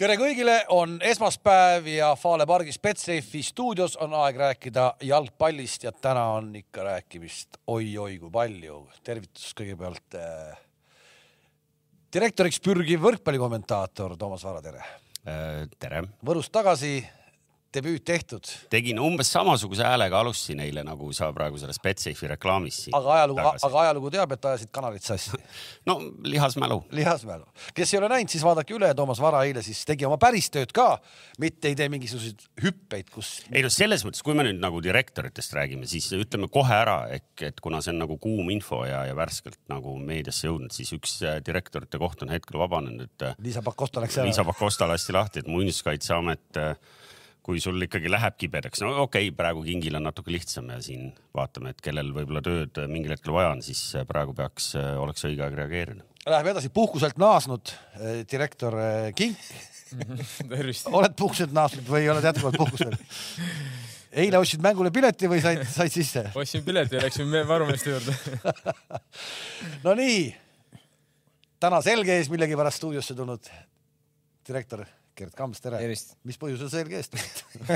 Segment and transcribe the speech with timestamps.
[0.00, 6.22] tere kõigile, on esmaspäev ja Fale pargi Betsafe'i stuudios on aeg rääkida jalgpallist ja täna
[6.38, 8.78] on ikka rääkimist oi-oi kui palju.
[9.04, 10.56] tervitus kõigepealt äh,
[12.16, 14.80] direktoriks pürgiv võrkpallikommentaator Toomas Vara, tere.
[15.28, 16.06] Äh, tere.
[16.24, 16.94] Võrust tagasi
[17.74, 18.50] debüüt tehtud.
[18.70, 23.82] tegin umbes samasuguse häälega, alustasin eile, nagu sa praegu selles Betsafe'i reklaamis aga ajalugu, aga
[23.84, 25.38] ajalugu teab, et ajasid kanalit sassi
[25.88, 26.82] no lihasmälu.
[26.90, 27.46] lihasmälu.
[27.74, 30.74] kes ei ole näinud, siis vaadake üle, Toomas Vara eile siis tegi oma päris tööd
[30.76, 30.88] ka,
[31.42, 33.32] mitte ei tee mingisuguseid hüppeid, kus.
[33.52, 37.46] ei no selles mõttes, kui me nüüd nagu direktoritest räägime, siis ütleme kohe ära, ehk
[37.50, 41.20] et kuna see on nagu kuum info ja, ja värskelt nagu meediasse jõudnud, siis üks
[41.26, 43.26] äh, direktorite koht on hetkel vabanenud, et.
[43.30, 44.28] Äh, Liisa Pakosta läks ära.
[44.28, 46.74] Liisa Pakosta lasti lahti, et muinsuskaitseamet äh,
[47.46, 51.10] kui sul ikkagi läheb kibedaks, no okei okay,, praegu kingil on natuke lihtsam ja siin
[51.36, 55.56] vaatame, et kellel võib-olla tööd mingil hetkel vaja on, siis praegu peaks, oleks õige aeg
[55.62, 56.06] reageerida.
[56.28, 58.76] Läheme edasi, puhkuselt naasnud eh, direktor
[59.16, 59.40] Kink
[60.52, 60.90] tervist.
[60.92, 62.94] oled puhkuselt naasnud või oled jätkuvalt puhkusel?
[64.10, 66.24] eile ostsid mängule pileti või said, said sisse?
[66.34, 68.14] ostsin pileti ja läksin varumeeste juurde
[69.86, 70.22] Nonii,
[71.62, 73.50] täna selge ees millegipärast stuudiosse tulnud
[74.46, 74.84] direktor
[75.20, 75.80] Gerd Kams, tere.
[76.24, 77.16] mis põhjusel selge eest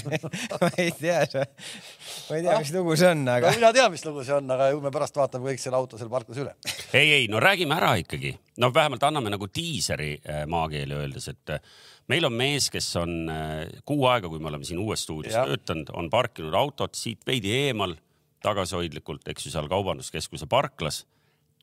[0.61, 4.25] ma ei tea, ma ei tea, mis lugu see on, aga mina tean, mis lugu
[4.25, 6.55] see on, aga ju me pärast vaatame kõik selle auto seal parklas üle.
[6.97, 8.33] ei, ei, no räägime ära ikkagi.
[8.63, 11.75] no vähemalt anname nagu diiseri äh, maakeeli öeldes, et äh,
[12.13, 15.93] meil on mees, kes on äh, kuu aega, kui me oleme siin uues stuudios töötanud,
[15.99, 17.97] on parkinud autot siit veidi eemal,
[18.45, 21.05] tagasihoidlikult, eks ju, seal kaubanduskeskuse parklas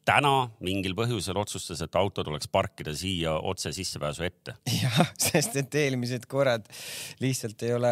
[0.07, 4.55] täna mingil põhjusel otsustas, et auto tuleks parkida siia otse sissepääsu ette.
[4.81, 6.65] jah, sest et eelmised korrad
[7.21, 7.91] lihtsalt ei ole,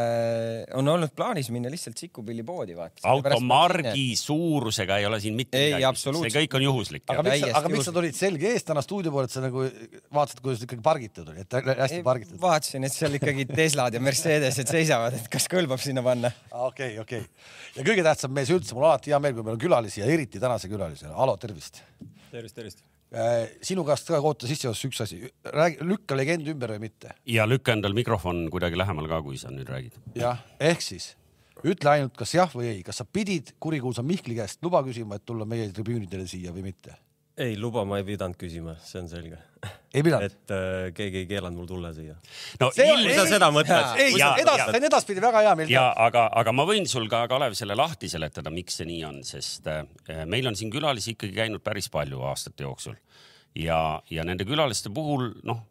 [0.80, 3.04] on olnud plaanis minna lihtsalt Sikupillipoodi vaata.
[3.10, 6.02] auto margi suurusega ei ole siin mitte ei, midagi.
[6.02, 7.06] see kõik on juhuslik.
[7.14, 9.68] aga miks, aga miks sa tulid selge eest täna stuudio poole, et sa nagu
[10.16, 12.42] vaatasid, kuidas ikkagi pargitud oli, et hästi pargitud?
[12.42, 16.34] vaatasin, et seal ikkagi Teslad ja Mercedesed seisavad, et kas kõlbab sinna panna.
[16.70, 17.22] okei, okei.
[17.78, 20.42] ja kõige tähtsam mees üldse, mul alati hea meel, kui meil on külalisi ja eriti
[20.42, 21.14] tänase külalise.
[21.14, 21.84] Alo, tervist
[22.32, 22.84] tervist, tervist.
[23.10, 25.24] Äh, sinu käest ka kohta sissejuhatus üks asi,
[25.56, 27.16] räägi, lükka legend ümber või mitte.
[27.26, 29.98] ja lükka endal mikrofon kuidagi lähemal ka, kui sa nüüd räägid.
[30.20, 31.16] jah, ehk siis
[31.66, 35.26] ütle ainult, kas jah või ei, kas sa pidid kurikuulsa Mihkli käest luba küsima, et
[35.26, 36.96] tulla meie tribüünidele siia või mitte?
[37.40, 39.40] Ei, luba ma ei pidanud küsima, see on selge.
[39.94, 40.26] ei pidanud?
[40.28, 42.18] et äh, keegi ei keelanud mul tulla siia.
[42.62, 43.96] no see on, sa seda mõtled?
[44.04, 45.74] ei, edastan edaspidi väga hea meel.
[45.74, 49.24] ja aga, aga ma võin sul ka, Kalev, selle lahti seletada, miks see nii on,
[49.28, 49.84] sest äh,
[50.30, 52.98] meil on siin külalisi ikkagi käinud päris palju aastate jooksul
[53.58, 55.66] ja, ja nende külaliste puhul, noh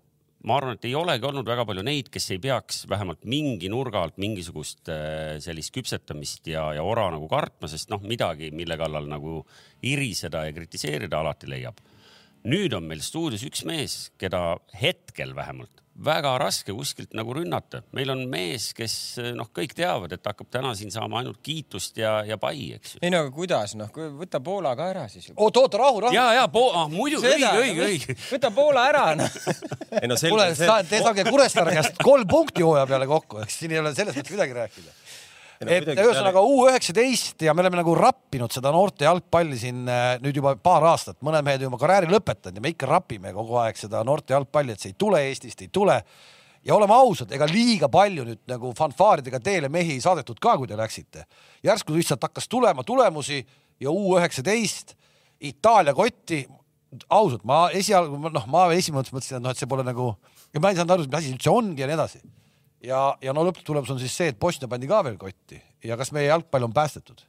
[0.46, 4.04] ma arvan, et ei olegi olnud väga palju neid, kes ei peaks vähemalt mingi nurga
[4.04, 9.10] alt mingisugust äh, sellist küpsetamist ja, ja ora nagu kartma, sest noh, midagi, mille kallal
[9.10, 9.42] nagu
[9.86, 11.82] iriseda ja kritiseerida alati leiab.
[12.48, 17.82] nüüd on meil stuudios üks mees, keda hetkel vähemalt väga raske kuskilt nagu rünnata.
[17.96, 18.94] meil on mees, kes
[19.34, 23.02] noh, kõik teavad, et hakkab täna siin saama ainult kiitust ja, ja pai, eks ju.
[23.02, 25.30] ei no aga kuidas, noh, võta Poola ka ära siis.
[25.34, 26.14] oot, oot, rahu, rahu.
[26.14, 28.18] ja, ja ah, muidugi, õige, õige, õige.
[28.30, 29.40] võta Poola ära, noh.
[30.02, 30.36] ei no selge.
[30.36, 34.16] kuule, te saage Kuressaare käest kolm punkti hooaja peale kokku, eks siin ei ole selles
[34.16, 34.96] mõttes midagi rääkida
[35.66, 40.38] et ühesõnaga U üheksateist ja me oleme nagu rappinud seda noorte jalgpalli siin äh, nüüd
[40.38, 44.04] juba paar aastat, mõned mehed juba karjääri lõpetanud ja me ikka rapime kogu aeg seda
[44.06, 45.98] noorte jalgpalli, et see ei tule Eestist, ei tule.
[46.62, 50.70] ja oleme ausad, ega liiga palju nüüd nagu fanfaaridega teele mehi ei saadetud ka, kui
[50.70, 51.26] te läksite.
[51.64, 53.44] järsku lihtsalt hakkas tulema tulemusi
[53.80, 54.94] ja U üheksateist,
[55.40, 56.46] Itaalia kotti.
[57.10, 60.14] ausalt, ma esialgu noh, ma esimõttes mõtlesin, et noh, et see pole nagu
[60.54, 62.22] ja ma ei saanud aru, mis asi üldse ongi ja nii edasi
[62.84, 66.12] ja, ja no lõpptulemus on siis see, et Bosnia pandi ka veel kotti ja kas
[66.14, 67.24] meie jalgpall on päästetud?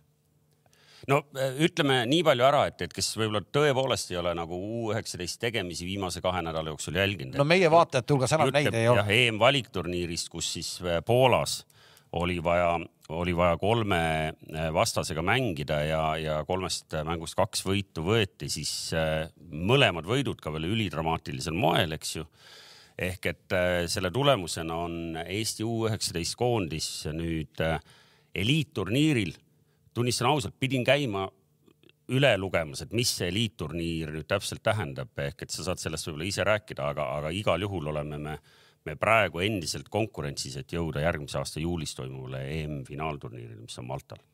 [1.10, 5.40] no äh, ütleme nii palju ära, et, et kes võib-olla tõepoolest ei ole nagu U19
[5.42, 7.40] tegemisi viimase kahe nädala jooksul jälginud.
[7.40, 9.06] no meie vaatajate hulgas enam neid ei ole.
[9.18, 11.64] EM-valikturniirist, kus siis äh, Poolas
[12.20, 12.72] oli vaja,
[13.14, 18.92] oli vaja kolme äh, vastasega mängida ja, ja kolmest mängust kaks võitu võeti, siis
[19.50, 22.26] mõlemad võidud ka veel ülidramaatilisel moel, eks ju
[23.00, 27.80] ehk et äh, selle tulemusena on Eesti U19 koondis nüüd äh,
[28.36, 29.34] eliitturniiril.
[29.94, 31.26] tunnistan ausalt, pidin käima
[32.10, 36.28] üle lugemas, et mis see eliitturniir nüüd täpselt tähendab, ehk et sa saad sellest võib-olla
[36.30, 38.38] ise rääkida, aga, aga igal juhul oleme me,
[38.86, 44.29] me praegu endiselt konkurentsis, et jõuda järgmise aasta juulis toimuvale EM-finaalturniirile, mis on Maltal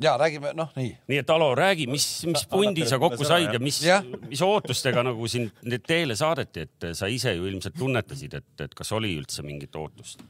[0.00, 0.90] ja räägime, noh, nii.
[1.10, 3.80] nii et Alo, räägi, mis, mis pundi sa kokku said ja mis,
[4.28, 8.92] mis ootustega nagu sind teele saadeti, et sa ise ju ilmselt tunnetasid, et, et kas
[8.96, 10.24] oli üldse mingit ootust?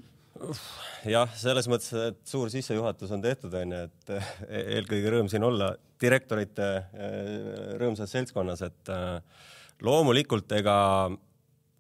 [1.09, 4.35] jah, selles mõttes, et suur sissejuhatus on tehtud, onju, et eh,
[4.79, 7.33] eelkõige rõõm siin olla direktorite eh,
[7.81, 9.47] rõõmsas seltskonnas, et eh,
[9.85, 10.77] loomulikult ega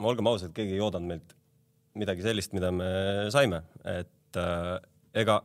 [0.00, 1.36] olgem ausad, keegi ei oodanud meilt
[2.00, 2.90] midagi sellist, mida me
[3.34, 4.38] saime, et
[5.18, 5.40] ega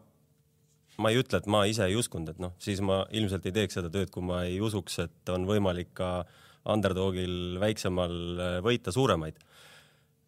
[1.02, 3.80] ma ei ütle, et ma ise ei uskunud, et noh, siis ma ilmselt ei teeks
[3.80, 6.12] seda tööd, kui ma ei usuks, et on võimalik ka
[6.72, 9.38] underdogil väiksemal äh, võita suuremaid.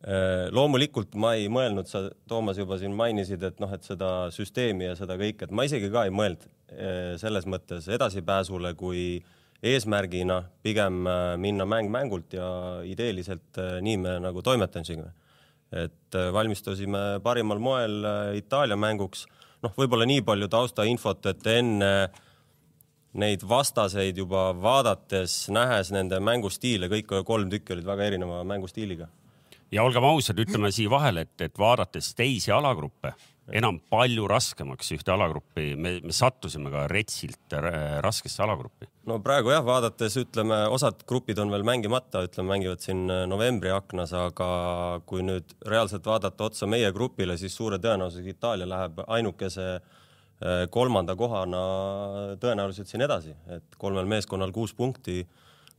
[0.05, 4.91] Äh, loomulikult ma ei mõelnud, sa, Toomas, juba siin mainisid, et noh, et seda süsteemi
[4.91, 9.23] ja seda kõike, et ma isegi ka ei mõelnud äh, selles mõttes edasipääsule kui
[9.65, 10.99] eesmärgina pigem
[11.41, 12.45] minna mäng mängult ja
[12.85, 15.07] ideeliselt nii me nagu toimetasime.
[15.73, 18.05] et valmistusime parimal moel
[18.37, 19.25] Itaalia mänguks
[19.65, 21.91] noh, võib-olla nii palju taustainfot, et enne
[23.17, 29.07] neid vastaseid juba vaadates, nähes nende mängustiile, kõik kolm tükki olid väga erineva mängustiiliga.
[29.71, 33.13] ja olgem ausad, ütleme siia vahele, et, et vaadates teisi alagruppe
[33.55, 37.55] enam palju raskemaks ühte alagruppi, me, me sattusime ka retsilt
[38.03, 38.89] raskesse alagruppi.
[39.07, 43.71] no praegu jah, vaadates ütleme, osad grupid on veel mängimata, ütleme, mängivad siin äh, novembri
[43.71, 44.49] aknas, aga
[45.07, 51.15] kui nüüd reaalselt vaadata otsa meie grupile, siis suure tõenäosusega Itaalia läheb ainukese äh, kolmanda
[51.19, 51.65] kohana
[52.43, 55.21] tõenäoliselt siin edasi, et kolmel meeskonnal kuus punkti,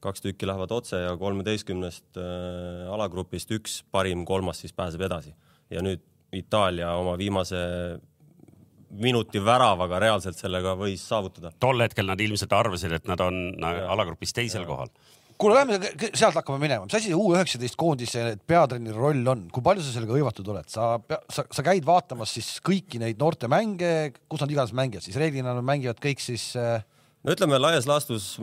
[0.00, 5.34] kaks tükki lähevad otse ja kolmeteistkümnest äh, alagrupist üks parim kolmas siis pääseb edasi.
[5.68, 6.00] Ja nüüd
[6.36, 7.58] Itaalia oma viimase
[9.00, 11.52] minuti väravaga reaalselt sellega võis saavutada.
[11.60, 14.68] tol hetkel nad ilmselt arvasid, et nad on alagrupis teisel ja.
[14.68, 14.92] kohal.
[15.38, 19.64] kuule, lähme sealt hakkame minema, mis asi see U üheksateist koondise peatreeneri roll on, kui
[19.64, 20.94] palju sa sellega hõivatud oled, sa,
[21.32, 23.92] sa, sa käid vaatamas siis kõiki neid noortemänge,
[24.28, 26.80] kus nad iganes mängivad, siis reeglina nad mängivad kõik siis äh....
[27.24, 28.34] no ütleme laias laastus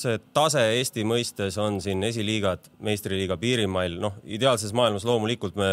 [0.00, 5.68] see tase Eesti mõistes on siin esiliigad, meistriliiga piirimail, noh, ideaalses maailmas loomulikult me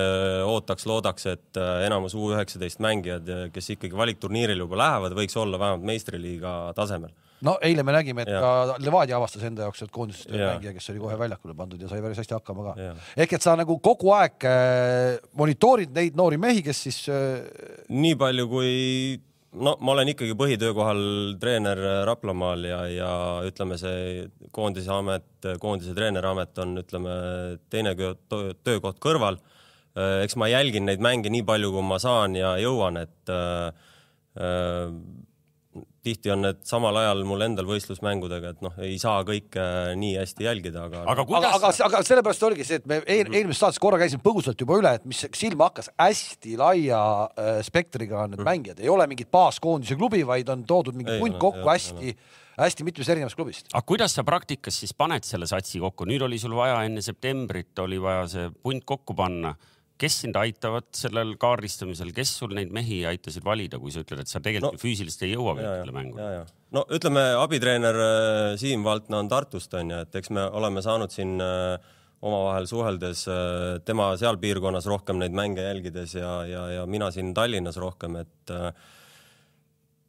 [0.47, 5.59] ootaks, loodaks, et äh, enamus U üheksateist mängijad, kes ikkagi valikturniiril juba lähevad, võiks olla
[5.61, 7.13] vähemalt meistriliiga tasemel.
[7.45, 8.41] no eile me nägime, et ja.
[8.41, 11.91] ka Levadia avastas enda jaoks, et koondisest oli mängija, kes oli kohe väljakule pandud ja
[11.91, 12.89] sai päris hästi hakkama ka.
[13.17, 17.45] ehk et sa nagu kogu aeg äh, monitoorid neid noori mehi, kes siis äh....
[17.93, 18.75] nii palju, kui
[19.57, 21.01] no ma olen ikkagi põhitöökohal
[21.41, 23.11] treener Raplamaal ja, ja
[23.47, 25.27] ütleme, see koondise amet,
[25.61, 27.13] koondise treeneramet on, ütleme,
[27.73, 29.39] teine töökoht kõrval.
[29.97, 33.87] eks ma jälgin neid mänge nii palju, kui ma saan ja jõuan, et äh,
[36.07, 39.67] tihti on need samal ajal mul endal võistlusmängudega, et noh, ei saa kõike
[39.99, 41.03] nii hästi jälgida, aga.
[41.13, 44.59] aga aga, aga, aga sellepärast oligi see, et me eel, eelmises saates korra käisime põgusalt
[44.63, 48.49] juba üle, et mis silma hakkas, hästi laia äh, spektriga on need mm.
[48.51, 52.35] mängijad, ei ole mingit baaskoondise klubi, vaid on toodud mingi punt kokku no, hästi no
[52.57, 53.67] hästi mitmest erinevast klubist.
[53.71, 57.77] aga kuidas sa praktikas siis paned selle satsi kokku, nüüd oli sul vaja enne septembrit
[57.83, 59.53] oli vaja see punt kokku panna
[60.01, 64.31] kes sind aitavad sellel kaardistamisel, kes sul neid mehi aitasid valida, kui sa ütled, et
[64.31, 66.41] sa tegelikult no, füüsiliselt ei jõua kõikidele mängudele?
[66.77, 71.37] no ütleme, abitreener äh, Siim Valtna on Tartust onju, et eks me oleme saanud siin
[71.43, 71.77] äh,
[72.27, 77.33] omavahel suheldes äh, tema seal piirkonnas rohkem neid mänge jälgides ja, ja, ja mina siin
[77.37, 78.55] Tallinnas rohkem, et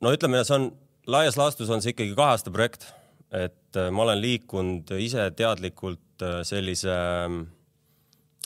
[0.05, 0.70] no ütleme, see on
[1.08, 2.90] laias laastus on see ikkagi kahe aasta projekt,
[3.32, 7.38] et ma olen liikunud ise teadlikult sellise äh,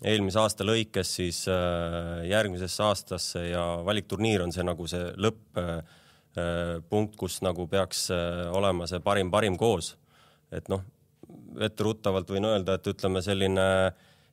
[0.03, 7.41] eelmise aasta lõikes siis äh, järgmisesse aastasse ja valikturniir on see nagu see lõpp-punkt, kus
[7.47, 9.95] nagu peaks äh, olema see parim, parim koos.
[10.53, 10.83] et noh,
[11.63, 13.67] etteruttavalt võin öelda, et ütleme selline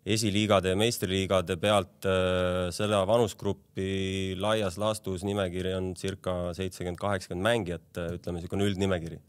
[0.10, 7.90] esiliigade ja meistriliigade pealt äh, selle vanusgrupi laias laastus nimekiri on circa seitsekümmend, kaheksakümmend mängijat,
[8.18, 9.20] ütleme niisugune üldnimekiri.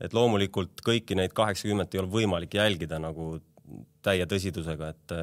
[0.00, 3.38] et loomulikult kõiki neid kaheksakümmet ei ole võimalik jälgida nagu
[4.04, 5.14] täie tõsidusega, et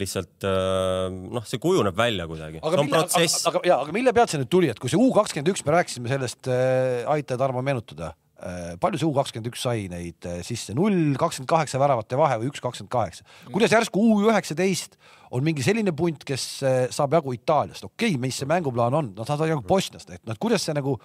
[0.00, 2.62] lihtsalt äh, noh, see kujuneb välja kuidagi.
[2.62, 3.42] see on protsess.
[3.50, 5.76] aga, aga, aga mille pealt see nüüd tuli, et kui see U kakskümmend üks, me
[5.76, 10.40] rääkisime sellest äh,, aita Tarmo meenutada äh,, palju see U kakskümmend üks sai neid äh,
[10.46, 13.26] sisse, null kakskümmend kaheksa väravate vahe või üks kakskümmend kaheksa.
[13.54, 14.98] kuidas järsku U üheksateist
[15.34, 19.12] on mingi selline punt, kes äh, saab jagu Itaaliast, okei okay,, mis see mänguplaan on,
[19.16, 20.96] nad saavad jagu Bosniast, et noh, kuidas see nagu,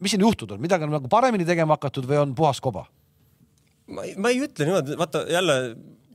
[0.00, 2.86] mis siin juhtunud on, midagi on nagu paremini tegema hakatud või on puhas koba?
[3.86, 5.56] ma ei, ma ei ütle niimoodi, vaata jälle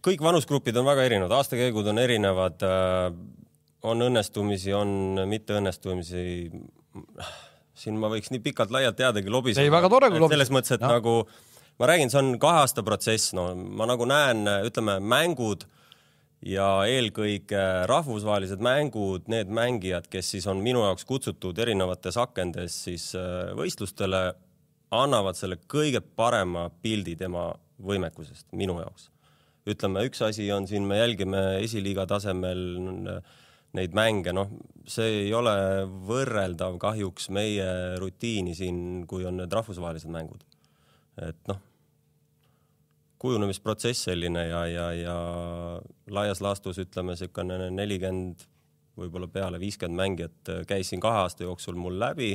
[0.05, 2.65] kõik vanusgrupid on väga erinevad, aastakäigud on erinevad.
[2.65, 3.13] Äh,
[3.81, 6.51] on õnnestumisi, on mitteõnnestumisi.
[7.81, 9.63] siin ma võiks nii pikalt-laialt jäädagi lobisema.
[9.65, 10.37] ei, väga tore, kui lobised.
[10.37, 10.91] selles mõttes, et ja.
[10.91, 11.15] nagu
[11.79, 15.65] ma räägin, see on kahe aasta protsess, no ma nagu näen, ütleme mängud
[16.45, 23.11] ja eelkõige rahvusvahelised mängud, need mängijad, kes siis on minu jaoks kutsutud erinevates akendes siis
[23.17, 24.27] äh, võistlustele,
[24.91, 27.49] annavad selle kõige parema pildi tema
[27.81, 29.09] võimekusest minu jaoks
[29.69, 32.63] ütleme, üks asi on siin, me jälgime esiliiga tasemel
[33.77, 34.49] neid mänge, noh,
[34.89, 35.53] see ei ole
[36.07, 37.67] võrreldav kahjuks meie
[38.01, 40.43] rutiini siin, kui on need rahvusvahelised mängud.
[41.21, 41.59] et noh,
[43.21, 45.17] kujunemisprotsess selline ja, ja, ja
[46.09, 48.47] laias laastus ütleme niisugune nelikümmend,
[48.97, 52.33] võib-olla peale viiskümmend mängijat käis siin kahe aasta jooksul mul läbi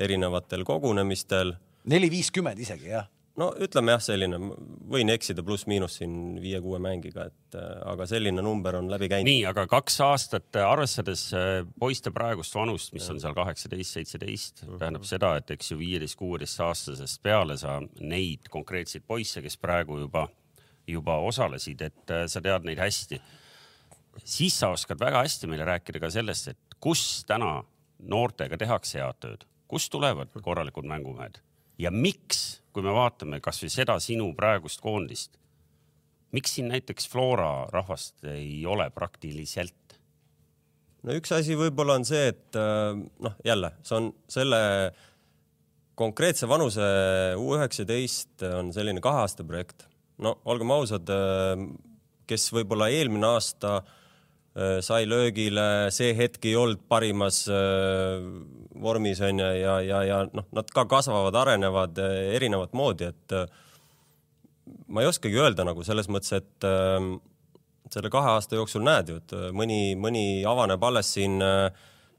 [0.00, 1.54] erinevatel kogunemistel.
[1.90, 3.08] neli viiskümmend isegi jah?
[3.38, 4.38] No ütleme jah, selline,
[4.90, 9.30] võin eksida pluss-miinus siin viie-kuue mängiga, et aga selline number on läbi käinud.
[9.30, 11.28] nii, aga kaks aastat, arvestades
[11.78, 14.80] poiste praegust vanust, mis on seal kaheksateist, seitseteist, mhm.
[14.82, 20.00] tähendab seda, et eks ju viieteist, kuueteist aastasest peale sa neid konkreetseid poisse, kes praegu
[20.02, 20.26] juba,
[20.90, 23.20] juba osalesid, et sa tead neid hästi
[24.24, 27.60] siis sa oskad väga hästi meile rääkida ka sellest, et kus täna
[28.08, 31.40] noortega tehakse head tööd, kust tulevad korralikud mängumehed
[31.78, 35.36] ja miks, kui me vaatame kasvõi seda sinu praegust koondist,
[36.36, 39.76] miks siin näiteks Flora rahvast ei ole praktiliselt?
[41.02, 44.58] no üks asi võib-olla on see, et äh, noh, jälle see on selle
[46.00, 46.84] konkreetse vanuse
[47.40, 49.86] U üheksateist on selline kahe aasta projekt.
[50.18, 51.64] no olgem ausad, äh,
[52.28, 53.96] kes võib-olla eelmine aasta äh,
[54.82, 58.18] sai löögile, see hetk ei olnud parimas äh,
[58.82, 63.36] vormis onju ja, ja, ja noh, nad ka kasvavad, arenevad äh, erinevat moodi, et
[64.90, 66.66] ma ei oskagi öelda nagu selles mõttes, et
[67.90, 71.70] selle kahe aasta jooksul näed ju, et mõni, mõni avaneb alles siin äh,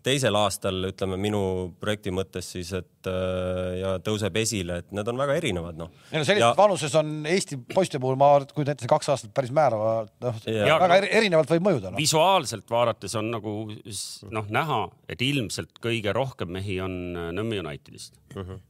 [0.06, 1.42] teisel aastal, ütleme minu
[1.82, 5.92] projekti mõttes siis, et äh, ja tõuseb esile, et need on väga erinevad, noh.
[6.12, 6.54] ei no sellises ja...
[6.58, 9.94] vanuses on Eesti poiste puhul, ma kujutan ette, kaks aastat päris määrava,
[10.24, 12.02] noh, väga no, erinevalt võib mõjuda no..
[12.02, 14.82] visuaalselt vaadates on nagu noh, näha,
[15.12, 18.42] et ilmselt kõige rohkem mehi on äh, Nõmme Unitedist uh.
[18.42, 18.52] Mhm.
[18.52, 18.68] -huh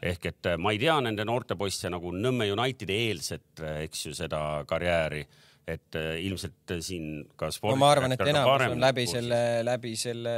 [0.00, 4.14] ehk et äh, ma ei tea nende noorte poiste nagu Nõmme Unitedi eelset, eks ju,
[4.16, 5.26] seda karjääri
[5.74, 9.40] et äh, ilmselt äh, siin ka spordis no ma arvan, et enamus on läbi selle,
[9.66, 10.34] läbi selle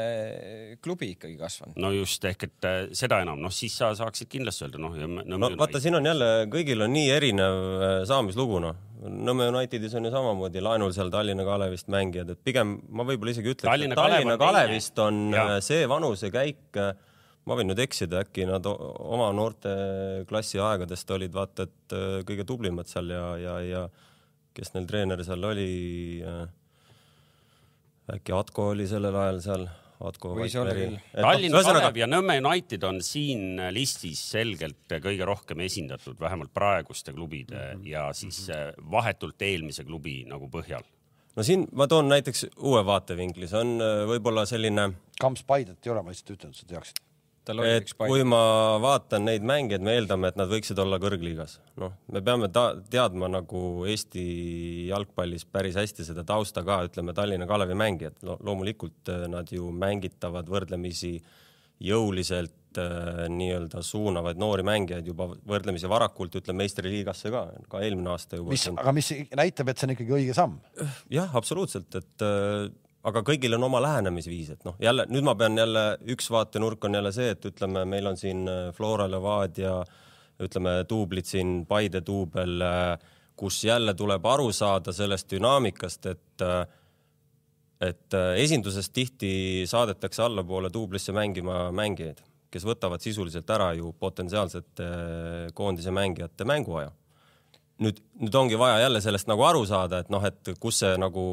[0.85, 1.77] klubi ikkagi kasvanud.
[1.83, 4.97] no just ehk et äh, seda enam, noh siis sa saaksid kindlasti öelda, noh.
[4.97, 7.61] no, no vaata, siin on jälle, kõigil on nii erinev
[8.09, 8.89] saamislugu, noh.
[9.03, 13.51] Nõmme Unitedis on ju samamoodi laenul seal Tallinna Kalevist mängijad, et pigem ma võib-olla isegi
[13.51, 15.57] ütleks, et Tallinna Kalevist on ja.
[15.65, 16.79] see vanusekäik
[17.43, 19.73] ma võin nüüd eksida, äkki nad oma noorte
[20.31, 21.97] klassi aegadest olid vaata et
[22.29, 23.83] kõige tublimad seal ja, ja, ja
[24.57, 25.71] kes neil treener seal oli
[26.27, 26.43] äh,?
[28.13, 29.69] äkki Atko oli sellel ajal seal?
[30.03, 30.97] Atko võis olla küll.
[31.15, 37.15] Tallinna no, Kalev ja Nõmme United on siin listis selgelt kõige rohkem esindatud, vähemalt praeguste
[37.15, 37.87] klubide mm -hmm.
[37.93, 38.91] ja siis mhm.
[38.91, 40.83] vahetult eelmise klubi nagu põhjal.
[41.37, 44.91] no siin ma toon näiteks uue vaatevinkli, see on äh, võib-olla selline.
[45.21, 46.99] Kamps Paidet ei ole, ma lihtsalt ütlen, et sa teaksid
[47.51, 48.43] et kui ma
[48.83, 51.59] vaatan neid mängijaid, me eeldame, et nad võiksid olla kõrgliigas.
[51.83, 54.25] noh, me peame teadma nagu Eesti
[54.91, 59.71] jalgpallis päris hästi seda tausta ka, ütleme Tallinna Kalevi mängijad no,, loomulikult äh, nad ju
[59.75, 61.17] mängitavad võrdlemisi
[61.83, 68.39] jõuliselt äh, nii-öelda suunavaid noori mängijaid juba võrdlemisi varakult, ütleme meistriliigasse ka, ka eelmine aasta
[68.39, 68.55] juba.
[68.55, 70.61] mis, aga mis näitab, et see on ikkagi õige samm?
[71.11, 72.71] jah, absoluutselt, et äh,
[73.09, 76.99] aga kõigil on oma lähenemisviis, et noh, jälle nüüd ma pean jälle, üks vaatenurk on
[76.99, 79.81] jälle see, et ütleme, meil on siin äh, Flora Levadia,
[80.43, 86.63] ütleme duublid siin, Paide duubel, äh, kus jälle tuleb aru saada sellest dünaamikast, et äh,
[87.83, 89.29] et esindusest tihti
[89.67, 94.87] saadetakse allapoole duublisse mängima mängijaid, kes võtavad sisuliselt ära ju potentsiaalsete
[95.59, 96.93] koondise mängijate mänguaja.
[97.83, 101.25] nüüd, nüüd ongi vaja jälle sellest nagu aru saada, et noh, et kus see nagu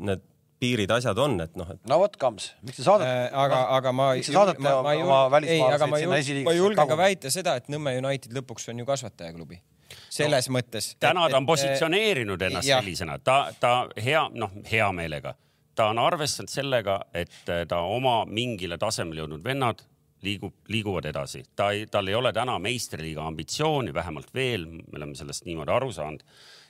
[0.00, 0.24] need
[0.60, 1.80] piirid, asjad on, et noh, et.
[1.88, 3.34] no vot, Kams, miks te saadate äh,?
[3.42, 4.08] aga, aga ma.
[4.18, 6.48] miks te saadate ma, ma oma välismaalaseid sinna esiliigasse?
[6.50, 9.60] ma julgen ka väita seda, et Nõmme United lõpuks on ju kasvatajaklubi.
[10.12, 10.92] selles no, mõttes.
[11.00, 12.80] täna ta on positsioneerinud ennast ja.
[12.80, 15.34] sellisena, ta, ta hea, noh, hea meelega,
[15.78, 19.82] ta on arvestanud sellega, et ta oma mingile tasemele jõudnud vennad
[20.22, 21.44] liigub, liiguvad edasi.
[21.56, 25.92] ta ei, tal ei ole täna meistriliiga ambitsiooni, vähemalt veel, me oleme sellest niimoodi aru
[25.96, 26.24] saanud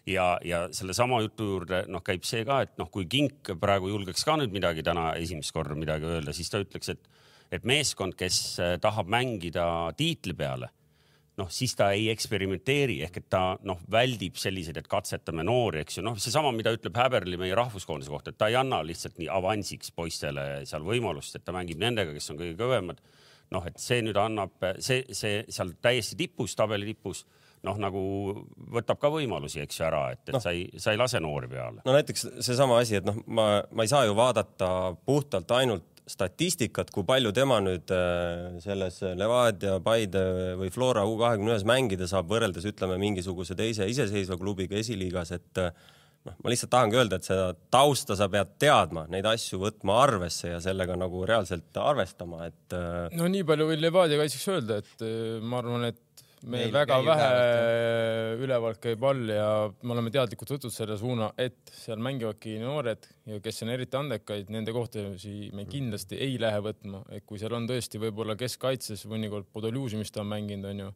[0.06, 4.24] ja, ja sellesama jutu juurde noh, käib see ka, et noh, kui Kink praegu julgeks
[4.26, 7.08] ka nüüd midagi täna esimest korda midagi öelda, siis ta ütleks, et,
[7.52, 9.64] et meeskond, kes äh, tahab mängida
[9.98, 10.70] tiitli peale,
[11.40, 16.00] noh, siis ta ei eksperimenteeri ehk et ta noh, väldib selliseid, et katsetame noori, eks
[16.00, 19.30] ju, noh, seesama, mida ütleb Häberli meie rahvuskoondise kohta, et ta ei anna lihtsalt nii
[19.32, 23.02] avansiks poistele seal võimalust, et ta mängib nendega, kes on kõige kõvemad.
[23.50, 27.24] noh, et see nüüd annab see, see seal täiesti tipus, tabeli tipus
[27.66, 28.02] noh, nagu
[28.72, 30.40] võtab ka võimalusi, eks ju, ära, et, et no.
[30.42, 31.84] sa ei, sa ei lase noori peale.
[31.84, 34.70] no näiteks seesama asi, et noh, ma, ma ei saa ju vaadata
[35.06, 40.24] puhtalt ainult statistikat, kui palju tema nüüd äh, selles Levadia, Paide
[40.58, 45.62] või Flora U kahekümne ühes mängida saab võrreldes ütleme mingisuguse teise iseseisva klubiga esiliigas, et
[45.62, 45.70] äh,
[46.26, 50.54] noh, ma lihtsalt tahangi öelda, et seda tausta sa pead teadma, neid asju võtma arvesse
[50.54, 52.64] ja sellega nagu reaalselt arvestama, et.
[52.74, 55.06] Äh, no nii palju võin Levadia kaitseks öelda, et
[55.44, 56.02] ma arvan, et
[56.46, 59.48] meil Meil väga vähe ülevalt, ülevalt käib all ja
[59.82, 64.48] me oleme teadlikult võtnud selle suuna, et seal mängivadki noored ja kes on eriti andekaid,
[64.52, 69.50] nende kohtasid me kindlasti ei lähe võtma, et kui seal on tõesti võib-olla keskkaitses mõnikord
[69.52, 70.92] Podoljusi, mis ta on mänginud, onju.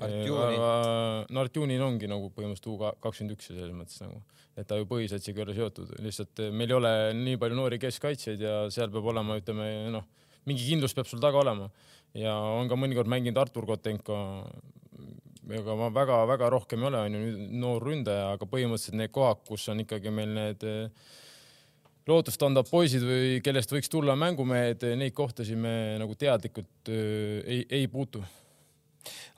[0.00, 4.22] No Artjunin ongi nagu põhimõtteliselt U kakskümmend üks selles mõttes nagu,
[4.56, 7.78] et ta ju põhisatsiga ei ole seotud, lihtsalt eh, meil ei ole nii palju noori
[7.82, 10.06] keskkaitsjaid ja seal peab olema, ütleme noh,
[10.48, 11.68] mingi kindlus peab sul taga olema.
[12.16, 14.16] Ja on ka mõnikord mänginud Artur Kotenko
[15.48, 19.68] ega ma väga-väga rohkem ei ole, on ju noor ründaja, aga põhimõtteliselt need kohad, kus
[19.72, 21.08] on ikkagi meil need eh,
[22.10, 27.88] lootustandvad poisid või kellest võiks tulla mängumehed, neid kohtasid me nagu teadlikult eh, ei, ei
[27.88, 28.22] puutu.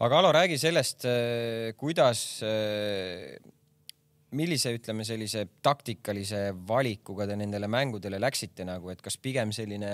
[0.02, 1.06] aga Alo, räägi sellest,
[1.78, 2.42] kuidas,
[4.32, 9.92] millise, ütleme sellise taktikalise valikuga te nendele mängudele läksite nagu, et kas pigem selline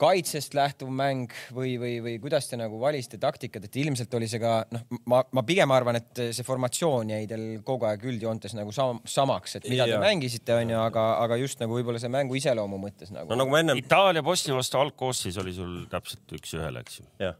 [0.00, 4.40] kaitsest lähtuv mäng või, või, või kuidas te nagu valisite taktikat, et ilmselt oli see
[4.42, 8.74] ka noh, ma, ma pigem arvan, et see formatsioon jäi teil kogu aeg üldjoontes nagu
[8.76, 10.04] sam samaks, et mida te Jaa.
[10.04, 13.30] mängisite, onju, aga, aga just nagu võib-olla see mängu iseloomu mõttes nagu.
[13.32, 17.34] no nagu ma ennem, Itaalia-Bosnia vastu algkoosseis oli sul täpselt üks-ühele, eks ju.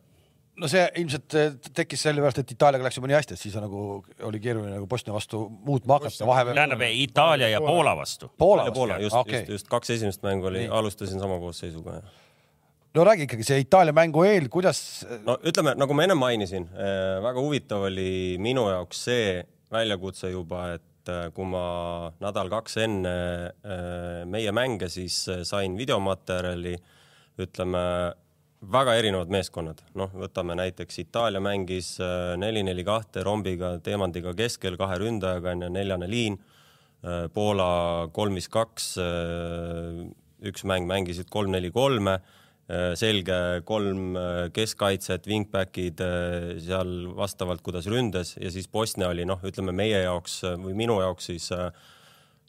[0.61, 3.67] no see ilmselt eh, tekkis sellepärast, et Itaaliaga läks juba nii hästi, et siis on
[3.67, 3.81] nagu
[4.29, 8.31] oli keeruline nagu Bosnia vastu muutma hakata, vahepeal tähendab Itaalia ja Poola vastu.
[8.39, 9.43] Poola ja Poola vastu, just okei.
[9.43, 12.01] just, just kaks esimest mängu oli alustasin sama koosseisuga.
[12.97, 14.81] No räägi ikkagi see Itaalia mängu eel, kuidas
[15.27, 16.65] no ütleme, nagu ma ennem mainisin,
[17.25, 21.65] väga huvitav oli minu jaoks see väljakutse juba, et äh, kui ma
[22.23, 23.17] nädal-kaks enne
[23.51, 26.77] äh, meie mänge siis äh, sain videomaterjali,
[27.43, 27.83] ütleme
[28.73, 35.01] väga erinevad meeskonnad, noh, võtame näiteks Itaalia mängis äh, neli-neli kahte rombiga, teemandiga keskel kahe
[35.03, 36.39] ründajaga onju, neljane liin.
[37.07, 38.87] Poola kolm viis kaks,
[40.49, 42.17] üks mäng mängisid kolm-neli kolme,
[42.99, 49.39] selge kolm äh, keskkaitset, wingback'id äh, seal vastavalt, kuidas ründas ja siis Bosnia oli noh,
[49.47, 51.71] ütleme meie jaoks äh, või minu jaoks siis äh,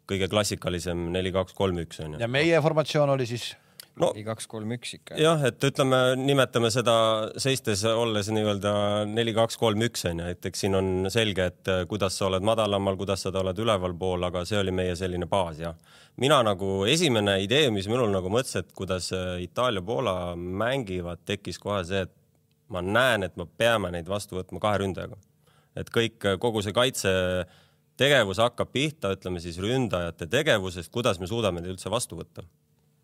[0.10, 2.22] kõige klassikalisem neli, kaks, kolm, üks onju.
[2.24, 3.52] ja meie formatsioon oli siis
[4.00, 5.18] no oli kaks, kolm, üks ikka.
[5.22, 6.96] jah, et ütleme, nimetame seda
[7.42, 8.74] seistes olles nii-öelda
[9.10, 12.46] neli, kaks, kolm, üks onju, et eks siin on selge, et äh, kuidas sa oled
[12.46, 15.74] madalamal, kuidas sa oled ülevalpool, aga see oli meie selline baas ja
[16.22, 21.84] mina nagu esimene idee, mis minul nagu mõttes, et kuidas äh, Itaalia-Poola mängivad, tekkis kohe
[21.88, 22.14] see, et
[22.74, 25.18] ma näen, et me peame neid vastu võtma kahe ründajaga.
[25.78, 31.78] et kõik, kogu see kaitsetegevus hakkab pihta, ütleme siis ründajate tegevusest, kuidas me suudame neid
[31.78, 32.46] üldse vastu võtta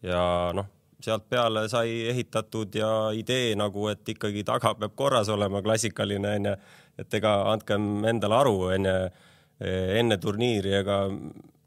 [0.04, 0.24] ja
[0.56, 0.68] noh,
[1.04, 6.56] sealt peale sai ehitatud ja idee nagu, et ikkagi taga peab korras olema, klassikaline onju,
[7.04, 8.98] et ega andkem endale aru onju,
[10.00, 11.04] enne turniiri ega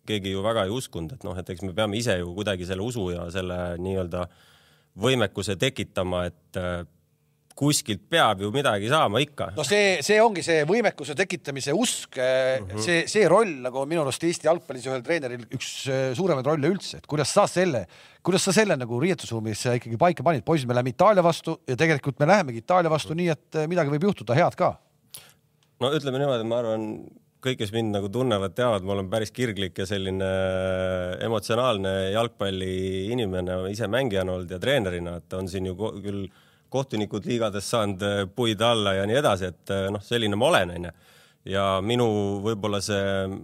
[0.06, 2.84] keegi ju väga ei uskunud, et noh, et eks me peame ise ju kuidagi selle
[2.86, 4.26] usu ja selle nii-öelda
[5.02, 6.60] võimekuse tekitama, et
[7.56, 9.50] kuskilt peab ju midagi saama ikka.
[9.56, 12.84] no see, see ongi see võimekuse tekitamise usk mm, -hmm.
[12.84, 16.72] see, see roll nagu on minu arust Eesti jalgpallis ühel treeneril üks äh, suuremaid rolle
[16.74, 17.86] üldse, et kuidas sa selle,
[18.26, 22.20] kuidas sa selle nagu riietusruumis ikkagi paika panid, poisid, me läheme Itaalia vastu ja tegelikult
[22.20, 24.74] me lähemegi Itaalia vastu nii, et äh, midagi võib juhtuda, head ka.
[25.80, 26.88] no ütleme niimoodi, ma arvan,
[27.46, 30.28] kõik, kes mind nagu tunnevad, teavad, ma olen päris kirglik ja selline
[31.24, 32.74] emotsionaalne jalgpalli
[33.14, 36.26] inimene, ise mängijana olnud ja treenerina, et on siin ju küll
[36.72, 40.74] kohtunikud liigades saanud äh, puid alla ja nii edasi, et äh, noh, selline ma olen,
[40.78, 40.94] onju.
[41.52, 42.08] ja minu
[42.44, 43.36] võib-olla see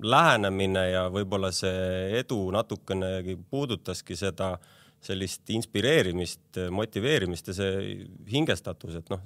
[0.00, 4.54] lähenemine ja võib-olla see edu natukenegi puudutaski seda
[5.00, 7.94] sellist inspireerimist, motiveerimist ja see
[8.28, 9.22] hingestatus, et noh,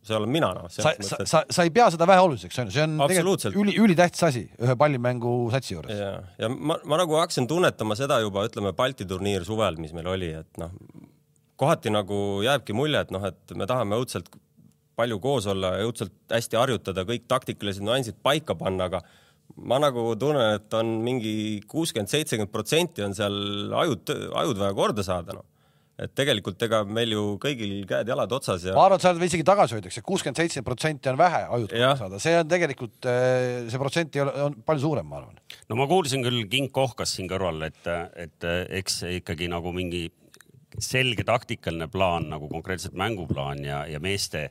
[0.00, 0.70] see olen mina noh.
[0.72, 4.24] sa, sa, sa, sa ei pea seda väheoluliseks, on ju, see on tegelikult üli, ülitähtis
[4.24, 5.92] asi ühe pallimängu satsi juures.
[5.92, 10.08] ja, ja ma, ma nagu hakkasin tunnetama seda juba, ütleme Balti turniir suvel, mis meil
[10.14, 10.72] oli, et noh,
[11.58, 14.30] kohati nagu jääbki mulje, et noh, et me tahame õudselt
[14.98, 19.02] palju koos olla ja õudselt hästi harjutada, kõik taktikalised nüansid paika panna, aga
[19.56, 23.38] ma nagu tunnen, et on mingi kuuskümmend, seitsekümmend protsenti on seal
[23.84, 24.10] ajud,
[24.42, 25.46] ajud vaja korda saada, noh.
[25.98, 29.46] et tegelikult ega meil ju kõigil käed-jalad otsas ja ma arvan, et sa oled isegi
[29.46, 33.10] tagasihoidjaks, et kuuskümmend seitse protsenti on vähe ajut saada, see on tegelikult,
[33.70, 35.42] see protsent ei ole, on palju suurem, ma arvan.
[35.70, 38.50] no ma kuulsin küll King kohkas siin kõrval, et, et
[38.82, 40.06] eks see ikkagi nagu mingi
[40.78, 44.50] selge taktikaline plaan nagu konkreetselt mänguplaan ja, ja meeste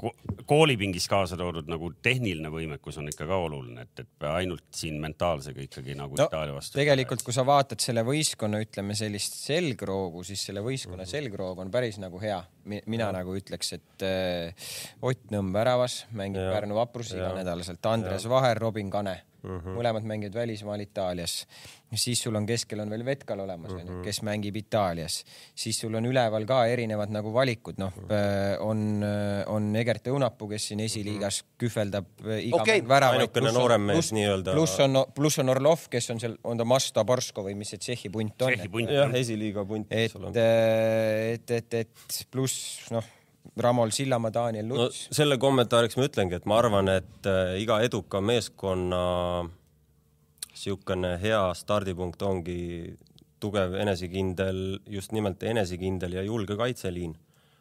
[0.00, 0.14] ko-
[0.46, 5.62] koolipingis kaasa toodud nagu tehniline võimekus on ikka ka oluline, et, et ainult siin mentaalsega
[5.66, 6.78] ikkagi nagu no Itaalia vastu.
[6.78, 12.00] tegelikult, kui sa vaatad selle võistkonna, ütleme sellist selgroogu, siis selle võistkonna selgroog on päris
[12.02, 12.40] nagu hea.
[12.64, 14.70] mina nagu ütleks, et äh,
[15.02, 16.54] Ott Nõmm väravas mängib Jaa.
[16.54, 19.76] Pärnu vaprus iganädalaselt, Andres Vaher, Robin Kane mm, -hmm.
[19.78, 21.46] mõlemad mängivad välismaal Itaalias.
[21.98, 25.24] Siis sul on keskel on veel Vetkal olemas mm -hmm., kes mängib Itaalias,
[25.54, 28.60] siis sul on üleval ka erinevad nagu valikud, noh mm -hmm.
[28.60, 29.04] on,
[29.46, 32.06] on Egert Õunapuu, kes siin esiliigas kühveldab
[32.40, 32.88] iga okay.
[32.88, 33.20] väravaid.
[33.20, 34.52] ainukene noorem mees nii-öelda.
[34.52, 37.78] pluss on, pluss on Orlov, kes on seal, on ta Masta Borsko või mis see
[37.78, 38.52] Tšehhi punt on.
[38.88, 39.86] jah, esiliiga punt.
[39.90, 43.04] et, et, et, et pluss noh
[43.56, 45.14] Ramol Sillamaa, Daniel Luts no,.
[45.16, 49.00] selle kommentaariks ma ütlengi, et ma arvan, et äh, iga eduka meeskonna
[50.60, 52.60] niisugune hea stardipunkt ongi
[53.40, 57.16] tugev, enesekindel, just nimelt enesekindel ja julge kaitseliin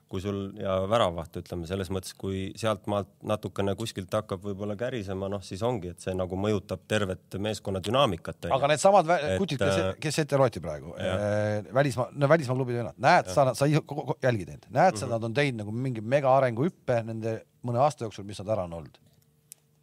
[0.09, 5.43] kui sul ja väravaht, ütleme selles mõttes, kui sealtmaalt natukene kuskilt hakkab võib-olla kärisema, noh
[5.45, 8.49] siis ongi, et see nagu mõjutab tervet meeskonna dünaamikat.
[8.55, 12.97] aga needsamad kutid, kes, äh, kes ette loeti praegu, äh, välismaa, no välismaa klubid vennad,
[12.97, 15.13] näed sa, sa jälgid neid, näed sa mm, -hmm.
[15.13, 18.73] nad on teinud nagu mingi mega arenguhüppe nende mõne aasta jooksul, mis nad ära on
[18.81, 18.97] olnud?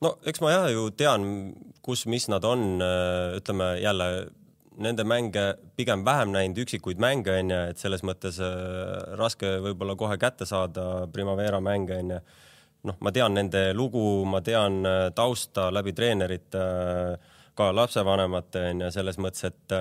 [0.04, 1.26] No eks ma jah ju tean,
[1.84, 4.08] kus, mis nad on, äh, ütleme jälle
[4.76, 5.44] nende mänge
[5.76, 11.06] pigem vähem näinud, üksikuid mänge onju, et selles mõttes äh, raske võib-olla kohe kätte saada
[11.12, 12.20] Primavera mänge onju.
[12.86, 16.66] noh, ma tean nende lugu, ma tean äh, tausta läbi treenerite,
[17.56, 19.72] ka lapsevanemate onju, selles mõttes, et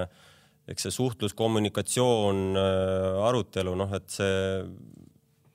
[0.72, 2.56] eks see suhtlus, kommunikatsioon,
[3.28, 4.64] arutelu, noh, et see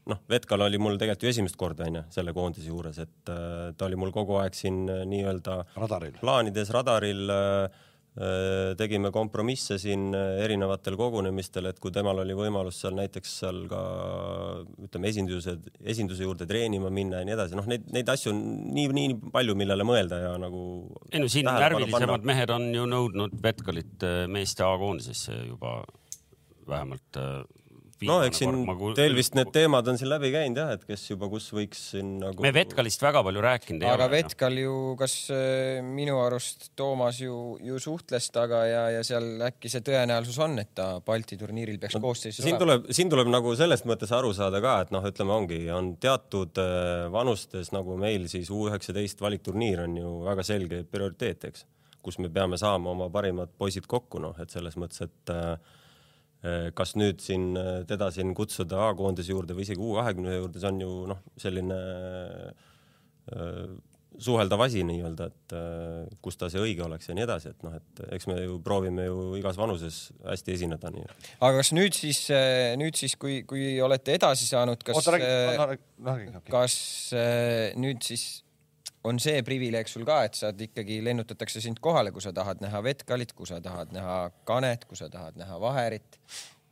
[0.09, 3.31] noh, Vetkal oli mul tegelikult ju esimest korda onju selle koondise juures, et
[3.77, 5.61] ta oli mul kogu aeg siin nii-öelda
[6.21, 7.81] plaanides radaril äh,
[8.19, 13.61] Äh, tegime kompromisse siin äh, erinevatel kogunemistel, et kui temal oli võimalus seal näiteks seal
[13.71, 13.83] ka
[14.83, 15.55] ütleme, esinduse,
[15.87, 18.41] esinduse juurde treenima minna ja nii edasi, noh, neid, neid asju on
[18.75, 20.65] nii, nii palju, millele mõelda ja nagu.
[21.13, 25.79] ei no siin närvilisemad mehed on ju nõudnud Vetkalit äh, meeste A-koondisesse juba
[26.67, 27.23] vähemalt
[28.09, 28.61] no eks siin
[28.97, 32.19] teil vist need teemad on siin läbi käinud jah, et kes juba kus võiks siin
[32.23, 32.45] nagu.
[32.45, 34.07] me Vetkalist väga palju rääkinud ei aga ole.
[34.07, 39.43] aga Vetkal ju, kas äh, minu arust Toomas ju, ju suhtles temaga ja, ja seal
[39.51, 42.65] äkki see tõenäosus on, et ta Balti turniiril peaks no, koosseisus siin olema?
[42.65, 46.61] tuleb, siin tuleb nagu selles mõttes aru saada ka, et noh, ütleme ongi, on teatud
[46.63, 51.67] äh, vanustes nagu meil siis U üheksateist valikturniir on ju väga selge prioriteet, eks,
[52.01, 55.79] kus me peame saama oma parimad poisid kokku, noh, et selles mõttes, et Äh,
[56.77, 60.71] kas nüüd siin äh, teda siin kutsuda A-koondise juurde või isegi U kahekümne juurde, see
[60.71, 61.79] on ju noh, selline
[63.29, 63.71] äh,
[64.21, 65.53] suheldav asi nii-öelda, et
[66.21, 69.07] kus ta see õige oleks ja nii edasi, et noh, et eks me ju proovime
[69.07, 71.07] ju igas vanuses hästi esineda nii.
[71.39, 72.25] aga kas nüüd siis,
[72.83, 75.09] nüüd siis, kui, kui olete edasi saanud, kas,
[76.51, 76.77] kas
[77.81, 78.27] nüüd siis
[79.05, 82.83] on see privileeg sul ka, et saad ikkagi lennutatakse sind kohale, kui sa tahad näha
[82.85, 86.21] Vetkalit, kui sa tahad näha Kanet, kui sa tahad näha Vaherit?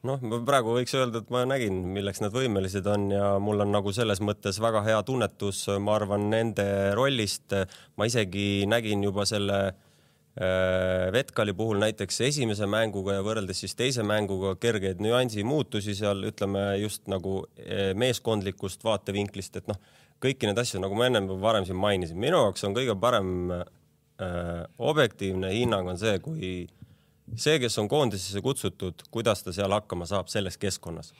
[0.07, 3.73] noh, ma praegu võiks öelda, et ma nägin, milleks nad võimelised on ja mul on
[3.75, 7.57] nagu selles mõttes väga hea tunnetus, ma arvan, nende rollist.
[7.97, 14.07] ma isegi nägin juba selle äh, Vetkali puhul näiteks esimese mänguga ja võrreldes siis teise
[14.07, 19.83] mänguga kergeid nüansi muutusi seal, ütleme just nagu äh, meeskondlikust vaatevinklist, et noh
[20.22, 24.64] kõiki neid asju, nagu ma ennem varem siin mainisin, minu jaoks on kõige parem äh,
[24.78, 26.50] objektiivne hinnang on see, kui
[27.37, 31.12] see, kes on koondisesse kutsutud, kuidas ta seal hakkama saab selles keskkonnas.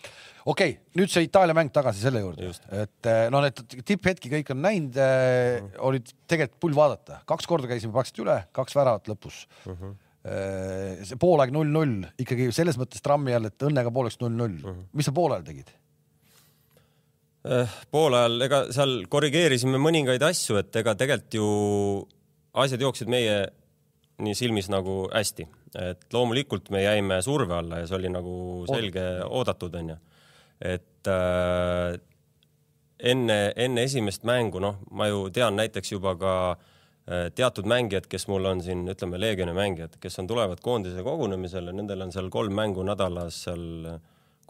[0.45, 2.51] okei okay,, nüüd see Itaalia mäng tagasi selle juurde,
[2.83, 7.49] et äh, no need tipphetki kõik on näinud äh, mm., olid tegelikult pull vaadata, kaks
[7.51, 9.81] korda käisime praktiliselt üle, kaks väravat lõpus mm.
[9.81, 9.97] -hmm
[10.29, 14.59] see poolaeg null-null ikkagi selles mõttes trammi all, et õnnega pooleks null-null.
[14.59, 14.81] Mhm.
[14.93, 15.71] mis sa poolel tegid?
[17.47, 21.51] Eh, poolajal, ega seal korrigeerisime mõningaid asju, et ega tegelikult ju
[22.59, 23.37] asjad jooksid meie
[24.19, 25.47] nii silmis nagu hästi,
[25.79, 28.33] et loomulikult me jäime surve alla ja see oli nagu
[28.67, 29.95] selge oodatud, onju.
[30.67, 31.95] et äh,
[32.99, 38.27] enne, enne esimest mängu, noh, ma ju tean näiteks juba ka äh, teatud mängijad, kes
[38.27, 42.59] mul on siin, ütleme, Leegioni mängijad, kes on, tulevad koondise kogunemisele, nendel on seal kolm
[42.59, 43.95] mängu nädalas seal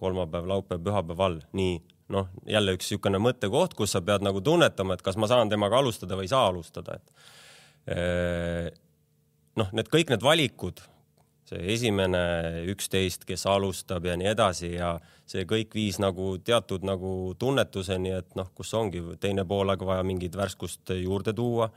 [0.01, 1.77] kolmapäev, laupäev, pühapäev all, nii
[2.12, 5.81] noh, jälle üks niisugune mõttekoht, kus sa pead nagu tunnetama, et kas ma saan temaga
[5.83, 8.71] alustada või ei saa alustada, et eh,
[9.61, 10.81] noh, need kõik need valikud,
[11.49, 12.23] see esimene
[12.73, 14.94] üksteist, kes alustab ja nii edasi ja
[15.29, 20.37] see kõik viis nagu teatud nagu tunnetuseni, et noh, kus ongi teine poolaeg vaja mingit
[20.37, 21.71] värskust juurde tuua.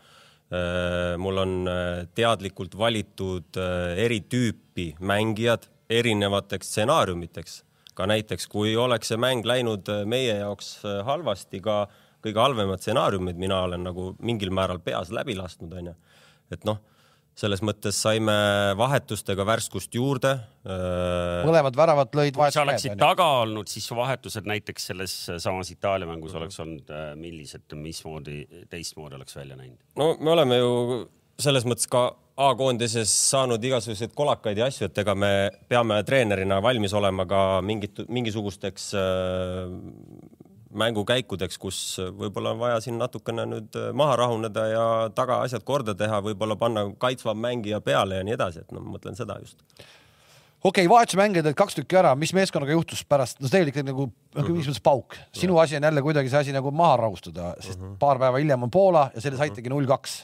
[0.52, 3.60] Eh, mul on eh, teadlikult valitud
[3.96, 7.62] eri tüüpi mängijad erinevateks stsenaariumiteks
[7.98, 11.84] ka näiteks, kui oleks see mäng läinud äh, meie jaoks äh, halvasti, ka
[12.22, 15.94] kõige halvemad stsenaariumid mina olen nagu mingil määral peas läbi lasknud, onju.
[16.54, 16.80] et noh,
[17.42, 18.34] selles mõttes saime
[18.78, 20.36] vahetustega värskust juurde.
[20.68, 22.36] Äh, mõlemad väravad lõid.
[22.38, 26.92] kui sa oleksid taga olnud, siis su vahetused näiteks selles samas Itaalia mängus oleks olnud
[27.20, 29.80] millised, mismoodi, teistmoodi oleks välja näinud?
[30.00, 30.72] no me oleme ju
[31.42, 35.32] selles mõttes ka A-koondises saanud igasuguseid kolakaid ja asju, et ega me
[35.70, 39.74] peame treenerina valmis olema ka mingit, mingisugusteks äh,
[40.82, 41.80] mängukäikudeks, kus
[42.18, 47.42] võib-olla on vaja siin natukene nüüd maha rahuneda ja tagaasjad korda teha, võib-olla panna kaitsvam
[47.44, 49.60] mängija peale ja nii edasi, et no ma mõtlen seda just
[50.64, 54.54] okei okay,, vahetusmängijad olid kaks tükki ära, mis meeskonnaga juhtus pärast, no tegelikult nagu, nagu
[54.54, 55.18] mingis mõttes pauk.
[55.36, 57.94] sinu asi on jälle kuidagi see asi nagu maha rahustada, sest uh mhm.
[57.94, 57.98] -huh.
[58.00, 60.22] paar päeva hiljem on Poola ja selle saitegi null kaks.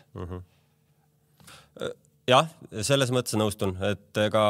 [2.28, 2.50] Jah,
[2.84, 4.44] selles mõttes nõustun, et ega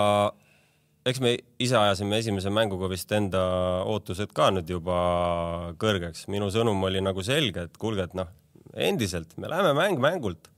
[1.06, 3.40] eks me ise ajasime esimese mänguga vist enda
[3.86, 4.96] ootused ka nüüd juba
[5.78, 6.26] kõrgeks.
[6.34, 8.32] minu sõnum oli nagu selge, et kuulge, et noh,
[8.74, 10.50] endiselt me läheme mäng mängult.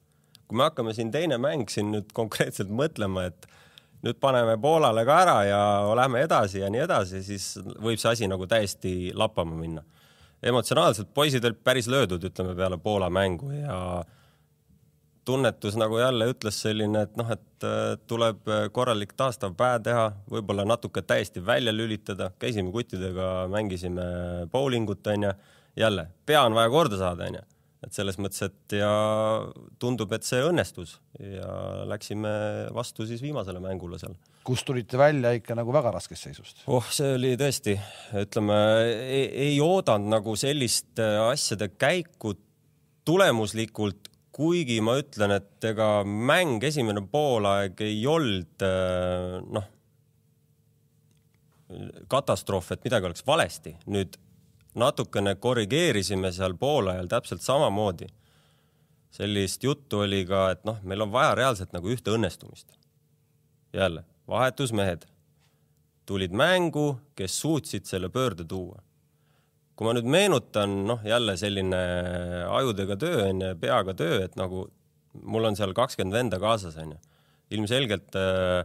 [0.48, 3.50] kui me hakkame siin teine mäng siin nüüd konkreetselt mõtlema, et
[4.02, 5.60] nüüd paneme Poolale ka ära ja
[6.00, 9.84] lähme edasi ja nii edasi, siis võib see asi nagu täiesti lappama minna.
[10.42, 14.06] emotsionaalselt poisid olid päris löödud, ütleme peale Poola mängu ja
[15.30, 17.68] tunnetus nagu jälle ütles selline, et noh, et
[18.10, 24.10] tuleb korralik taastav päev teha, võib-olla natuke täiesti välja lülitada, käisime kuttidega, mängisime
[24.52, 25.34] bowlingut onju,
[25.80, 27.46] jälle pea on vaja korda saada onju
[27.86, 28.90] et selles mõttes, et ja
[29.80, 32.32] tundub, et see õnnestus ja läksime
[32.76, 34.18] vastu siis viimasele mängule seal.
[34.44, 36.64] kust tulite välja ikka nagu väga raskest seisust?
[36.68, 37.78] oh, see oli tõesti,
[38.20, 38.60] ütleme,
[39.48, 42.36] ei oodanud nagu sellist äh, asjade käiku
[43.08, 44.09] tulemuslikult,
[44.40, 49.66] kuigi ma ütlen, et ega mäng esimene poolaeg ei olnud äh, noh,
[52.10, 53.76] katastroof, et midagi oleks valesti.
[53.92, 54.16] nüüd
[54.80, 58.08] natukene korrigeerisime seal poolajal täpselt samamoodi.
[59.12, 62.68] sellist juttu oli ka, et noh, meil on vaja reaalselt nagu ühte õnnestumist.
[63.74, 65.06] jälle, vahetusmehed
[66.06, 68.82] tulid mängu, kes suutsid selle pöörde tuua.
[69.80, 71.78] Kui ma nüüd meenutan, noh, jälle selline
[72.52, 74.66] ajudega töö on ju, peaga töö, et nagu
[75.24, 76.98] mul on seal kakskümmend venda kaasas on ju.
[77.56, 78.60] ilmselgelt äh,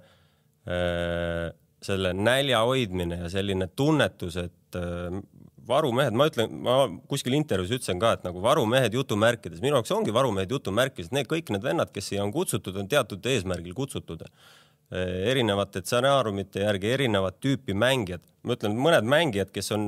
[0.67, 1.53] äh,
[1.87, 5.21] selle nälja hoidmine ja selline tunnetus, et äh,
[5.69, 6.75] varumehed, ma ütlen, ma
[7.09, 11.55] kuskil intervjuus ütlesin ka, et nagu varumehed jutumärkides, minu jaoks ongi varumehed jutumärkides, need kõik
[11.55, 14.27] need vennad, kes siia on kutsutud, on teatud eesmärgil kutsutud.
[14.93, 19.87] Erinevate stsenaariumite järgi erinevat tüüpi mängijad, ma ütlen, mõned mängijad, kes on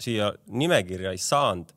[0.00, 1.72] siia nimekirja ei saanud,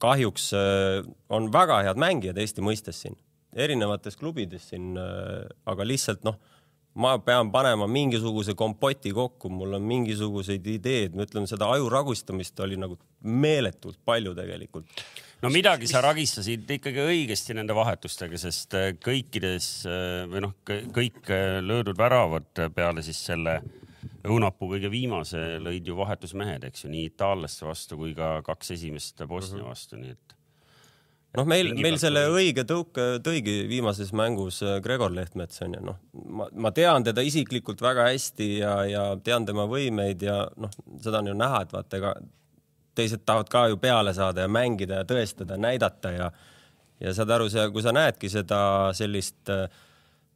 [0.00, 3.18] kahjuks äh, on väga head mängijad Eesti mõistes siin,
[3.52, 6.40] erinevates klubides siin, äh, aga lihtsalt noh
[6.94, 12.58] ma pean panema mingisuguse kompoti kokku, mul on mingisugused ideed, ma ütlen, seda aju ragustamist
[12.64, 15.04] oli nagu meeletult palju tegelikult.
[15.40, 21.30] No midagi sa ragistasid ikkagi õigesti nende vahetustega, sest äh, kõikides äh, või noh, kõik
[21.32, 23.60] äh, löödud väravad peale siis selle
[24.28, 29.24] õunapuu kõige viimase lõid ju vahetusmehed, eks ju, nii itaallaste vastu kui ka kaks esimest
[29.28, 29.70] Bosnia mhm.
[29.70, 30.36] vastu, nii et
[31.40, 36.02] noh, meil, meil selle õige tõuke tõigi viimases mängus Gregor Lehtmets onju, noh,
[36.36, 41.24] ma, ma tean teda isiklikult väga hästi ja, ja tean tema võimeid ja noh, seda
[41.24, 42.14] on ju näha, et vaata, ega
[43.00, 46.30] teised tahavad ka ju peale saada ja mängida ja tõestada, näidata ja
[47.00, 48.60] ja saad aru, see, kui sa näedki seda
[48.96, 49.64] sellist, äh,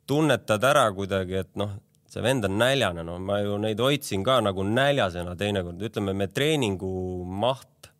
[0.08, 1.74] tunnetad ära kuidagi, et noh,
[2.10, 6.28] see vend on näljane, no ma ju neid hoidsin ka nagu näljasena teinekord, ütleme, me
[6.30, 6.90] treeningu
[7.28, 7.90] maht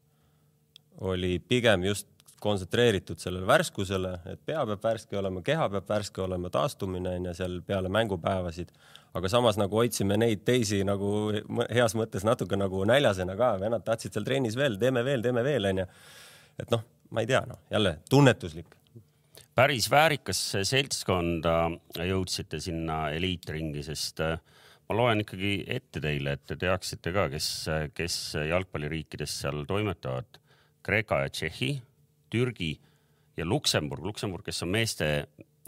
[1.04, 2.08] oli pigem just
[2.44, 7.34] kontsentreeritud sellele värskusele, et pea peab värske olema, keha peab värske olema, taastumine on ju
[7.38, 8.72] seal peale mängupäevasid.
[9.14, 11.08] Aga samas nagu hoidsime neid teisi nagu
[11.70, 15.70] heas mõttes natuke nagu näljasena ka, vennad tahtsid seal trennis veel, teeme veel, teeme veel
[15.70, 15.86] onju.
[16.62, 18.74] et noh, ma ei tea, noh jälle tunnetuslik.
[19.54, 21.56] päris väärikas seltskonda
[22.02, 24.38] jõudsite sinna eliitringi, sest äh,
[24.88, 27.50] ma loen ikkagi ette teile, et te teaksite ka, kes,
[27.94, 30.40] kes jalgpalliriikides seal toimetavad.
[30.84, 31.70] Kreeka ja Tšehhi
[32.34, 32.74] Türgi
[33.36, 35.08] ja Luksemburg, Luksemburg, kes on meeste,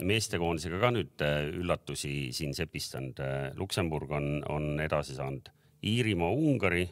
[0.05, 3.19] meestekoondisega ka nüüd äh, üllatusi siin sepistanud.
[3.23, 5.49] Äh, Luksemburg on, on edasi saanud
[5.87, 6.85] Iirimaa, Ungari,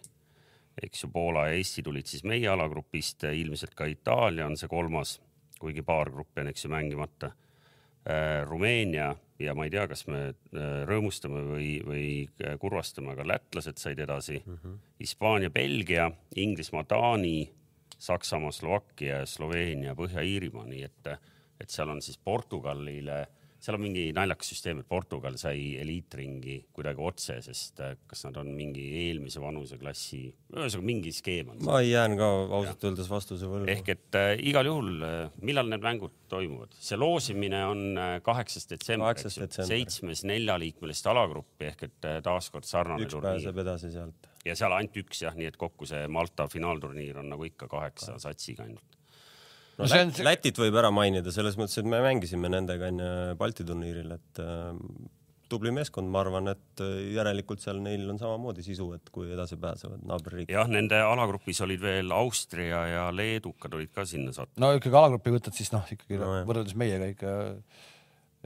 [0.81, 4.71] eks ju, Poola ja Eesti tulid siis meie alagrupist, äh, ilmselt ka Itaalia on see
[4.71, 5.19] kolmas,
[5.59, 7.33] kuigi paar gruppi on, eks ju, mängimata.
[8.45, 9.07] Rumeenia
[9.41, 10.19] ja ma ei tea, kas me
[10.85, 12.03] rõõmustame või, või
[12.61, 14.59] kurvastame, aga lätlased said edasi mm.
[14.59, 14.75] -hmm.
[14.99, 17.49] Hispaania, Belgia, Inglismaa, Taani
[17.97, 21.09] Saksamaa, Slovakkia, Sloveenia, Põhja-Iirimaa, nii et,
[21.61, 23.23] et seal on siis Portugalile,
[23.65, 28.37] seal on mingi naljakas süsteem, et Portugal sai eliitringi kuidagi otse, sest äh, kas nad
[28.41, 30.21] on mingi eelmise vanuseklassi,
[30.53, 31.63] ühesõnaga mingi skeem on.
[31.65, 33.71] ma jään ka ausalt öeldes vastuse võlgu.
[33.73, 36.77] ehk et äh, igal juhul äh,, millal need mängud toimuvad?
[36.77, 39.17] see loosimine on äh, kaheksas detsember,
[39.55, 43.39] seitsmes neljaliikmelist alagruppi ehk et taaskord sarnane üks turniir.
[43.39, 47.31] pääseb edasi sealt ja seal ainult üks jah, nii et kokku see Malta finaalturniir on
[47.33, 48.99] nagu ikka kaheksa satsiga ainult.
[49.77, 53.09] No, see on Lät- Lätit võib ära mainida selles mõttes, et me mängisime nendega enne
[53.39, 54.73] Balti turniiril, et äh,
[55.51, 59.59] tubli meeskond, ma arvan, et äh, järelikult seal neil on samamoodi sisu, et kui edasi
[59.61, 60.49] pääsevad naaberriik.
[60.55, 64.61] jah, nende alagrupis olid veel Austria ja leedukad olid ka sinna sattunud.
[64.63, 67.35] no ikkagi alagrupi võtad, siis noh, ikkagi No no, võrreldes meiega ikka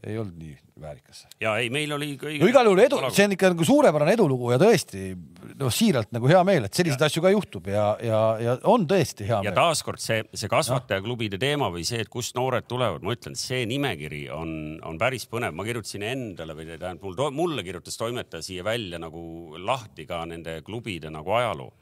[0.07, 1.25] ei olnud nii väärikas.
[1.41, 4.51] ja ei, meil oli kõige no igal juhul edu, see on ikka nagu suurepärane edulugu
[4.53, 5.11] ja tõesti
[5.59, 9.27] noh, siiralt nagu hea meel, et selliseid asju ka juhtub ja, ja, ja on tõesti
[9.27, 9.57] hea ja meel.
[9.57, 14.23] taaskord see, see kasvatajaklubide teema või see, et kust noored tulevad, ma ütlen, see nimekiri
[14.35, 14.53] on,
[14.87, 19.57] on päris põnev, ma kirjutasin endale või tähendab mul, mulle kirjutas toimetaja siia välja nagu
[19.59, 21.73] lahti ka nende klubide nagu ajaloo.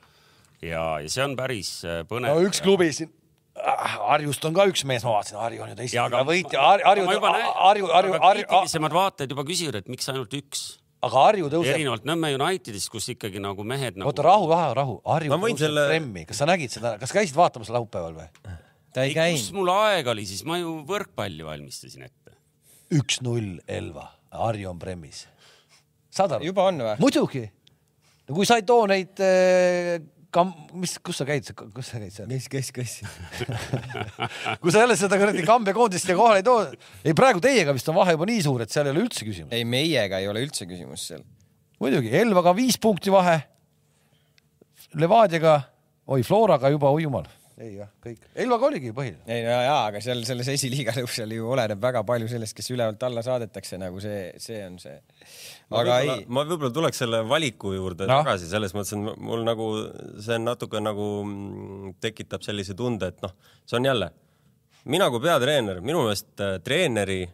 [0.62, 2.34] ja, ja see on päris äh, põnev.
[2.34, 3.14] no üks klubi siin
[3.58, 7.06] Harjust on ka üks mees, ma vaatasin, Harju on ju teist Ja, aga- võitja, Harju,
[7.08, 7.22] Harju,
[7.58, 10.62] Harju, Harju, kriitilisemad vaatajad juba küsivad, et miks ainult üks.
[11.04, 14.10] aga Harju tõuseb, erinevalt Nõmme Unitedist, kus ikkagi nagu mehed nagu.
[14.10, 17.70] oota rahu, rahu, rahu, Harju tõuseb selle- Fremmi, kas sa nägid seda, kas käisid vaatamas
[17.70, 18.28] laupäeval või?
[18.94, 19.54] ta ei ei, kus käinud.
[19.60, 22.34] mul aega oli, siis ma ju võrkpalli valmistasin ette.
[22.92, 25.26] üks-null Elva, Harju on Premis.
[26.10, 26.46] saad aru?
[26.46, 27.00] juba on või?
[27.00, 27.50] muidugi.
[28.28, 30.00] no kui sa ei too neid äh,
[30.34, 32.30] kam-, mis, kus sa käid, kus sa käid seal?
[32.30, 32.96] kes, kes, kes?
[34.62, 36.66] kui sa jälle seda kuradi Kambja koondist siia kohale ei too,
[37.08, 39.56] ei praegu teiega vist on vahe juba nii suur, et seal ei ole üldse küsimust.
[39.56, 41.24] ei, meiega ei ole üldse küsimus seal.
[41.84, 43.40] muidugi, Elvaga viis punkti vahe.
[44.98, 45.60] Levadiaga,
[46.16, 47.26] oi Floraga juba, oi jumal,
[47.62, 49.24] ei jah, kõik, Elvaga oligi põhiline.
[49.28, 52.72] ei no jaa, aga seal selles esiliiga lõpus seal ju oleneb väga palju sellest, kes
[52.76, 54.96] ülevalt alla saadetakse, nagu see, see on see.
[55.76, 58.22] Aga ei, ma võib-olla tuleks selle valiku juurde no.
[58.22, 59.68] tagasi selles mõttes, et mul nagu
[60.24, 63.36] see natuke nagu mm, tekitab sellise tunde, et noh,
[63.68, 64.12] see on jälle
[64.88, 67.26] mina kui peatreener, minu meelest äh, treeneri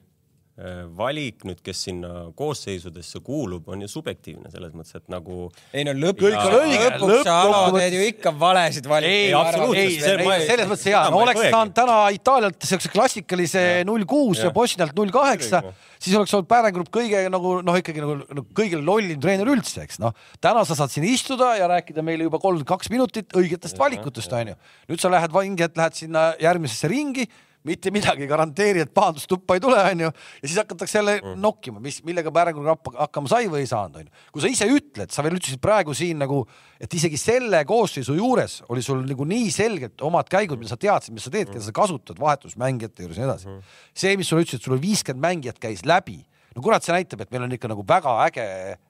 [0.93, 5.95] valik nüüd, kes sinna koosseisudesse kuulub, on ju subjektiivne selles mõttes, et nagu ei no
[5.97, 9.15] lõpuks, Kõik on õige, lõpuks sa lõppkokkuvõttes- teed ju ikka valesid valikuid.
[9.15, 14.51] ei, absoluutselt, selles mõttes seda no oleks saanud täna Itaalialt siukse klassikalise null kuus ja
[14.51, 14.53] Jah.
[14.53, 15.63] Bosnialt null kaheksa
[16.03, 19.85] siis oleks olnud Pärnu Grupp kõige nagu noh, ikkagi nagu, nagu kõige lollim treener üldse,
[19.87, 20.13] eks noh.
[20.43, 24.53] täna sa saad siin istuda ja rääkida meile juba kolmkümmend kaks minutit õigetest valikutest, onju.
[24.91, 27.25] nüüd sa lähed vangi, et lähed sinna järgmisesse ringi
[27.63, 30.10] mitte midagi garanteeri, et pahandustuppa ei tule, onju,
[30.41, 31.39] ja siis hakatakse jälle Mm.
[31.41, 34.12] nokkima, mis, millega Pärnu Grupp hakkama sai või ei saanud, onju.
[34.34, 36.41] kui sa ise ütled, sa veel ütlesid praegu siin nagu,
[36.80, 41.13] et isegi selle koosseisu juures oli sul nagu nii selgelt omad käigud, mida sa teadsid,
[41.13, 43.58] mis sa teed, keda sa kasutad vahetusmängijate juures ja nii edasi.
[43.95, 46.19] see, mis sulle ütlesid, sul viiskümmend mängijat käis läbi,
[46.56, 48.45] no kurat, see näitab, et meil on ikka nagu väga äge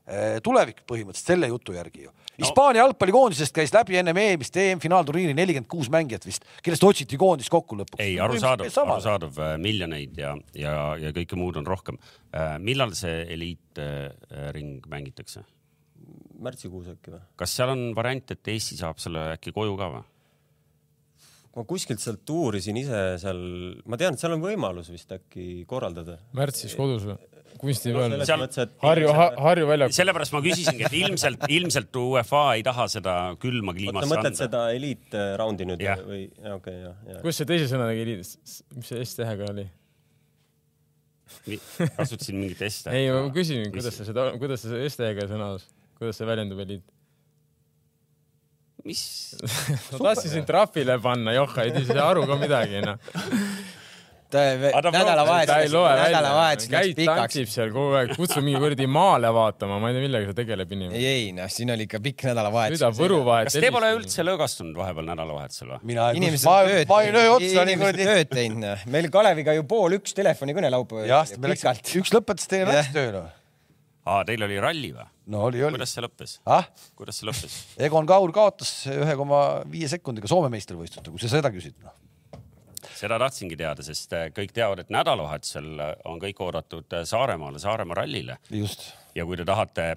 [0.07, 2.11] eh, tulevik põhimõtteliselt selle jutu järgi ju.
[2.41, 7.77] Hispaania jalgpallikoondisest käis läbi ennem EM-ist EM-finaalturniiri nelikümmend kuus mängijat vist, kellest otsiti koondis kokku
[7.77, 8.01] lõpuks.
[8.01, 11.99] ei, arusaadav, arusaadav, miljoneid ja, ja, ja kõike muud on rohkem.
[12.63, 15.45] millal see eliitring mängitakse?
[16.43, 17.21] märtsikuus äkki või?
[17.39, 20.03] kas seal on variant, et Eesti saab selle äkki koju ka või?
[21.53, 23.43] ma kuskilt sealt uurisin ise seal,
[23.85, 26.17] ma tean, et seal on võimalus vist äkki korraldada.
[26.37, 27.19] märtsis kodus või?
[27.63, 29.93] Kunsti peal selles seal- mõttes, et Harju, Harju väljak.
[29.95, 34.41] sellepärast ma küsisingi, et ilmselt, ilmselt UEFA ei taha seda külma sa kliimasse mõtled anda.
[34.43, 36.01] seda eliitraundi nüüd Jah.
[36.07, 36.25] või,
[36.57, 37.21] okei, jah, jah.
[37.23, 39.67] kus see teise sõnadega oli, mis see S-tähega oli?
[41.97, 42.97] kasutasin mingit S-tähte.
[42.99, 45.65] ei, ma küsin, kuidas sa seda, kuidas see S-tähega sõnas,
[45.97, 46.83] kuidas see väljendub eliit?
[48.83, 49.01] mis?
[49.95, 52.99] ma tahtsin sind trahvile panna, Johha, ei saa aru ka midagi, noh.
[54.39, 57.21] Ei nädalavahetus, läks pikaks.
[57.21, 60.75] tantsib seal kogu aeg, kutsu mingi kuradi maale vaatama, ma ei tea, millega see tegeleb
[60.75, 60.99] inimene.
[60.99, 62.81] ei, ei noh, siin oli ikka pikk nädalavahetus.
[62.81, 63.51] mida Võru vahet.
[63.51, 65.81] kas te pole üldse lõõgastunud vahepeal nädalavahetusel või?
[65.93, 66.57] mina ei, ma
[66.89, 68.85] ma olin öö otsa, inimesed kuradi tööd teinud, noh.
[68.95, 71.09] meil Kaleviga ju pool üks telefonikõne laupäeval.
[71.09, 73.25] jah, me läksime, üks lõpetas, teine läks tööle.
[74.05, 75.09] aa, teil oli ralli või?
[75.33, 75.77] no oli, oli.
[75.77, 76.37] kuidas see lõppes?
[76.45, 76.67] ah,
[76.99, 77.59] kuidas see lõppes?
[77.87, 81.95] Egon Kaur kaotas ühe koma viie sekundiga Soome meistrivõistlustel, kui sa seda küsid, noh.
[82.97, 87.61] Seda tahtsingi teada, sest äh, kõik teavad, et nädalavahetusel äh, on kõik oodatud äh, Saaremaale,
[87.61, 88.91] Saaremaa rallile just.
[89.15, 89.93] ja kui te tahate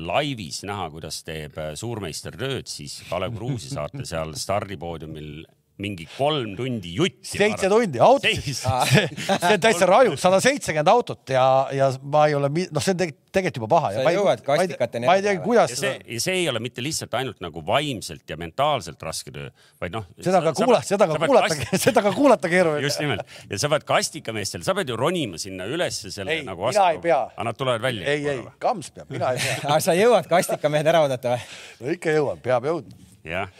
[0.00, 5.44] laivis näha, kuidas teeb suurmeister tööd, siis Kalev Kruusi saate seal stardipoodiumil
[5.80, 7.32] mingi kolm tundi jutti.
[7.32, 8.62] seitse tundi Seis.
[9.40, 13.00] see on täitsa raju, sada seitsekümmend autot ja, ja ma ei ole, noh, see on
[13.00, 13.90] tegelikult juba paha.
[13.94, 17.40] Sa jõuad kastikateni ma ei tea, kuidas ja see, see ei ole mitte lihtsalt ainult
[17.44, 19.48] nagu vaimselt ja mentaalselt raske töö,
[19.82, 20.06] vaid noh.
[20.22, 22.84] seda ka kuulata, seda ka kuulata, seda ka kuulata keeruline.
[22.86, 26.66] just nimelt ja sa pead kastikameestel, sa pead ju ronima sinna ülesse selle Ei, nagu
[26.66, 27.20] mina ei pea.
[27.34, 28.06] aga nad tulevad välja.
[28.06, 29.58] ei, ei, Kams peab, mina ei pea.
[29.70, 31.44] aga sa jõuad kastikamehed ära oodata või?
[31.80, 33.10] no ikka jõuan, peab jõudma.
[33.26, 33.52] jah,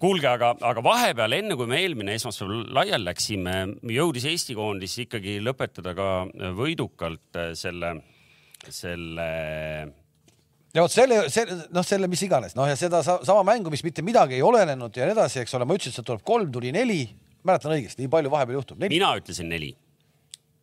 [0.00, 3.54] kuulge, aga, aga vahepeal, enne kui me eelmine esmaspäev laiali läksime,
[3.94, 6.10] jõudis Eesti koondis ikkagi lõpetada ka
[6.58, 7.94] võidukalt äh, selle,
[8.68, 9.30] selle
[10.74, 13.84] ja vot selle, selle, noh, selle mis iganes, noh ja seda sa, sama mängu, mis
[13.86, 16.48] mitte midagi ei olenenud ja nii edasi, eks ole, ma ütlesin, et sealt tuleb kolm,
[16.54, 17.02] tuli neli,
[17.48, 18.80] mäletan õigesti, nii palju vahepeal juhtub.
[18.92, 19.72] mina ütlesin neli,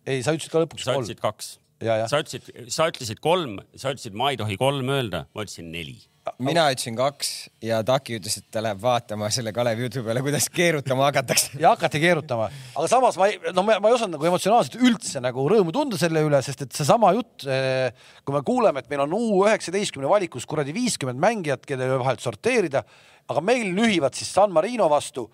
[0.05, 1.05] ei, sa ütlesid ka lõpuks sa kolm.
[1.05, 1.55] ütlesid kaks.
[1.81, 5.97] sa ütlesid, sa ütlesid kolm, sa ütlesid, ma ei tohi kolm öelda, ma ütlesin neli.
[6.41, 7.31] Mina ütlesin kaks
[7.63, 11.53] ja Taki ütles, et ta läheb vaatama selle Kalevi jutu peale, kuidas keerutama hakatakse.
[11.61, 15.21] ja hakati keerutama, aga samas ma ei, no ma, ma ei osanud nagu emotsionaalselt üldse
[15.23, 19.17] nagu rõõmu tunda selle üle, sest et seesama jutt, kui me kuuleme, et meil on
[19.17, 22.83] U üheksateistkümne valikus kuradi viiskümmend mängijat, kelle vahelt sorteerida,
[23.29, 25.29] aga meil nühivad siis San Marino vastu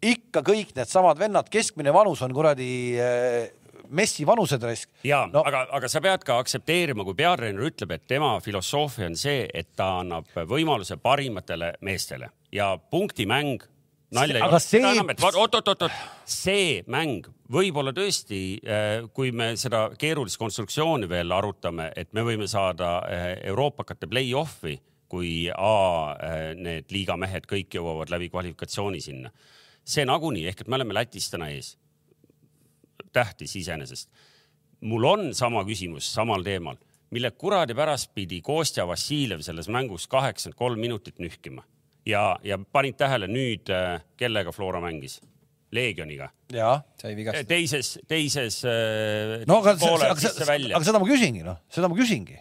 [0.00, 3.50] ikka kõik needsamad vennad, keskmine vanus on kuradi eh,
[3.90, 4.62] messi vanused
[5.04, 9.16] ja No- aga, aga sa pead ka aktsepteerima, kui peatreener ütleb, et tema filosoofia on
[9.16, 13.62] see, et ta annab võimaluse parimatele meestele ja punktimäng
[14.14, 14.60] nalja ei ole.
[14.60, 15.90] see- oot-oot-oot,
[16.24, 18.60] see mäng võib-olla tõesti,
[19.14, 24.78] kui me seda keerulist konstruktsiooni veel arutame, et me võime saada eh, euroopakate play-off'i,
[25.10, 29.30] kui A eh, need liiga mehed kõik jõuavad läbi kvalifikatsiooni sinna.
[29.84, 31.76] see nagunii ehk et me oleme Lätis täna ees
[33.12, 34.10] tähtis iseenesest.
[34.80, 36.76] mul on sama küsimus samal teemal,
[37.10, 41.64] mille kuradi pärast pidi Kostja Vassiljev selles mängus kaheksakümmend kolm minutit nühkima
[42.06, 43.70] ja, ja panid tähele nüüd,
[44.16, 45.20] kellega Flora mängis?
[45.70, 46.30] Leegioniga.
[46.50, 46.80] jaa.
[46.98, 47.46] sai vigastada.
[47.46, 50.86] teises, teises äh, no aga, poole aga, sisse aga, välja aga.
[50.88, 52.38] seda ma küsingi, noh, seda ma küsingi.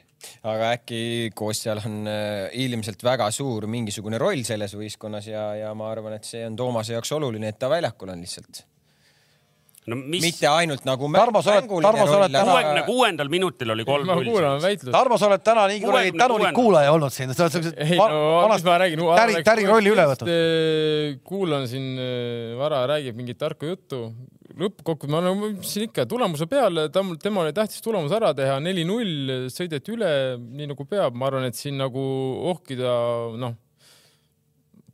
[0.49, 1.01] aga äkki
[1.37, 6.25] Kostjal on äh, ilmselt väga suur mingisugune roll selles võistkonnas ja, ja ma arvan, et
[6.25, 8.63] see on Toomase jaoks oluline, et ta väljakul on lihtsalt.
[9.89, 13.73] No mis, mitte ainult nagu Tarmo, sa oled- Tarmo, sa oled täna- kuuekümne kuuendal minutil
[13.75, 14.71] oli kolm null.
[14.91, 18.47] Tarmo, sa oled täna nii kuradi tänulik kuulaja olnud siin, sa oled siukse ei no
[18.53, 19.05] mis ma räägin.
[19.21, 20.33] täri, täri rolli üle võtnud.
[21.23, 21.87] kuulan siin,
[22.59, 24.13] Vara räägib mingit tarka juttu.
[24.59, 29.45] lõppkokkuvõttes ma olen, siin ikka, tulemuse peale, ta, tema oli tähtis tulemus ära teha, neli-null,
[29.53, 30.09] sõideti üle
[30.41, 32.01] nii nagu peab, ma arvan, et siin nagu
[32.51, 32.89] ohkida,
[33.39, 33.53] noh,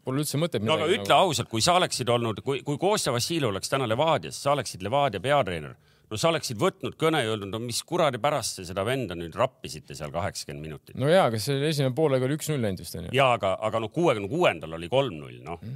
[0.05, 1.01] pole üldse mõtet no aga midagi.
[1.01, 4.85] ütle ausalt, kui sa oleksid olnud, kui, kui Kostja Vassiljev oleks täna Levadias, sa oleksid
[4.85, 5.75] Levadia peatreener,
[6.09, 9.35] no sa oleksid võtnud kõne ja öelnud, no mis kuradi pärast te seda venda nüüd
[9.37, 10.95] rappisite seal kaheksakümmend minutit.
[11.01, 13.13] no jaa, aga see esimene poolega oli üks-null ainult vist onju.
[13.15, 15.69] ja aga, aga noh, kuuekümne kuuendal oli kolm-null, noh.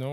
[0.00, 0.12] no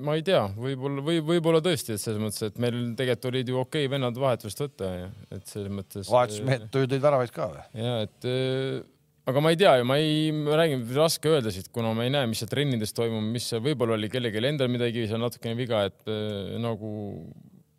[0.00, 3.60] ma ei tea, võib-olla või võib-olla tõesti, et selles mõttes, et meil tegelikult olid ju
[3.60, 6.08] okei vennad vahetust võtta ja et selles mõttes.
[6.10, 7.66] vahetusmehed tõid väravaid ka või?
[7.82, 8.80] ja et äh,
[9.28, 12.14] aga ma ei tea ju, ma ei, ma räägin, raske öelda siit, kuna ma ei
[12.14, 16.08] näe, mis seal trennides toimub, mis võib-olla oli kellelgi endal midagi seal natukene viga, et
[16.08, 16.94] äh, nagu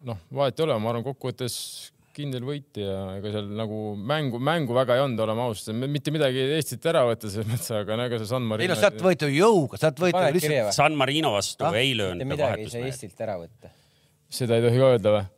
[0.07, 1.57] noh, vahet ei ole, ma arvan, kokkuvõttes
[2.15, 6.43] kindel võit ja ega seal nagu mängu, mängu väga ei olnud, oleme ausad, mitte midagi
[6.57, 9.03] Eestit ära võtta selles mõttes, aga no ega see San ei Marino no sealt.
[9.05, 10.73] võeti ju jõuga, sealt võeti lihtsalt?
[10.75, 12.89] San Marino vastu Ah, ei mitte löönud midagi ei saa.
[12.89, 13.71] Eestilt ära võtta.
[14.31, 15.29] seda ei tohi ka öelda või?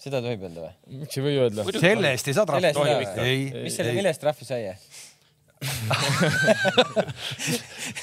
[0.00, 1.00] seda tohib öelda või?
[1.02, 1.66] miks ei või öelda?
[1.76, 4.60] selle eest ei saa Selle trahvi ei ei, mis selle, ei, mille eest trahvi sai?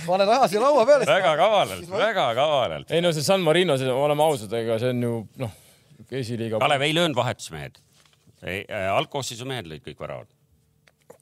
[0.08, 1.06] Pane raha siia laua peale.
[1.10, 2.92] väga kavalalt, väga kavalalt.
[2.94, 5.52] ei no see San Marino, oleme ausad, ega see on ju noh,
[6.12, 6.62] esiliiga.
[6.62, 7.74] Kalev ei löönud vahetusmehed.
[8.94, 10.30] algkoosseisu mehed lõid kõik väravad.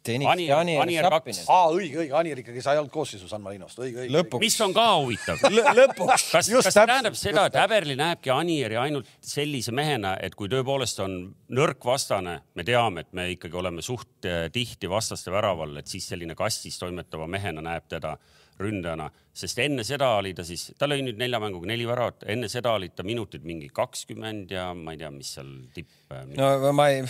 [0.06, 1.42] Tõnis Anier- ja Anier Anier kaks..
[1.50, 4.14] aa, õige, õige, Anir ikkagi sai alt koosseisu San Marinost, õige, õige.
[4.14, 4.44] lõpuks.
[4.44, 5.42] mis on ka huvitav.
[5.50, 6.28] lõpuks.
[6.36, 10.52] kas, Just kas see tähendab seda, et Häberli näebki Anieri ainult sellise mehena, et kui
[10.52, 11.18] tõepoolest on
[11.58, 16.08] nõrk vastane, me teame, et me ikkagi oleme suht eh, tihti vastaste väraval, et siis
[16.14, 18.16] selline kastis toimetava mehena näeb teda
[18.60, 22.48] ründajana, sest enne seda oli ta siis, ta lõi nüüd nelja mänguga neli väravat, enne
[22.52, 25.90] seda olid ta minutid mingi kakskümmend ja ma ei tea, mis seal tipp.
[26.38, 27.02] no ma ei,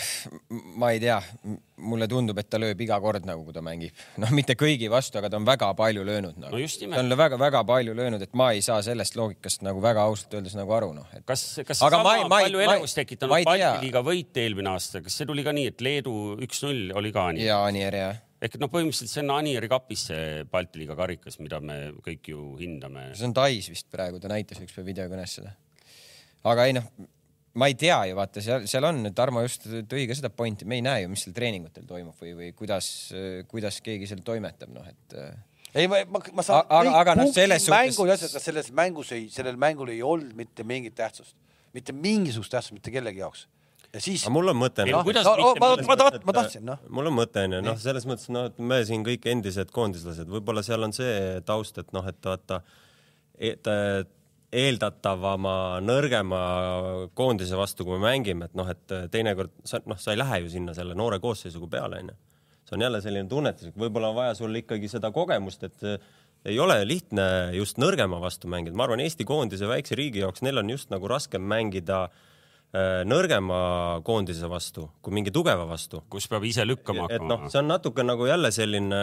[0.82, 1.20] ma ei tea,
[1.86, 3.94] mulle tundub, et ta lööb iga kord nagu, kui ta mängib.
[4.24, 6.58] noh, mitte kõigi vastu, aga ta on väga palju löönud nagu.
[6.58, 10.34] No ta on väga-väga palju löönud, et ma ei saa sellest loogikast nagu väga ausalt
[10.40, 11.26] öeldes nagu aru, noh, et.
[11.30, 13.36] kas, kas Aga sama ma ei- ma ei- palju elevust tekitanud.
[13.38, 17.30] Balti liiga võit eelmine aasta, kas see tuli ka nii, et Leedu üks-null oli ka
[17.36, 17.46] nii?
[17.46, 18.14] ja Anier ja.
[18.46, 22.30] Ehk et noh, põhimõtteliselt see on Anieri kapis see Balti liiga karikas, mida me kõik
[22.32, 23.10] ju hindame.
[23.18, 25.56] see on Tais vist praegu, ta näitas ükspäev videokõnes seda.
[26.46, 26.88] aga ei noh,
[27.56, 30.80] ma ei tea ju vaata seal, seal on, Tarmo just tõi ka seda pointi, me
[30.80, 32.90] ei näe ju, mis seal treeningutel toimub või, või kuidas,
[33.52, 35.20] kuidas keegi seal toimetab, noh et
[35.76, 36.64] ei, ma, ma, ma saan.
[36.72, 41.36] Aga- aga noh, selles suhtes- selles mängus ei, sellel mängul ei olnud mitte mingit tähtsust,
[41.76, 43.48] mitte mingisugust tähtsust mitte kellegi jaoks.
[43.96, 44.34] Ja siis aga.
[44.36, 44.84] mul on mõte.
[44.86, 46.82] Ei, no kuidas no, mitte ma, ma, taht, ma tahtsin, noh.
[46.98, 50.64] mul on mõte onju, noh, selles mõttes noh, et me siin kõik endised koondislased, võib-olla
[50.66, 52.62] seal on see taust, et noh, et vaata,
[53.52, 53.72] et
[54.56, 56.42] eeldatavama nõrgema
[57.18, 60.54] koondise vastu, kui me mängime, et noh, et teinekord sa noh, sa ei lähe ju
[60.54, 62.20] sinna selle noore koosseisuga peale onju.
[62.66, 66.14] see on jälle selline tunnetus, et võib-olla on vaja sul ikkagi seda kogemust, et äh,
[66.50, 70.62] ei ole lihtne just nõrgema vastu mängida, ma arvan, Eesti koondise väikse riigi jaoks neil
[70.62, 72.24] on just nagu raskem mängida äh,
[73.08, 73.58] nõrgema
[74.06, 76.02] koondise vastu kui mingi tugeva vastu.
[76.12, 79.02] Kus peab ise lükkama et noh, see on natuke nagu jälle selline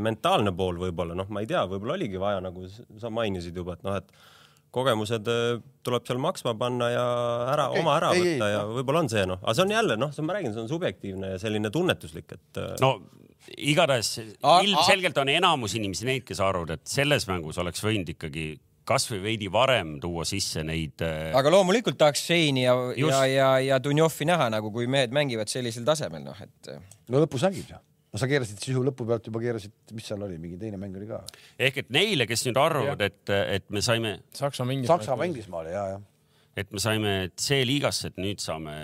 [0.00, 3.86] mentaalne pool võib-olla, noh, ma ei tea, võib-olla oligi vaja, nagu sa mainisid juba, et
[3.86, 4.10] noh, et
[4.74, 7.04] kogemused äh, tuleb seal maksma panna ja
[7.52, 9.74] ära okay, oma ära ei, võtta ei, ja võib-olla on see noh, aga see on
[9.76, 12.96] jälle noh, ma räägin, see on subjektiivne ja selline tunnetuslik, et äh, no
[13.60, 18.54] igatahes ilmselgelt on enamus inimesi neid, kes arvavad, et selles mängus oleks võinud ikkagi
[18.88, 23.80] kasvõi veidi varem tuua sisse neid äh, aga loomulikult tahaks Šeini ja, ja, ja, ja
[23.82, 26.72] Dunjovi näha nagu, kui mehed mängivad sellisel tasemel, noh et
[27.10, 27.80] no lõpus nägid ju.
[28.12, 31.08] no sa keerasid sisu lõpu pealt juba keerasid, mis seal oli, mingi teine mäng oli
[31.10, 31.22] ka.
[31.58, 33.22] ehk et neile, kes nüüd arvavad, et,
[33.58, 34.90] et me saime, Saksamaa mängis.
[34.90, 36.02] Saksamaa, Inglismaale ja, ja.
[36.56, 38.74] Et me saime C-liigasse, et nüüd saame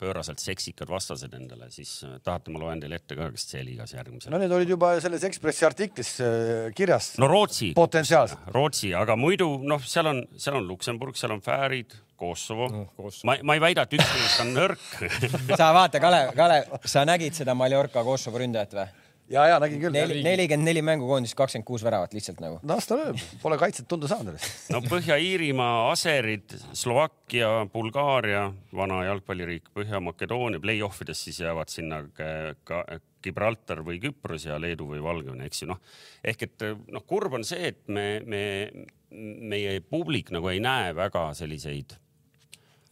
[0.00, 4.34] pööraselt seksikad vastased endale, siis äh, tahate, ma loen teile ette ka, kes C-liigas järgmisel
[4.34, 8.46] no need olid juba selles Ekspressi artiklis äh, kirjas no Rootsi, potentsiaalselt.
[8.54, 13.10] Rootsi, aga muidu noh, seal on, seal on Luksemburg, seal on Fäärid, Kosovo Kosovo.
[13.24, 14.82] ma, ma ei väida, et üks neist on nõrk
[15.60, 18.88] sa vaata, Kalev, Kalev, sa nägid seda Mallorca Kosovo ründajat või?
[19.30, 19.94] ja, ja nägin küll.
[20.24, 22.58] nelikümmend neli mängukoondist, kakskümmend kuus väravat lihtsalt nagu.
[22.66, 24.48] las ta lööb, pole kaitset tunda saanud alles.
[24.72, 32.30] no Põhja-Iirimaa, Aserid, Slovakkia, Bulgaaria, vana jalgpalliriik, Põhja-Makedoonia, play-off ides siis jäävad sinna ka,
[32.64, 32.82] ka
[33.22, 35.80] Gibraltar või Küpros ja Leedu või Valgevene, eks ju noh.
[36.24, 38.44] ehk et noh, kurb on see, et me, me,
[39.10, 41.98] meie publik nagu ei näe väga selliseid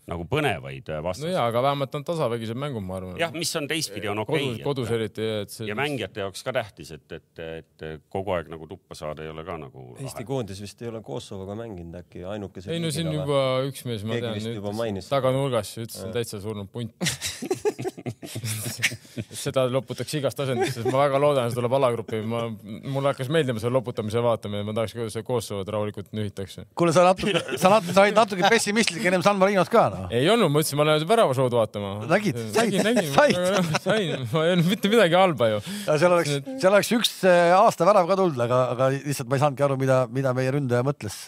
[0.09, 3.17] nagu põnevaid no vastaseid jaa, aga vähemalt on tasavägised mängud, ma arvan.
[3.21, 6.55] jah, mis on teistpidi on okei kodus, kodus eriti, et see ja mängijate jaoks ka
[6.57, 10.63] tähtis, et, et, et kogu aeg nagu tuppa saada ei ole ka nagu Eesti koondis
[10.65, 14.79] vist ei ole Kosovoga mänginud äkki ainukese ei no siin juba üks mees, ma tean
[14.79, 15.11] mainis.
[15.13, 16.97] taganurgas ütles, et täitsa surnud punt.
[19.45, 22.45] seda loputatakse igast asendist, sest ma väga loodan, et see tuleb alagrupi, ma,
[22.89, 26.67] mulle hakkas meeldima seda loputamise vaatamine, ma tahaks, kuidas see Kosovot rahulikult nühitakse.
[26.79, 30.07] kuule, sa natuke, sa natuke, sa olid natuke pessimistlik ennem San Marinot ka noh.
[30.15, 31.95] ei olnud, ma ütlesin, ma lähen väravashow'd vaatama.
[32.11, 32.39] Nägid?
[32.55, 32.79] Said?
[33.15, 33.75] Said?
[33.85, 35.61] sain, ma ei öelnud mitte midagi halba ju.
[35.89, 39.45] seal oleks, seal oleks üks äh, aasta värav ka tulnud, aga, aga lihtsalt ma ei
[39.45, 41.21] saanudki aru, mida, mida meie ründaja mõtles.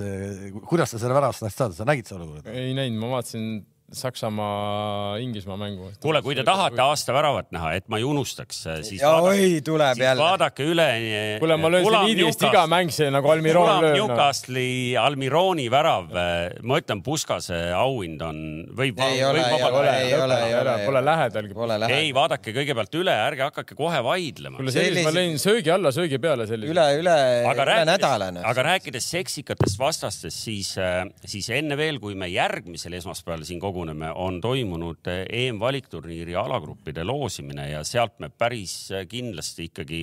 [0.70, 2.54] kuidas ta selle väravast tahtis saada, sa nägid seda olukorda?
[2.54, 3.60] ei näinud, ma vaatasin
[3.92, 5.90] Saksamaa, Inglismaa mängu.
[6.00, 9.60] kuule, kui te tahate aasta väravat näha, et ma ei unustaks, siis ja vaadake, oi,
[9.66, 10.22] tuleb siis jälle.
[10.22, 10.88] vaadake üle.
[11.42, 14.06] kuule, ma löön seniidist iga mäng see nagu Almiron lööb no..
[14.06, 16.06] Newcastle'i Almironi värav,
[16.62, 18.38] ma ütlen, Puskase auhind on,
[18.76, 19.00] võib.
[19.00, 20.76] Ei ole, ei ole, ei ole, ei ole.
[20.86, 21.54] Pole lähedalgi.
[21.56, 24.60] Pole ei, vaadake kõigepealt üle, ärge hakake kohe vaidlema.
[24.60, 26.70] kuule, sellist ma Sellise- lõin söögi alla, söögi peale sellise.
[26.72, 27.16] üle, üle,
[27.50, 30.74] aga üle rääkides nädala, aga rääkides seksikatest vastastest, siis,
[31.24, 37.84] siis enne veel, kui me järgmisel esmaspäeval siin koguneme, on toimunud EM-valikturniiri alagruppide loosimine ja
[37.84, 40.02] sealt me päris kindlasti ikkagi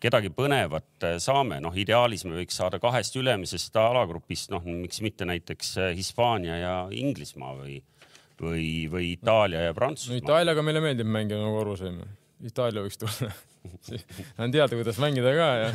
[0.00, 5.72] kedagi põnevat saame, noh, ideaalis me võiks saada kahest ülemisest alagrupist, noh, miks mitte näiteks
[5.96, 7.78] Hispaania ja Inglismaa või,
[8.40, 10.20] või, või Itaalia ja no Prantsusmaa.
[10.20, 12.10] Itaaliaga meile meeldib mängida, nagu aru saime.
[12.44, 13.32] Itaalia võiks tulla.
[14.44, 15.72] on teada, kuidas mängida ka ja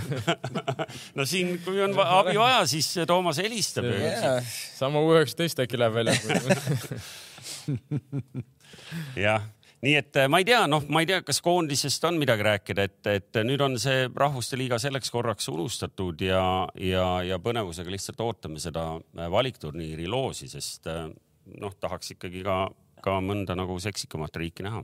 [1.18, 5.98] no siin, kui on abi vaja, siis Toomas helistab ja sama U üheksateist äkki läheb
[5.98, 6.16] välja.
[9.26, 9.48] jah,
[9.82, 12.86] nii et äh, ma ei tea, noh, ma ei tea, kas koondisest on midagi rääkida,
[12.88, 16.44] et, et nüüd on see Rahvuste Liiga selleks korraks unustatud ja,
[16.80, 21.08] ja, ja põnevusega lihtsalt ootame seda äh, valikturniiri loosi, sest äh,
[21.62, 22.64] noh, tahaks ikkagi ka,
[23.02, 24.84] ka mõnda nagu seksikamat riiki näha.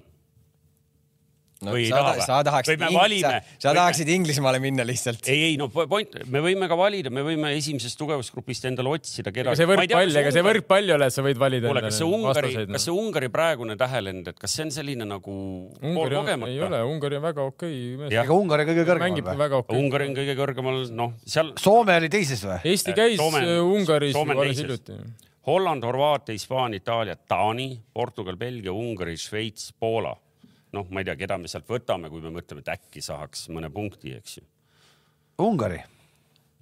[1.65, 2.25] No, või ei sa, taha või?
[2.25, 2.83] sa tahaksid
[3.21, 3.31] sa,
[3.63, 5.27] sa tahaksid Inglismaale minna lihtsalt.
[5.31, 9.37] ei, ei no point, me võime ka valida, me võime esimesest tugevusgrupist endale otsida ega
[9.39, 9.59] kedagi.
[9.61, 12.53] see võrkpall, ega see võrkpall ei ole, et sa võid valida kuule, kas see Ungari,
[12.53, 12.85] kas vastaseid.
[12.85, 16.57] see Ungari praegune tähelend, et kas see on selline nagu Ungari on, ei poolkogemata?
[16.69, 18.13] ole, Ungari on väga okei mees.
[18.13, 18.27] Jah.
[18.27, 19.39] ega Ungari kõige kõrgemal mängib või?
[19.43, 19.79] väga okei.
[19.81, 22.59] Ungari on kõige kõrgemal, noh, seal Soome oli teises või?
[22.73, 24.99] Eesti käis Soome- Soome, Ungaris Soome ju alles hiljuti.
[25.47, 30.11] Holland, Horvaatia, Hispaania, Itaalia, Taani, Portugal, Belgia, Ungari, Šveits, Poola.
[30.77, 33.71] noh, ma ei tea, keda me sealt võtame, kui me mõtleme, et äkki saaks mõne
[33.73, 34.47] punkti, eks ju.
[35.43, 35.83] Ungari.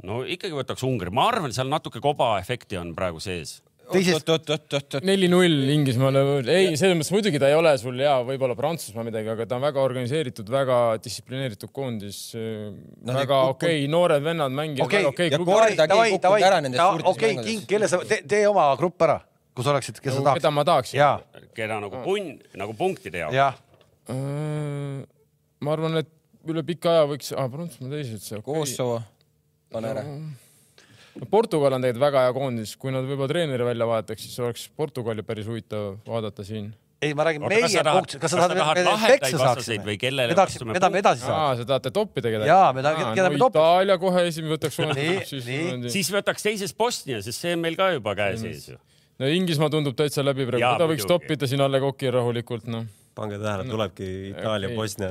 [0.03, 3.61] no ikkagi võtaks Ungari, ma arvan, seal natuke kobaefekti on praegu sees.
[3.86, 9.05] teises, oot-oot-oot-oot, neli-null Inglismaale, ei, selles mõttes muidugi ta ei ole sul hea, võib-olla Prantsusmaa
[9.05, 13.13] midagi, aga ta on väga organiseeritud, väga distsiplineeritud koondis no,.
[13.13, 15.41] väga okei okay,, noored vennad mängivad okei väga okei ja
[16.26, 17.38] klubi ära nendest suurtest okei.
[17.45, 19.20] King, kelle sa, tee oma grupp ära,
[19.55, 20.57] kus oleksid, kes sa keda tahaksid.
[20.57, 20.99] ma tahaksin?
[20.99, 21.11] ja,
[21.55, 23.38] keda nagu punn, nagu punktide jaoks.
[23.38, 23.61] jah,
[24.13, 26.11] ma arvan, et
[26.51, 28.53] üle pika aja võiks ah,, Prantsusmaa teised see okay..
[28.53, 28.99] Kosovo,
[29.73, 30.03] pane ära.
[31.31, 35.23] Portugal on tegelikult väga hea koondis, kui nad võib-olla treeneri välja vahetaks, siis oleks Portugali
[35.23, 36.73] päris huvitav vaadata siin.
[37.01, 39.97] ei, ma räägin Oota, meie punkt, kas sa tahad tahad lahedaid peksa vastaseid saaksime või
[40.01, 40.99] kellele me tahaksime, me punkti?
[41.03, 41.39] edasi saame.
[41.39, 42.49] aa, sa tahate toppida kedagi?
[42.49, 43.63] Jaa, me tahame- keda me no, topime.
[43.63, 45.93] Itaalia kohe esimene võtaks Nii, siis nii.
[45.95, 48.79] siis võtaks teises Bosnia, sest see on meil ka juba käe sees ju.
[49.21, 52.87] no Inglismaa tundub täitsa läbi praegu, ta võiks toppida siin Alle Koki rahulikult, noh.
[53.16, 54.78] Pange tähele, tulebki Itaalia Okei.
[54.78, 55.09] Bosnia.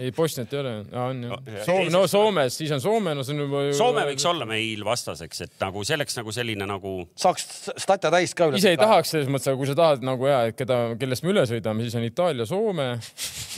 [0.00, 0.72] ei, Bosniat ei ole,
[1.04, 1.38] on ju.
[1.66, 3.62] Soome, no Soomes, siis on Soome, no see on juba.
[3.78, 7.48] Soome võiks olla meil vastaseks, et nagu selleks nagu selline nagu saaks
[7.84, 8.60] statja täis ka üle.
[8.60, 11.34] ise ei tahaks selles mõttes, aga kui sa tahad nagu ja, et keda, kellest me
[11.34, 12.90] üle sõidame, siis on Itaalia, Soome,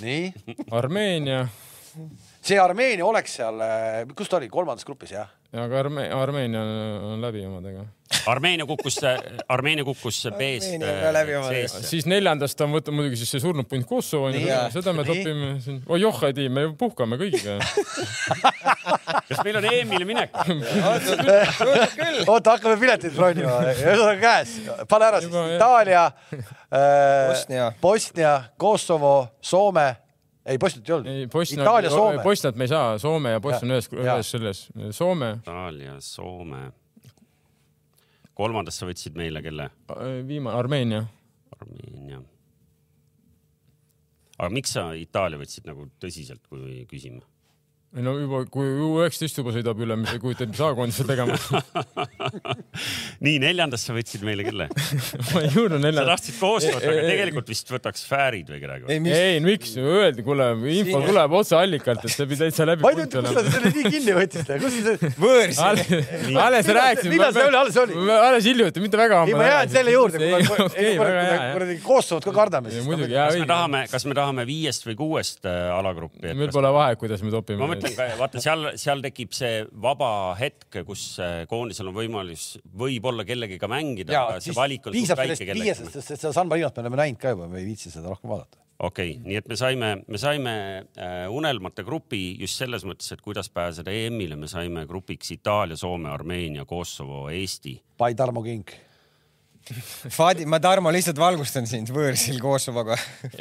[0.04, 0.32] nii,
[0.76, 1.44] Armeenia
[2.40, 3.60] see Armeenia oleks seal,
[4.16, 5.28] kus ta oli, kolmandas grupis jah?
[5.52, 6.60] Ja ka Arme-, Armeenia
[7.02, 7.84] on, läbi omadega.
[8.26, 8.98] Armeenia kukkus,
[9.48, 10.78] Armeenia kukkus B-st.
[10.80, 11.82] C-sse.
[11.86, 14.42] siis neljandast on võtta muidugi siis see surnud punt Kosovo onju
[14.74, 15.78] seda me topime siin.
[15.86, 17.58] oi joh, ei tea, me puhkame kõigiga.
[19.30, 20.34] kas meil on EM-ile minek?
[22.30, 24.56] oota, hakkame pileteid bronima, ühesõnaga käes,
[24.90, 25.38] pane ära siis.
[25.56, 27.72] Itaalia äh,, Bosnia.
[27.82, 29.88] Bosnia, Kosovo, Soome,
[30.46, 32.22] ei Bosniat ei olnud Bosnia, Itaalia, Soome.
[32.24, 34.14] Bosniat me ei saa, Soome ja Bosnia on ühes, Ja.
[34.16, 34.62] ühes selles.
[34.96, 36.72] Soome, Itaalia, Soome.
[38.34, 39.70] kolmandast sa võtsid meile kelle?
[40.26, 41.02] viimane, Armeenia.
[41.60, 42.22] Armeenia.
[44.38, 47.20] aga miks sa Itaalia võtsid nagu tõsiselt, kui küsime?
[47.90, 51.34] Ei no juba, kui U19 juba sõidab üle, mis ei kujuta ette, mis A-koondisel tegema.
[53.26, 54.68] nii, neljandast sa võtsid meile kelle?
[55.32, 56.04] ma ei jõudnud sa nelja.
[56.06, 58.86] tahtsid koostööd, aga Ei, ei, tegelikult vist võtaks Fäärid või kedagi.
[58.94, 62.68] ei, mis, ei, miks, öeldi, kuule, info Siin- tuleb otse allikalt, et see pidi täitsa
[62.70, 65.60] läbi ma ei tea, kust te selle nii kinni võtsite, kus see, võõrs.
[65.66, 67.10] alles rääkisin.
[67.16, 67.98] millal see oli, alles oli?
[68.20, 70.30] alles hiljuti, mitte väga ei, ma jään selle juurde,
[70.78, 75.50] kuradi Kosovot ka kardame, siis muidugi, kas me tahame, kas me tahame viiest või kuuest
[75.50, 76.38] äh, alagruppi?
[76.38, 77.79] meil pole vahet, kuidas me topime.
[77.84, 82.48] ka, vaata seal, seal tekib see vaba hetk, kus äh, koondisel on võimalus
[82.82, 85.92] võib-olla kellegiga mängida, aga see valik on suht piisab väike sellest kellelegi.
[85.94, 88.32] sest et seda San Marinot me oleme näinud ka juba, me ei viitsi seda rohkem
[88.32, 88.60] vaadata.
[88.78, 93.24] okei okay,, nii et me saime, me saime äh, unelmate grupi just selles mõttes, et
[93.24, 97.78] kuidas pääseda EM-ile, me saime grupiks Itaalia, Soome, Armeenia, Kosovo, Eesti.
[98.00, 98.76] By Tarmo Kink.
[100.10, 102.96] Fadi, ma Tarmo lihtsalt valgustan sind võõrsil Kosovoga.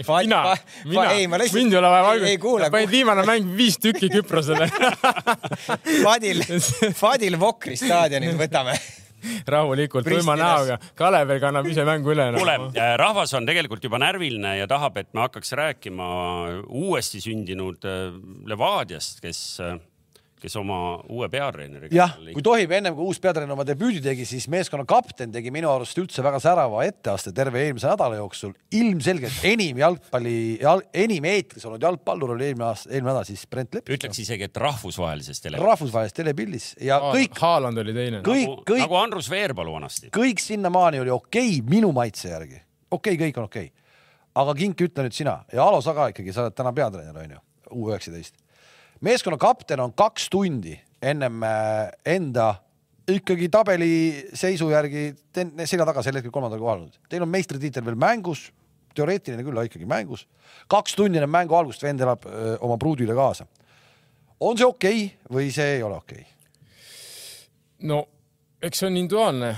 [0.06, 0.42] mina,
[0.86, 1.08] mina,
[1.56, 2.72] mind ei ole vaja ei, ei kuule, valgustada.
[2.76, 4.70] panid viimane mäng viis tükki Küprosele.
[6.06, 6.44] Fadil,
[6.98, 8.78] Fadil Vokri staadionil võtame.
[9.50, 10.78] rahulikult, tuima näoga.
[10.96, 12.30] Kalev kannab ise mängu üle.
[12.38, 12.58] kuule,
[13.02, 16.10] rahvas on tegelikult juba närviline ja tahab, et me hakkaks rääkima
[16.68, 18.14] uuesti sündinud äh,
[18.50, 19.42] Levadiast, kes,
[20.40, 20.78] kes oma
[21.12, 21.92] uue peatreeneriga.
[21.94, 25.70] jah, kui tohib, ennem kui uus peatreener oma debüüdi tegi, siis meeskonna kapten tegi minu
[25.72, 28.54] arust üldse väga särava etteaste terve eelmise nädala jooksul.
[28.80, 33.76] ilmselgelt enim jalgpalli jal,, enim eetris olnud jalgpallur oli eelmine aasta, eelmine nädal siis Brent
[33.76, 33.92] Lepp.
[33.98, 35.60] ütleks isegi, et rahvusvahelises tele-.
[35.64, 38.24] rahvusvahelises telepildis ja kõik, Haaland oli teine.
[38.26, 40.14] kõik, nagu, kõik, nagu Andrus Veerpalu vanasti.
[40.16, 42.62] kõik sinnamaani oli okei okay, minu maitse järgi.
[42.92, 43.88] okei okay,, kõik on okei okay..
[44.40, 47.44] aga Kink, ütle nüüd sina ja Alo, sa ka ikkagi, sa oled täna peatreener onju,
[47.70, 48.40] U üheksateist.
[49.02, 52.56] Meeskonna kapten on kaks tundi ennem äh, enda
[53.10, 55.04] ikkagi tabeliseisu järgi
[55.66, 57.00] selja taga sel hetkel kolmandal kohal olnud.
[57.10, 58.50] Teil on meistritiitel veel mängus,
[58.98, 60.28] teoreetiline küll, aga ikkagi mängus.
[60.70, 63.48] kaks tundi enne mängu algust vend elab öö, oma pruudile kaasa.
[64.40, 66.34] on see okei okay või see ei ole okei okay??
[67.80, 68.06] no
[68.60, 69.52] eks see on individuaalne.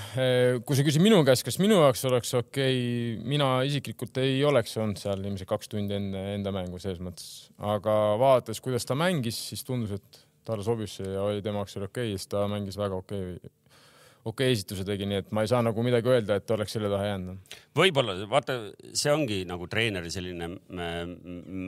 [0.65, 4.75] kui sa küsid minu käest, kas minu jaoks oleks okei okay,, mina isiklikult ei oleks
[4.77, 9.39] olnud seal ilmselt kaks tundi enne enda mängu selles mõttes, aga vaadates, kuidas ta mängis,
[9.51, 12.45] siis tundus, et talle sobis see ja oli tema jaoks oli okei okay,, siis ta
[12.51, 13.51] mängis väga okei okay,
[14.21, 16.93] okei okay esituse tegi, nii et ma ei saa nagu midagi öelda, et oleks selle
[16.93, 17.57] taha jäänud.
[17.81, 18.59] võib-olla vaata,
[18.93, 21.03] see ongi nagu treeneri selline äh,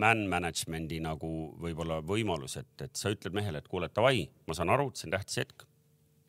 [0.06, 1.34] man management'i nagu
[1.66, 5.10] võib-olla võimalus, et, et sa ütled mehele, et kuule, davai, ma saan aru, et see
[5.10, 5.66] on tähtis hetk.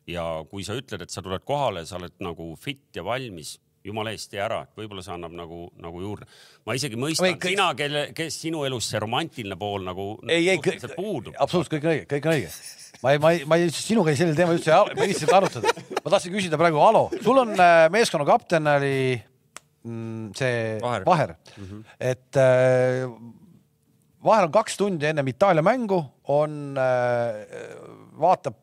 [0.07, 4.11] Ja kui sa ütled, et sa tuled kohale, sa oled nagu fit ja valmis, jumala
[4.15, 6.25] eest tee ära, et võib-olla see annab nagu, nagu juurde.
[6.65, 10.47] ma isegi mõistan Või, kõik- sina, kelle, kes sinu elus see romantiline pool nagu ei,
[10.49, 11.37] ei, suhteliselt puudub.
[11.37, 12.49] absoluutselt kõik on õige, kõik on õige.
[13.03, 15.37] ma ei, ma ei, ma ei, sinuga ei sellel teemal üldse ei, ma ei viitsinud
[15.37, 15.73] arutada.
[16.01, 18.97] ma tahtsin küsida praegu, Alo, sul on äh, meeskonna kapten oli
[19.85, 21.05] mm, see Vaher.
[21.05, 21.83] Vaher mm, -hmm.
[21.99, 23.05] et äh,
[24.25, 25.99] Vaher on kaks tundi ennem Itaalia mängu,
[26.33, 27.45] on äh,,
[28.17, 28.55] vaatab,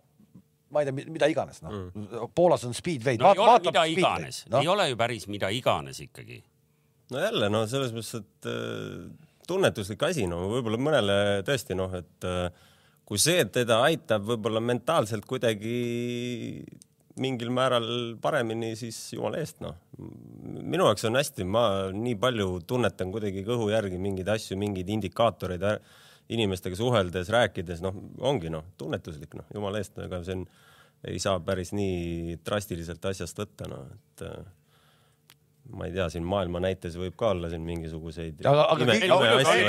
[0.72, 2.30] ma ei tea, mida iganes, noh mm..
[2.34, 3.20] Poolas on Speedway.
[3.20, 6.42] no ei ole mida iganes no., ei ole ju päris mida iganes ikkagi.
[7.12, 12.28] no jälle noh, selles mõttes, et äh, tunnetuslik asi, no võib-olla mõnele tõesti noh, et
[12.28, 12.46] äh,
[13.08, 15.76] kui see teda aitab võib-olla mentaalselt kuidagi
[17.20, 17.86] mingil määral
[18.22, 19.76] paremini, siis jumala eest noh.
[19.98, 25.66] minu jaoks on hästi, ma nii palju tunnetan kuidagi kõhu järgi mingeid asju, mingeid indikaatoreid
[26.32, 30.46] inimestega suheldes, rääkides, noh, ongi noh, tunnetuslik noh, jumala eest, ega see on,
[31.08, 34.44] ei saa päris nii drastiliselt asjast võtta, noh, et äh,
[35.72, 39.04] ma ei tea, siin maailma näites võib ka olla siin mingisuguseid Aga- aga kõik-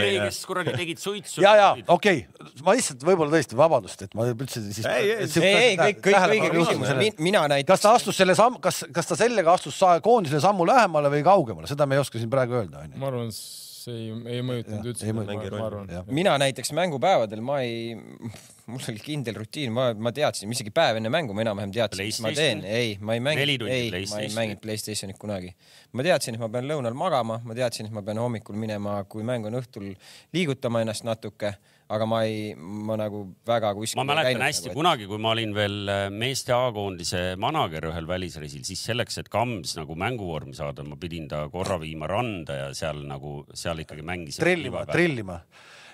[0.04, 1.42] ei- kes kuradi tegid suitsu.
[1.44, 4.82] ja, ja okei okay., ma lihtsalt võib-olla tõesti, vabandust, et ma üldse siis.
[4.90, 7.20] Ei, ei, ei, ei kõik, kõik õige küsimus.
[7.20, 11.14] mina näiteks kas ta astus selle samm, kas, kas ta sellega astus koondisele sammu lähemale
[11.14, 12.98] või kaugemale, seda me ei oska siin praegu öelda, onju.
[12.98, 13.30] ma arvan,
[13.92, 16.10] ei, ei mõjutanud üldse, Jah..
[16.14, 17.96] mina näiteks mängupäevadel ma ei,
[18.70, 22.22] mul oli kindel rutiin, ma, ma teadsin, isegi päev enne mängu ma enam-vähem teadsin, mis
[22.24, 25.54] ma teen, ei, ma ei mänginud, ei, ma ei mänginud Playstationit kunagi.
[25.94, 29.26] ma teadsin, et ma pean lõunal magama, ma teadsin, et ma pean hommikul minema, kui
[29.28, 29.92] mäng on õhtul,
[30.36, 31.56] liigutama ennast natuke,
[31.94, 35.34] aga ma ei, ma nagu väga kuskil ma mäletan käinud hästi nagu,, kunagi, kui ma
[35.36, 40.86] olin veel äh, meeste A-koondise manager ühel välisreisil, siis selleks, et Kams nagu mänguvormi saada,
[40.88, 44.46] ma pidin ta korra viima randa ja seal nagu, seal ikkagi mängisime.
[44.46, 45.40] trillima, trillima.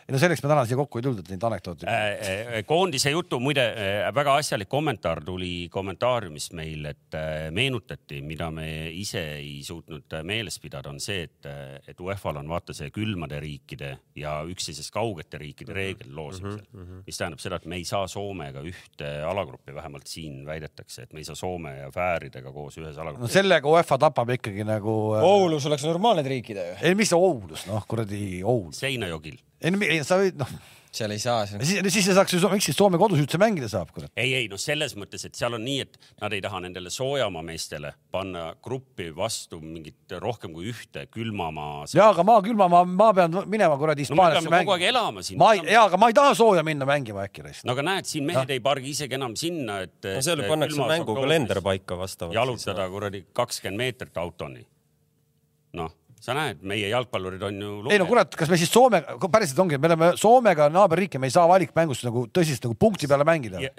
[0.09, 1.85] Ei no selleks me täna siia kokku ei tulnud, et neid anekdoote.
[1.85, 8.47] Äh, koondise jutu, muide äh, väga asjalik kommentaar tuli kommentaariumis meil, et äh, meenutati, mida
[8.53, 11.49] me ise ei suutnud äh, meeles pidada, on see, et,
[11.91, 17.03] et UEFA-l on vaata see külmade riikide ja üksteisest kaugete riikide reegel loosimisel mm, -hmm.
[17.05, 21.21] mis tähendab seda, et me ei saa Soomega ühte alagruppi, vähemalt siin väidetakse, et me
[21.21, 23.33] ei saa Soome ja Fääridega koos ühes no alagrupis.
[23.37, 24.97] sellega UEFA tapab ikkagi nagu.
[25.21, 26.75] Oulus oleks normaalne riikida ju.
[26.81, 28.81] ei, mis see Oulus, noh kuradi Oulus.
[28.81, 30.51] Seinajokil ei no ei, sa võid, noh,
[30.91, 33.91] seal ei saa, siis, siis sa saaks ju, miks siis Soome kodus üldse mängida saab,
[33.93, 34.09] kurat.
[34.17, 37.43] ei, ei noh, selles mõttes, et seal on nii, et nad ei taha nendele soojamaa
[37.45, 41.85] meestele panna gruppi vastu mingit rohkem kui ühte külmamaa.
[41.93, 44.95] ja aga ma külma, ma, pean minema kuradi no Hispaaniasse peame kogu aeg mängima.
[44.95, 45.41] elama siin.
[45.41, 47.67] ma ei, ja aga ma ei taha sooja minna mängima äkki raisk.
[47.69, 49.99] no aga näed, siin mehed ei pargi isegi enam sinna, et.
[50.09, 52.37] no seal pannakse mängukalender paika vastavalt.
[52.39, 54.65] jalutada kuradi kakskümmend meetrit autoni.
[55.77, 57.71] noh, sa näed, meie jalgpallurid on ju.
[57.93, 59.01] ei no kurat, kas me siis Soome,
[59.31, 63.07] päriselt ongi, me oleme Soomega naaberriik ja me ei saa valikmängust nagu tõsiselt nagu punkti
[63.07, 63.61] peale mängida.
[63.63, 63.71] ja,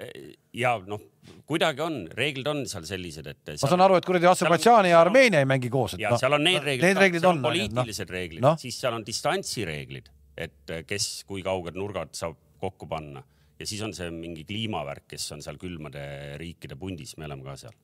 [0.57, 1.03] ja noh,
[1.49, 3.53] kuidagi on, reeglid on seal sellised, et.
[3.53, 5.97] ma saan aru, et kuradi Aserbaidžaani ja Armeenia ei mängi koos.
[6.01, 8.17] ja seal on need reeglid, Need reeglid on on poliitilised no.
[8.17, 8.55] reeglid Noh.
[8.57, 13.23] no., siis seal on distantsireeglid, et kes kui kauged nurgad saab kokku panna
[13.61, 16.01] ja siis on see mingi kliimavärk, kes on seal külmade
[16.41, 17.77] riikide pundis, me oleme ka seal.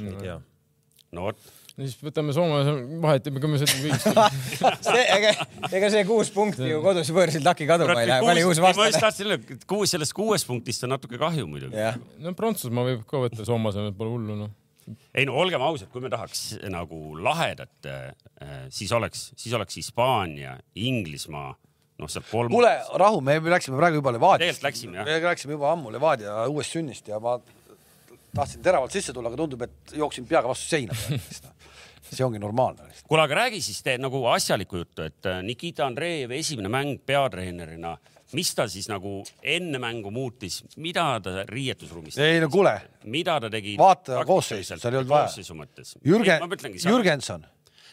[0.00, 0.38] ei tea.
[1.12, 1.42] no vot,
[1.76, 2.60] no siis võtame Soome,
[3.02, 4.88] vahetame, kui me sõidame kõigist.
[5.16, 5.32] ega,
[5.70, 8.82] ega see kuus punkti ju kodus võõrsil taki kaduma ei lähe, palju uus ma just
[8.82, 9.04] vastane.
[9.06, 11.86] tahtsin öelda, et kuus, sellest kuuest punktist on natuke kahju muidugi.
[12.22, 14.52] no Prantsusmaa võib ka võtta Soome asemel, pole hullu noh.
[15.16, 17.90] ei no olgem ausad, kui me tahaks nagu lahedat,
[18.74, 21.54] siis oleks, siis oleks Hispaania, Inglismaa,
[22.02, 22.52] noh, sealt kolm.
[22.52, 24.44] kuule, rahu, me läksime praegu juba Levadiast.
[24.44, 25.08] Tegelikult läksime, jah.
[25.08, 27.38] me läksime juba ammu Levadia uuest sünnist ja ma
[28.34, 30.96] tahtsin teravalt sisse tulla, aga tundub, et jooksin peaga vastu seina.
[32.10, 32.88] see ongi normaalne.
[33.08, 37.96] kuule, aga räägi siis te nagu asjalikku juttu, et äh, Nikita Andreev esimene mäng peatreenerina,
[38.32, 42.74] mis ta siis nagu enne mängu muutis, mida ta riietusruumis, ei no kuule,
[43.12, 43.76] mida ta tegi?
[43.80, 45.28] Vaata koosseisu, seal ei olnud vaja.
[45.28, 45.96] koosseisu mõttes.
[46.06, 46.46] Jürgen
[46.82, 47.46] Jürgenson,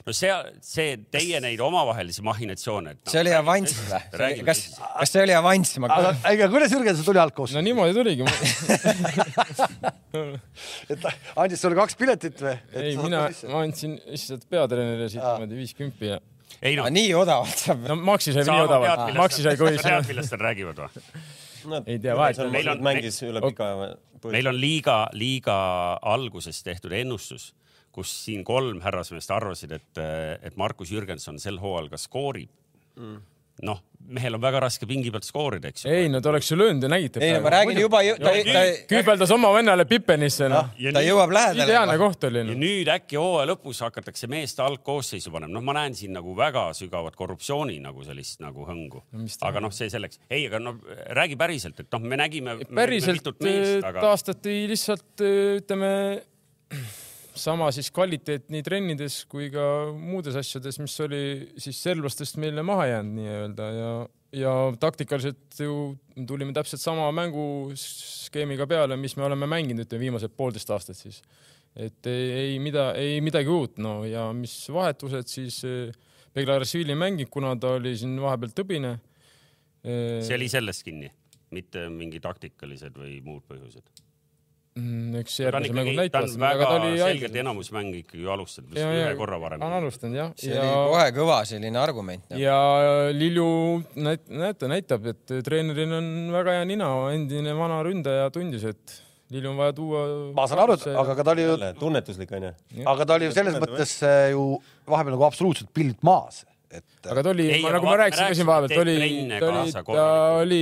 [0.08, 0.32] no see,
[0.66, 2.96] see teie neid omavahelisi mahhinatsioone.
[3.10, 4.00] see oli avanss või?
[4.48, 5.76] kas, kas see oli avanss?
[5.84, 8.24] aga ega kuidas Jürgenson tuli algkoosseisu no niimoodi tuligi.
[10.94, 11.02] et
[11.36, 12.56] andis sulle kaks piletit või?
[12.80, 13.20] ei, mina,
[13.52, 16.18] ma andsin lihtsalt peatreenerile siit niimoodi viis kümpi ja
[16.66, 17.80] ei noh, nii odavalt saab.
[17.88, 20.90] no Maxi sai nii odavalt, Maxi sai sa kohe tead, millest nad räägivad või?
[21.86, 23.96] Ei tea, vahet- on- on, mängis üle pika aja.
[24.32, 25.56] meil on liiga, liiga
[26.02, 27.52] alguses tehtud ennustus,
[27.96, 30.04] kus siin kolm härrasmeest arvasid, et,
[30.44, 32.52] et Markus Jürgenson sel hooajal ka skoorib
[33.00, 33.20] mm..
[33.68, 35.92] noh, mehel on väga raske pingi pealt skoorida, eks ju.
[35.94, 37.22] ei no ta oleks ju löönud ja nägite.
[37.24, 40.72] ei no ma räägin juba, ta, ta, küünveldas oma vennale Pipenisse noh.
[40.78, 41.98] ta jõuab ideaalne lähedale.
[42.02, 42.62] koht oli ja noh.
[42.64, 47.18] nüüd äkki hooaja lõpus hakatakse meeste algkoosseisu panema, noh, ma näen siin nagu väga sügavat
[47.20, 50.76] korruptsiooni nagu sellist nagu hõngu No aga noh, see selleks, ei, aga no
[51.18, 52.58] räägi päriselt, et noh, me nägime.
[52.70, 55.92] päriselt meest, äh, aga taastati lihtsalt äh, ütleme
[57.40, 59.64] sama siis kvaliteet nii trennides kui ka
[59.96, 61.22] muudes asjades, mis oli
[61.62, 63.92] siis serblastest meile maha jäänud nii-öelda ja,
[64.42, 65.78] ja taktikaliselt ju
[66.28, 71.22] tulime täpselt sama mänguskeemiga peale, mis me oleme mänginud, ütleme viimased poolteist aastat siis.
[71.76, 75.62] et ei, ei mida, ei midagi uut, no ja mis vahetused siis
[76.34, 78.98] Beglarashvili ei mänginud, kuna ta oli siin vahepeal tõbine.
[79.82, 81.10] see oli sellest kinni,
[81.56, 84.09] mitte mingi taktikalised või muud põhjused.
[84.80, 89.12] Mm, eks järgmise mängu, väga aga ta oli selgelt enamus mänge ikkagi alustanud, vist ühe
[89.20, 89.64] korra varem.
[89.66, 92.26] on alustanud jah, see ja oli kohe kõva selline argument.
[92.40, 92.56] ja
[93.16, 93.50] Lilju
[94.08, 99.00] näit-, näete, näitab, et treeneril on väga hea nina, endine vana ründaja tundis, et
[99.34, 100.06] Lilju on vaja tuua.
[100.38, 102.54] ma saan aru, aga, aga ta oli ju, tunnetuslik onju.
[102.94, 104.46] aga ta oli ju selles mõttes äh, ju
[104.90, 108.50] vahepeal nagu absoluutselt pildilt maas, et aga ta oli nagu ma me rääkisin siin rääkisime,
[108.50, 108.98] vahepeal, ta oli
[109.40, 110.08] ta oli, ta
[110.44, 110.60] oli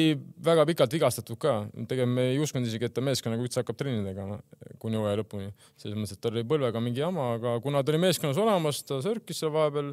[0.48, 1.56] väga pikalt vigastatud ka.
[1.90, 4.40] tegelikult me ei uskunud isegi, et ta meeskonnaga üldse hakkab trenni tegema
[4.80, 5.52] kuni hooaja lõpuni.
[5.76, 9.02] selles mõttes, et tal oli põlvega mingi jama, aga kuna ta oli meeskonnas olemas, ta
[9.04, 9.92] sörkis seal vahepeal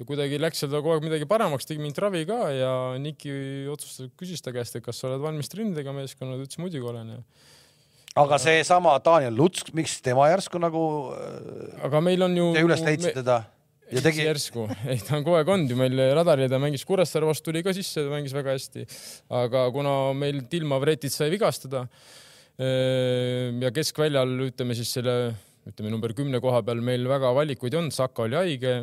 [0.00, 3.32] ja kuidagi läks seal kogu aeg midagi paremaks, tegi mingit ravi ka ja Niki
[3.72, 6.88] otsustas, küsis ta käest, et kas sa oled valmis trenni tegema meeskonnaga, ta ütles muidugi
[6.94, 7.22] olen ja
[8.18, 10.82] aga seesama Daniel Luts, miks tema järsku nagu
[11.14, 12.52] äh, aga meil on ju.
[12.56, 13.42] te üles leidsite teda?
[13.90, 17.28] Ja tegi, järsku, ei ta on kogu aeg olnud ju meil radaril, ta mängis Kuressaare
[17.28, 18.86] vastu, tuli ka sisse, ta mängis väga hästi.
[19.40, 21.86] aga kuna meil Tilma Vretit sai vigastada
[22.60, 25.14] ja keskväljal ütleme siis selle,
[25.68, 28.74] ütleme number kümne koha peal meil väga valikuid ei olnud, Saka oli haige.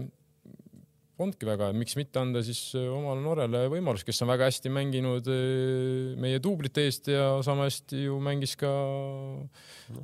[1.18, 6.14] Polnudki väga, miks mitte anda siis omale noorele võimalus, kes on väga hästi mänginud eh,
[6.22, 8.72] meie duublite eest ja sama hästi ju mängis ka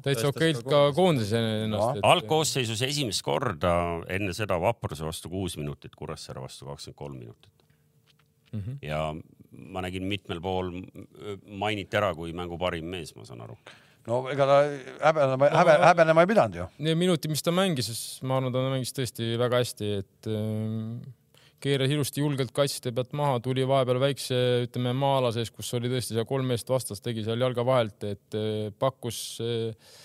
[0.05, 2.01] täitsa okeilt ka koondises ennast.
[2.09, 3.75] algkoosseisus esimest korda
[4.11, 7.63] enne seda Vapruse vastu kuus minutit, Kuressaare vastu kakskümmend kolm minutit
[8.53, 8.59] mm.
[8.59, 8.77] -hmm.
[8.81, 9.13] ja
[9.51, 10.71] ma nägin mitmel pool
[11.47, 13.57] mainiti ära kui mängu parim mees, ma saan aru.
[14.09, 14.59] No ega ta
[15.07, 16.69] häbenema, häbe, häbenema ei pidanud ju.
[16.87, 17.89] Need minutid, mis ta mängis,
[18.25, 20.97] ma arvan, ta mängis tõesti väga hästi, et ähm,
[21.63, 26.17] keeras ilusti julgelt kaitsjate pealt maha, tuli vahepeal väikse, ütleme maa-ala sees, kus oli tõesti
[26.17, 29.95] seal kolm meest vastas, tegi seal jalga vahelt, et äh, pakkus äh,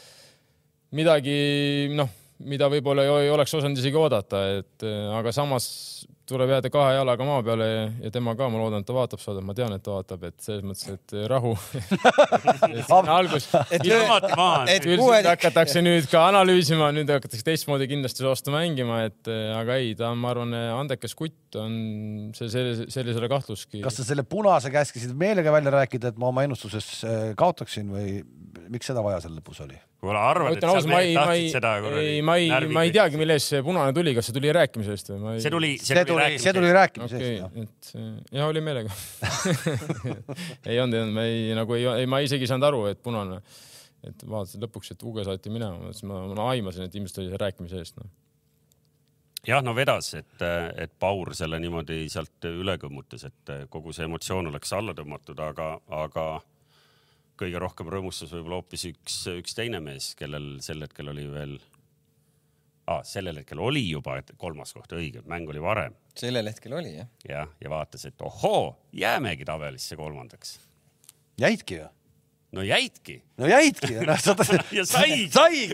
[0.95, 2.09] midagi, noh,
[2.47, 4.87] mida võib-olla ei- oleks osanud isegi oodata, et
[5.19, 5.67] aga samas
[6.29, 9.23] tuleb jääda kahe jalaga maa peale ja, ja tema ka, ma loodan, et ta vaatab
[9.23, 11.55] saadet, ma tean, et ta vaatab, et selles mõttes, et äh, rahu.
[13.19, 13.49] algus,
[14.93, 19.95] üldiselt hakatakse nüüd ka analüüsima, nüüd hakatakse teistmoodi kindlasti vastu mängima, et äh, aga ei,
[19.99, 21.73] ta on, ma arvan, andekas kutt on
[22.37, 23.81] see, sellise, sellisele kahtluski.
[23.85, 28.19] kas sa selle punase käskisid meelega välja rääkida, et ma oma ennustuses äh, kaotaksin või
[28.73, 29.77] miks seda vaja seal lõpus oli?
[29.99, 32.93] kuule, ma arvad, et sa ma ei, ma ei seda ei, ma ei, ma ei
[32.95, 35.43] teagi, mille eest see punane tuli, kas see tuli rääkimise eest või ma ei.
[35.45, 37.65] see tuli, see tuli, see tuli rääkimise okei eest, jah.
[37.65, 38.93] et äh, jah, oli meelega
[40.71, 43.03] ei olnud, ei olnud, ma ei nagu ei, ei, ma isegi ei saanud aru, et
[43.03, 43.41] punane,
[44.07, 47.43] et vaatasin lõpuks, et Uge saati minema, siis ma, ma aimasin, et ilmselt oli see
[47.43, 48.07] rääkimise eest no..
[49.49, 50.47] jah, no vedas, et,
[50.79, 55.73] et Paur selle niimoodi sealt üle kõmmutas, et kogu see emotsioon oleks alla tõmmatud, aga,
[56.05, 56.29] aga
[57.39, 61.59] kõige rohkem rõõmustas võib-olla hoopis üks, üks teine mees, kellel sel hetkel oli veel
[62.89, 67.09] ah,, sellel hetkel oli juba kolmas koht, õige, mäng oli varem sellel hetkel oli jah.
[67.29, 70.59] jah, ja vaatas, et ohoo, jäämegi tabelisse kolmandaks.
[71.41, 71.87] jäidki ju.
[72.57, 74.21] No jäidki no jäidki noh,
[74.79, 75.27] ja saigi.
[75.33, 75.67] saigi,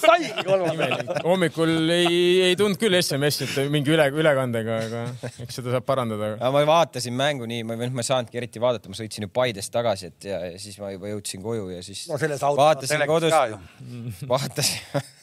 [0.00, 1.20] saigi kolmandaks.
[1.24, 2.16] hommikul ei,
[2.48, 6.34] ei tulnud küll SMS-i, et mingi üle, ülekandega, aga eks seda saab parandada.
[6.42, 10.10] ma vaatasin mängu nii, ma, ma ei saanudki eriti vaadata, ma sõitsin ju Paidest tagasi,
[10.10, 12.18] et ja, ja siis ma juba jõudsin koju ja siis no
[12.58, 13.36] vaatasin kodus
[14.34, 15.14] vaatasin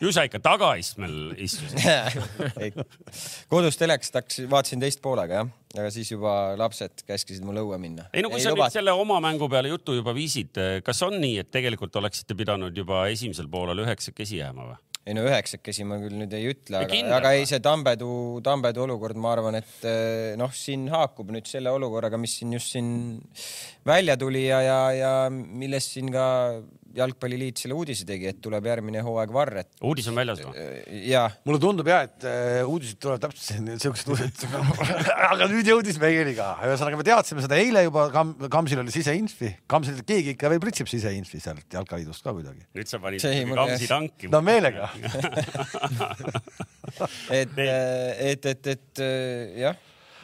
[0.00, 1.80] ju sa ikka tagaistmel istusid.
[2.62, 2.72] Ei,
[3.50, 8.08] kodus telekast hakkasin, vaatasin teist poolega jah, aga siis juba lapsed käskisid mul õue minna.
[8.12, 11.42] ei no kui sa nüüd selle oma mängu peale jutu juba viisid, kas on nii,
[11.42, 14.80] et tegelikult oleksite pidanud juba esimesel poolel üheksakesi jääma või?
[15.02, 18.08] ei no üheksakesi ma küll nüüd ei ütle, aga, aga ei, see Tambedu,
[18.46, 22.76] Tambedu olukord, ma arvan, et eh, noh, siin haakub nüüd selle olukorraga, mis siin just
[22.76, 22.92] siin
[23.88, 26.26] välja tuli ja, ja, ja millest siin ka
[26.96, 30.66] jalgpalliliit selle uudise tegi, et tuleb järgmine hooaeg Varr, et uudis on väljas või?
[31.08, 34.46] ja mulle tundub ja, et äh, uudised tulevad täpselt siuksed uudised,
[35.32, 36.52] aga nüüd jõudis meieni ka.
[36.68, 40.90] ühesõnaga, me teadsime seda eile juba Kam,, Kamsil oli siseinfi, Kamsil keegi ikka veel pritsib
[40.90, 42.66] siseinfi sealt jalgpalliliidust ka kuidagi.
[42.76, 43.92] nüüd sa panid kamsi jah.
[43.94, 44.30] tanki.
[44.32, 44.90] no meelega.
[47.40, 49.78] et, et, et, et eh, jah.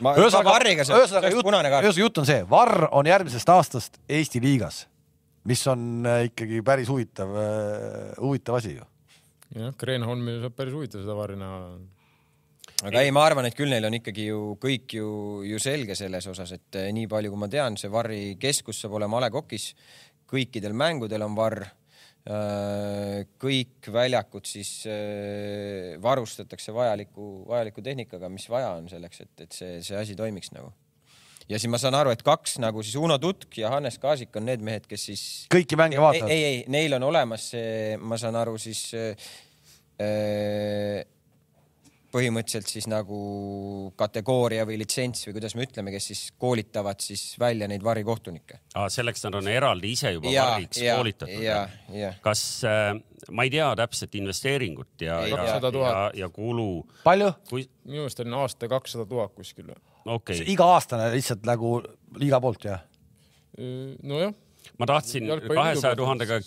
[0.04, 4.86] ma, ühesõnaga, Varriga, ühesõnaga jutt, ühesõnaga jutt on see, Varr on järgmisest aastast Eesti liigas,
[5.48, 7.30] mis on äh, ikkagi päris huvitav,
[8.20, 8.88] huvitav asi ju.
[9.56, 11.62] jah, Kreenholmil saab päris huvitav seda varri näha.
[12.90, 15.08] aga ei, ma arvan, et küll neil on ikkagi ju kõik ju,
[15.48, 18.98] ju selge selles osas, et eh, nii palju, kui ma tean, see Varri keskus saab
[19.00, 19.72] olema A Le Coq'is.
[20.28, 21.64] kõikidel mängudel on Varr.
[23.40, 24.82] kõik väljakud siis
[26.02, 30.74] varustatakse vajaliku, vajaliku tehnikaga, mis vaja on selleks, et, et see, see asi toimiks nagu.
[31.48, 34.48] Ja siis ma saan aru, et kaks nagu siis Uno Tutk ja Hannes Kaasik on
[34.48, 35.22] need mehed, kes siis
[35.52, 36.32] kõiki mänge ei, vaatavad.
[36.34, 39.30] ei, ei, neil on olemas see, ma saan aru siis äh,
[42.12, 43.18] põhimõtteliselt siis nagu
[43.98, 48.62] kategooria või litsents või kuidas me ütleme, kes siis koolitavad siis välja neid varikohtunikke.
[48.78, 51.58] Ah, selleks nad on eraldi ise juba ja, varriks ja, koolitatud ja,
[51.92, 52.94] ja kas äh,,
[53.32, 55.84] ma ei tea täpselt investeeringut ja, ja, ja, 000.
[55.84, 56.70] ja, ja kulu,
[57.04, 57.32] palju?
[57.50, 59.68] kui, minu meelest oli aasta kakssada tuhat kuskil.
[59.68, 61.78] okei okay., iga-aastane lihtsalt nagu
[62.18, 62.84] liiga poolt jah?
[63.58, 64.34] nojah,
[64.78, 66.38] ma tahtsin kahesaja tuhandega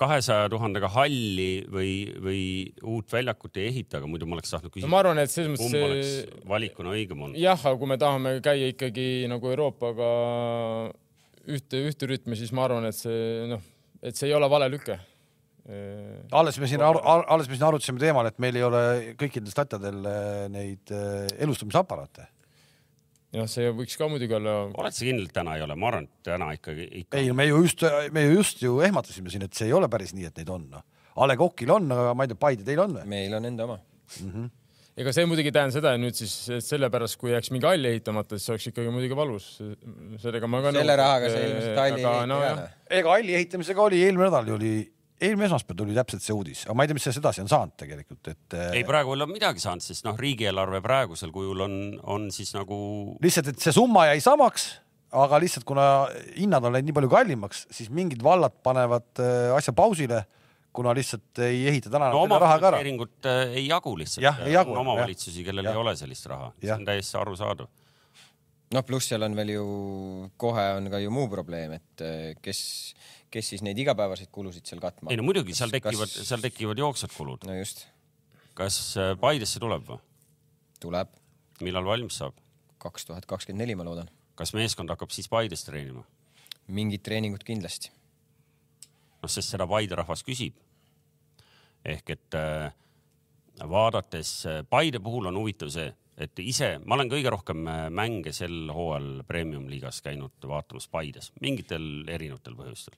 [0.00, 1.90] kahesaja tuhandega halli või,
[2.24, 2.42] või
[2.82, 5.60] uut väljakut ei ehita, aga muidu ma oleks tahtnud no küsida ma arvan, et selles
[5.60, 7.40] kumb mõttes oleks see valikuna õigem olnud.
[7.40, 10.08] jah, aga kui me tahame käia ikkagi nagu Euroopaga
[11.48, 13.62] ühte, ühte rütmi, siis ma arvan, et see noh,
[14.02, 14.98] et see ei ole vale lüke.
[16.32, 18.82] alles me siin, alles me siin arutasime teemal, et meil ei ole
[19.20, 21.28] kõikidel statjadel äh, neid äh,
[23.28, 23.38] elustamisaparaate.
[23.38, 24.54] jah, see võiks ka muidugi olla.
[24.72, 25.76] oled sa kindel, et täna ei ole?
[25.76, 29.32] ma arvan, et täna ikkagi, ikka ei, me ju just, me ju just ju ehmatasime
[29.32, 30.86] siin, et see ei ole päris nii, et neid on noh.
[31.18, 33.04] A Le Coqil on, aga ma ei tea, Paide teil on või?
[33.10, 33.78] meil on enda oma.
[34.98, 36.34] ega see muidugi ei tähenda seda, et nüüd siis
[36.66, 39.50] sellepärast, kui jääks mingi hall ehitamata, siis see oleks ikkagi muidugi valus.
[40.22, 42.70] sellega ma ka selle rahaga sa ilmselt halli ei no, ehita.
[43.00, 44.72] ega halli ehitamisega oli eelmine nädal ju oli,
[45.20, 47.76] eelmine esmaspäev tuli täpselt see uudis, aga ma ei tea, mis sellest edasi on saanud
[47.80, 48.58] tegelikult, et.
[48.70, 52.78] ei, praegu ei ole midagi saanud, sest noh, riigieelarve praegusel kujul on, on siis nagu.
[53.24, 54.70] lihtsalt, et see summa jäi samaks,
[55.18, 55.86] aga lihtsalt kuna
[56.36, 59.24] hinnad on läinud nii palju kallimaks, siis mingid vallad panevad
[59.56, 60.24] asja pausile
[60.78, 62.80] kuna lihtsalt ei ehita täna no, oma rahaga ära.
[63.26, 64.22] äh, ei jagu lihtsalt.
[64.76, 65.74] on omavalitsusi, kellel ja.
[65.74, 67.70] ei ole sellist raha, see on täiesti arusaadav.
[68.76, 69.64] noh, pluss seal on veel ju,
[70.40, 72.60] kohe on ka ju muu probleem, et äh, kes,
[73.30, 75.10] kes siis neid igapäevaseid kulusid seal katma.
[75.12, 77.46] ei no muidugi, seal tekivad kas..., seal tekivad jooksvad kulud.
[77.48, 77.86] no just.
[78.58, 80.00] kas äh, Paidesse tuleb või?
[80.80, 81.12] tuleb.
[81.64, 82.38] millal valmis saab?
[82.78, 84.10] kaks tuhat kakskümmend neli, ma loodan.
[84.38, 86.04] kas meeskond hakkab siis Paides treenima?
[86.68, 87.92] mingid treeningud kindlasti
[89.22, 90.56] noh, sest seda Paide rahvas küsib.
[91.84, 92.72] ehk et äh,
[93.70, 98.32] vaadates äh, Paide puhul on huvitav see, et ise, ma olen kõige rohkem äh, mänge
[98.34, 102.96] sel hooajal premium-liigas käinud vaatamas Paides, mingitel erinevatel põhjustel.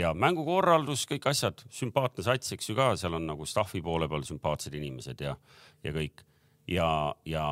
[0.00, 4.26] ja mängukorraldus, kõik asjad, sümpaatne sats, eks ju ka, seal on nagu staff'i poole peal
[4.28, 5.34] sümpaatsed inimesed ja,
[5.86, 6.22] ja kõik.
[6.70, 6.90] ja,
[7.26, 7.46] ja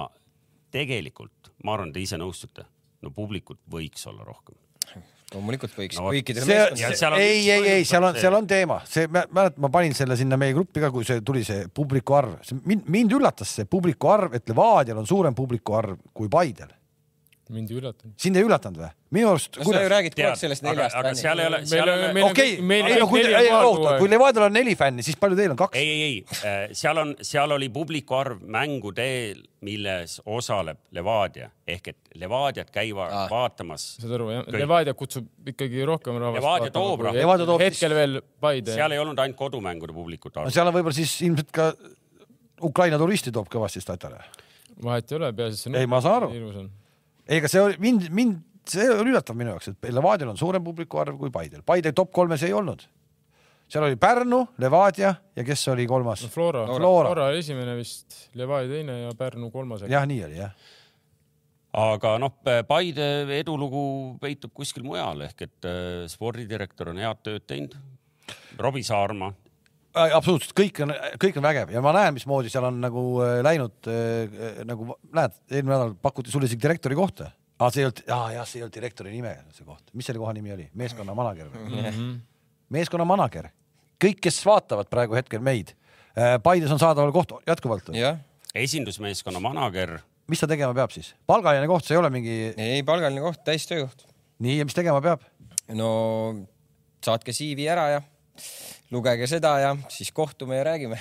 [0.74, 2.66] tegelikult ma arvan, te ise nõustute,
[3.02, 4.58] no publikut võiks olla rohkem
[5.34, 7.18] loomulikult võiks no, kõikidel meeskondadel.
[7.20, 10.54] ei, ei, ei, seal on, seal on teema, see, mäletad, ma panin selle sinna meie
[10.56, 14.48] gruppi ka, kui see tuli see publiku arv, mind, mind üllatas see publiku arv, et
[14.50, 16.72] Levadial on suurem publiku arv kui Paidel
[17.52, 18.14] mind ei üllatanud.
[18.20, 18.90] sind ei üllatanud või?
[19.14, 21.22] minu arust sa ju räägid kogu aeg sellest neljast fännist.
[21.22, 22.22] seal ei ole, seal ei ole.
[22.28, 25.58] okei, ei no kui, ei oota, kui Levadial on neli fänni, siis palju teil on,
[25.60, 25.78] kaks?
[25.78, 31.90] ei, ei, ei, äh, seal on, seal oli publiku arv mängudeel, milles osaleb Levadia ehk
[31.92, 33.26] et Levadiat käivad ah.
[33.30, 33.86] vaatamas.
[34.02, 36.40] saad aru jah, Levadia kutsub ikkagi rohkem rahvast.
[36.42, 37.52] Levadia toob rahvast.
[37.64, 38.76] hetkel veel Paide.
[38.76, 40.48] seal ei olnud ainult kodumängude publikut arv.
[40.48, 41.72] no seal on võib-olla siis ilmselt ka
[42.64, 44.22] Ukraina turisti toob kõvasti statale.
[44.82, 45.76] vahet ei ole, peaasi, et see.
[45.80, 46.64] ei, ma saan aru
[47.28, 51.00] ega see oli mind, mind, see oli üllatav minu jaoks, et Levadial on suurem publiku
[51.02, 51.64] arv kui Paidel.
[51.66, 52.84] Paide top kolmes ei olnud.
[53.68, 56.28] seal oli Pärnu, Levadia ja kes oli kolmas no,?
[56.28, 59.86] Flora, Flora., Flora esimene vist, Levadia teine ja Pärnu kolmas.
[59.88, 60.52] jah, nii oli jah
[61.74, 62.34] aga noh,
[62.68, 63.84] Paide edulugu
[64.22, 67.74] peitub kuskil mujal ehk et äh, spordidirektor on head tööd teinud.
[68.60, 69.32] Robbie Saarma
[69.94, 70.92] absoluutselt, kõik on,
[71.22, 75.34] kõik on vägev ja ma näen, mismoodi seal on nagu äh, läinud äh, nagu näed,
[75.50, 77.30] eelmine nädal pakuti sulle isegi direktori kohta.
[77.58, 80.22] aa, see ei olnud, aa jah, see ei olnud direktori nime, see koht, mis selle
[80.22, 82.14] koha nimi oli, meeskonna manager või mm -hmm.?
[82.74, 83.50] meeskonna manager,
[84.02, 85.74] kõik, kes vaatavad praegu hetkel meid,
[86.14, 88.02] Paides on saadaval koht jätkuvalt või?
[88.54, 89.98] esindusmeeskonna manager.
[90.30, 91.14] mis ta tegema peab siis?
[91.26, 92.54] palgaline koht, see ei ole mingi?
[92.56, 94.06] ei, palgaline koht, täistöökoht.
[94.38, 95.22] nii, ja mis tegema peab?
[95.74, 95.90] no
[97.04, 98.02] saatke CV ära ja
[98.94, 100.98] lugege seda ja siis kohtume ja räägime,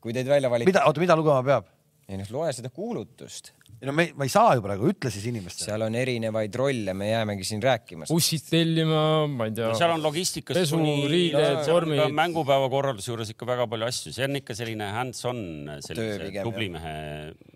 [0.00, 0.70] kui teid välja valite.
[0.70, 1.70] mida, oota, mida lugema peab?
[2.08, 5.24] ei noh, loe seda kuulutust ei no me, ma ei saa ju praegu, ütle siis
[5.30, 5.70] inimestele.
[5.70, 8.08] seal on erinevaid rolle, me jäämegi siin rääkima.
[8.10, 9.78] bussid tellima, ma ei tea no,.
[9.78, 10.58] seal on logistikas.
[10.58, 12.02] pesu, riided, vormid.
[12.18, 15.40] mängupäeva korralduse juures ikka väga palju asju, see on ikka selline hands-on,
[15.86, 16.92] sellise tubli mehe.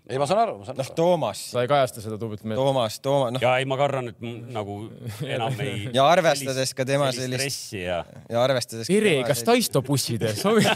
[0.09, 0.95] ei, ma saan aru, ma saan noh, aru.
[0.95, 1.45] noh, Toomas.
[1.51, 2.57] sa ei kajasta seda tublit meelt.
[2.57, 3.45] Toomas, Toomas, noh.
[3.45, 4.81] ja ei, ma kardan, et nagu
[5.29, 5.87] enam ei.
[5.99, 7.69] ja arvestades ka tema sellist.
[7.77, 8.89] ja, ja arvestades.
[8.89, 10.73] Ere, kas Taisto bussid sobib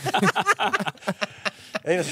[1.86, 2.04] ei no,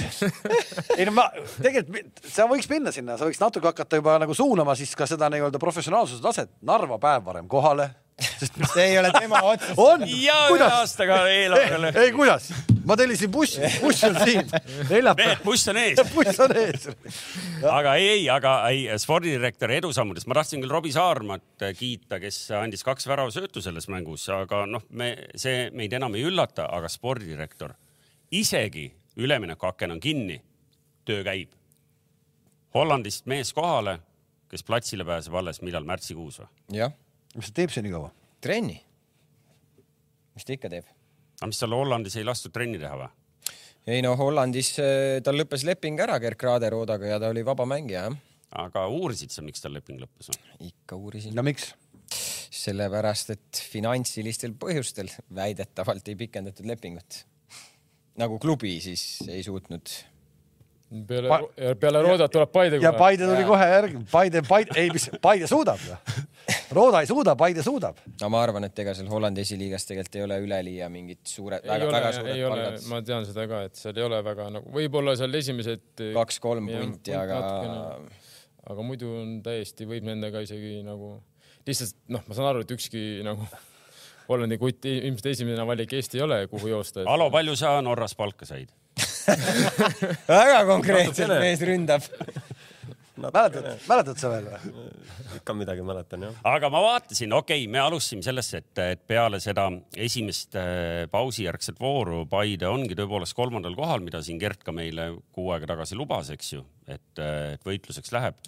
[0.98, 1.28] ei no ma
[1.62, 5.30] tegelikult, sa võiks minna sinna, sa võiks natuke hakata juba nagu suunama siis ka seda
[5.34, 7.90] nii-öelda professionaalsuse taset Narva päev varem kohale.
[8.18, 9.76] sest see ei ole tema otsus.
[9.78, 10.74] on, kuidas?
[10.80, 11.92] aastaga eelarvele.
[12.02, 12.50] ei, kuidas?
[12.88, 14.54] ma tellisin bussi, buss on siin.
[14.90, 15.44] neljapäev.
[15.44, 16.02] buss on ees.
[16.16, 16.88] buss on ees.
[17.72, 22.86] aga ei, ei, aga ei, spordidirektori edusammudest ma tahtsin küll Robbie Saarmat kiita, kes andis
[22.88, 27.76] kaks väravasöötu selles mängus, aga noh, me, see meid enam ei üllata, aga spordidirektor
[28.32, 28.88] isegi
[29.18, 30.42] üleminekuaken on kinni,
[31.06, 31.54] töö käib.
[32.76, 33.98] Hollandist mees kohale,
[34.52, 36.50] kes platsile pääseb alles millal, märtsikuus või?
[36.78, 36.94] jah.
[37.36, 38.12] mis ta teeb see nii kaua?
[38.44, 38.78] trenni.
[40.36, 40.90] mis ta ikka teeb?
[41.40, 43.10] aga mis tal Hollandis ei lastud trenni teha või?
[43.96, 48.08] ei no Hollandis äh, tal lõppes leping ära Gerk Raderoodaga ja ta oli vaba mängija,
[48.08, 48.20] jah.
[48.68, 51.36] aga uurisid sa, miks tal leping lõppes ikka uurisin.
[51.36, 51.72] no miks?
[52.58, 57.24] sellepärast, et finantsilistel põhjustel väidetavalt ei pikendatud lepingut
[58.18, 59.92] nagu klubi siis ei suutnud
[61.08, 61.40] peale pa,
[61.80, 62.86] peale Roodat tuleb Paide kohe.
[62.86, 63.48] ja Paide tuli ja.
[63.48, 65.84] kohe järgi, Paide, Paide, ei, mis Paide suudab?
[66.72, 68.00] Rooda ei suuda, Paide suudab.
[68.22, 71.90] no ma arvan, et ega seal Hollandi esiliigas tegelikult ei ole üleliia mingid suured, väga,
[71.92, 72.82] väga suured palgad.
[72.92, 77.16] ma tean seda ka, et seal ei ole väga nagu, võib-olla seal esimesed kaks-kolm punti,
[77.18, 77.42] aga.
[78.68, 81.18] aga muidu on täiesti, võib nendega isegi nagu
[81.68, 83.44] lihtsalt noh, ma saan aru, et ükski nagu
[84.28, 87.10] Hollandi kutt ilmselt esimene valik Eesti ei ole, kuhu joosta et....
[87.12, 88.74] Alo, palju sa Norras palka said
[90.28, 92.06] väga konkreetselt mees ründab
[93.18, 94.86] mäletad, mäletad sa veel või?
[95.38, 96.42] ikka midagi mäletan jah.
[96.48, 99.68] aga ma vaatasin, okei okay,, me alustasime sellest, et, et peale seda
[100.08, 105.52] esimest äh, pausijärgset vooru Paide ongi tõepoolest kolmandal kohal, mida siin Gert ka meile kuu
[105.54, 108.40] aega tagasi lubas, eks ju, et, äh, et võitluseks läheb.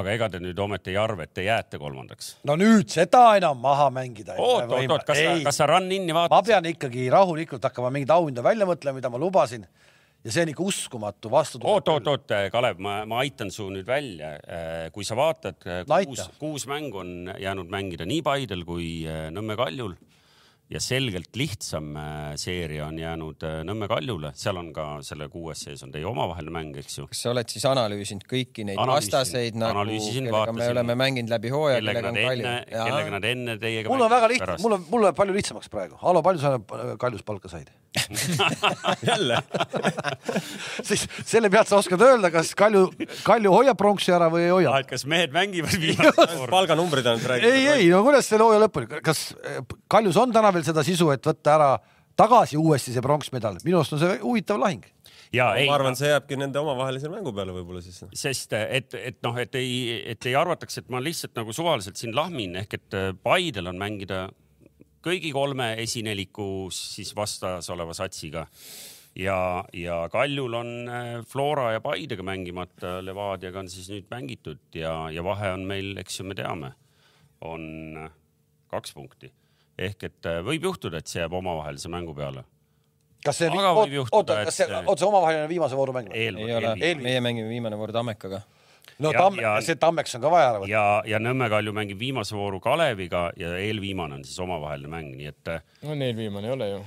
[0.00, 2.36] Aga ega te nüüd ometi ei arva, et te jääte kolmandaks?
[2.48, 4.36] no nüüd seda enam maha mängida.
[4.38, 6.36] oot, oot, oot, kas, kas sa run-in'i vaatad?
[6.36, 9.66] ma pean ikkagi rahulikult hakkama mingeid auhinda välja mõtlema, mida ma lubasin
[10.26, 11.70] ja see on ikka uskumatu vastutulek.
[11.70, 14.32] oot, oot, oot, Kalev, ma, ma aitan su nüüd välja.
[14.42, 19.28] Äh, kui sa vaatad, äh, kuus, kuus mängu on jäänud mängida nii Paidel kui äh,
[19.34, 19.94] Nõmme Kaljul
[20.70, 25.62] ja selgelt lihtsam äh, seeria on jäänud äh, Nõmme Kaljule, seal on ka selle kuues
[25.66, 27.06] sees on teie omavaheline mäng, eks ju.
[27.10, 31.34] kas sa oled siis analüüsinud kõiki neid analüüsin, vastaseid nagu, kellega vaatasin, me oleme mänginud
[31.36, 32.54] läbi hooaja, kellega on Kalju?
[32.72, 36.00] kellega nad enne teiega mul on väga lihtne, mul on, mul läheb palju lihtsamaks praegu.
[36.02, 36.56] Alo, palju sa
[36.98, 37.70] Kaljus palka said
[39.10, 39.38] jälle
[40.88, 42.88] siis selle pealt sa oskad öelda, kas Kalju,
[43.24, 44.84] Kalju hoiab pronksi ära või ei hoia ah,.
[44.88, 47.54] kas mehed mängivad viimast palganumbrid ainult räägivad?
[47.54, 49.28] ei, ei, no kuidas selle hooaja lõpuni, kas
[49.92, 51.70] Kaljus on täna veel seda sisu, et võtta ära
[52.16, 54.84] tagasi uuesti see pronksmedal, minu arust on see huvitav lahing.
[55.34, 58.00] ja no, ei, ma arvan, see jääbki nende omavahelise mängu peale võib-olla siis.
[58.16, 62.16] sest et, et noh, et ei, et ei arvataks, et ma lihtsalt nagu suvaliselt siin
[62.16, 64.26] lahmin ehk et äh, Paidel on mängida
[65.06, 68.46] kõigi kolme esinelikus siis vastas oleva satsiga
[69.18, 69.38] ja,
[69.76, 75.24] ja Kaljul on äh, Flora ja Paidega mängimata, Levadiaga on siis nüüd mängitud ja, ja
[75.26, 76.72] vahe on meil, eks ju, me teame,
[77.44, 77.66] on
[78.06, 78.14] äh,
[78.72, 79.34] kaks punkti
[79.78, 82.44] ehk et äh, võib juhtuda, et see jääb omavahelise mängu peale.
[83.24, 86.12] kas see, oota, kas see, oota see omavaheline viimase vooru mäng?
[86.14, 88.42] ei ole, meie mängime viimane voor Tammekaga
[88.98, 90.70] no ja, Tamm, see Tammeks on ka vaja ära võtta.
[90.72, 95.32] ja, ja Nõmme Kalju mängib viimase vooru Kaleviga ja eelviimane on siis omavaheline mäng, nii
[95.32, 95.52] et.
[95.52, 96.84] Äh, no eelviimane ei ole ju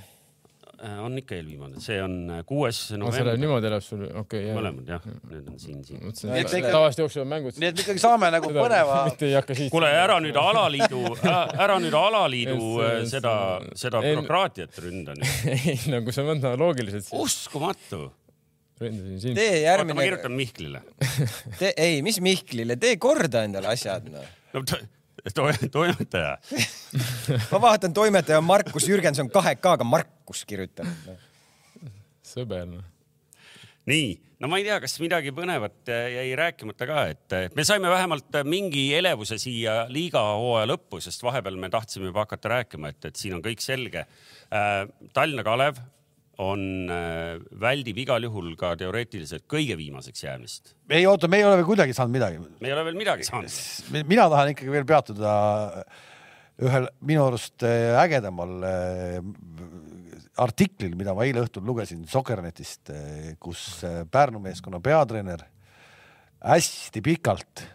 [1.03, 3.15] on ikka eelviimane, see on äh, kuues november.
[3.17, 4.55] see läheb niimoodi läheb sul, okei okay,.
[4.55, 6.67] mõlemad jah, need on siin, siin.
[6.67, 7.57] tavaliselt jooksevad mängud.
[7.59, 9.01] nii et me ikkagi saame nagu põneva.
[9.73, 11.01] kuule, ära nüüd alaliidu,
[11.65, 13.33] ära nüüd alaliidu äh, seda,
[13.79, 15.41] seda bürokraatiat ründa nüüd.
[15.57, 17.11] ei, no kui sa mõtled loogiliselt.
[17.15, 18.05] uskumatu
[18.79, 19.39] ründasin sind.
[19.39, 19.97] tee järgmine.
[19.97, 20.83] ma kirjutan Mihklile
[21.59, 24.31] tee, ei, mis Mihklile, tee korda endale asjad noh.
[24.55, 24.63] no
[25.71, 26.37] toimetaja
[27.51, 31.11] ma vaatan, toimetaja on Markus Jürgenson kahe K-ga Markus kirjutanud.
[32.25, 32.83] sõber noh.
[33.89, 34.09] nii,
[34.39, 38.89] no ma ei tea, kas midagi põnevat jäi rääkimata ka, et me saime vähemalt mingi
[38.97, 43.37] elevuse siia liiga hooaja lõppu, sest vahepeal me tahtsime juba hakata rääkima, et, et siin
[43.37, 44.05] on kõik selge.
[44.49, 45.81] Äh, Tallinna Kalev
[46.39, 46.61] on,
[46.91, 50.73] äh, väldib igal juhul ka teoreetiliselt kõige viimaseks jäämist.
[50.89, 52.39] ei oota, me ei ole veel kuidagi saanud midagi.
[52.39, 53.57] me ei ole veel midagi saanud.
[54.07, 55.33] mina tahan ikkagi veel peatuda
[56.63, 59.19] ühel minu arust äh, ägedamal äh,
[60.39, 62.93] artiklil, mida ma eile õhtul lugesin Sokkernetist,
[63.43, 65.43] kus Pärnu meeskonna peatreener
[66.39, 67.65] hästi pikalt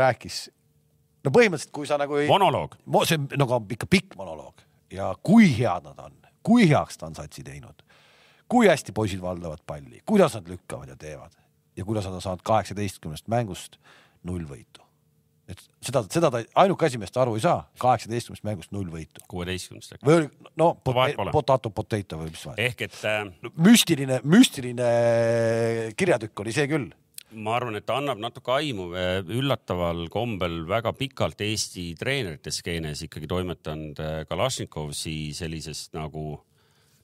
[0.00, 0.46] rääkis.
[1.20, 2.28] no põhimõtteliselt, kui sa nagu ei.
[2.30, 2.78] monoloog.
[3.04, 4.64] see on nagu ikka pikk monoloog
[4.96, 7.82] ja kui head nad on kui heaks ta on satsi teinud,
[8.48, 11.36] kui hästi poisid valdavad palli, kuidas nad lükkavad ja teevad
[11.76, 13.78] ja kuidas nad on saanud kaheksateistkümnest mängust
[14.22, 14.82] null võitu.
[15.48, 19.24] et seda, seda ta ainuke asi, millest ta aru ei saa, kaheksateistkümnest mängust null võitu.
[19.28, 20.06] kuueteistkümnest äkki.
[20.06, 20.28] või
[20.60, 20.74] no
[21.32, 22.62] potato potato või mis vahet.
[22.68, 23.24] ehk et äh....
[23.56, 24.90] müstiline, müstiline
[25.96, 26.92] kirjatükk oli see küll
[27.34, 33.04] ma arvan, et ta annab natuke aimu, äh, üllataval kombel väga pikalt Eesti treenerite skeenes
[33.06, 36.38] ikkagi toimetanud äh, Kalašnikovsi sellisest nagu,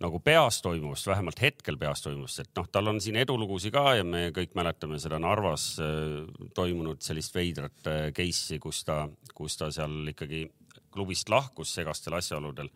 [0.00, 4.06] nagu peas toimuvast, vähemalt hetkel peas toimuvast, et noh, tal on siin edulugusid ka ja
[4.06, 9.04] me kõik mäletame seda Narvas äh, toimunud sellist veidrat case'i, kus ta,
[9.34, 10.46] kus ta seal ikkagi
[10.90, 12.70] klubist lahkus segastel asjaoludel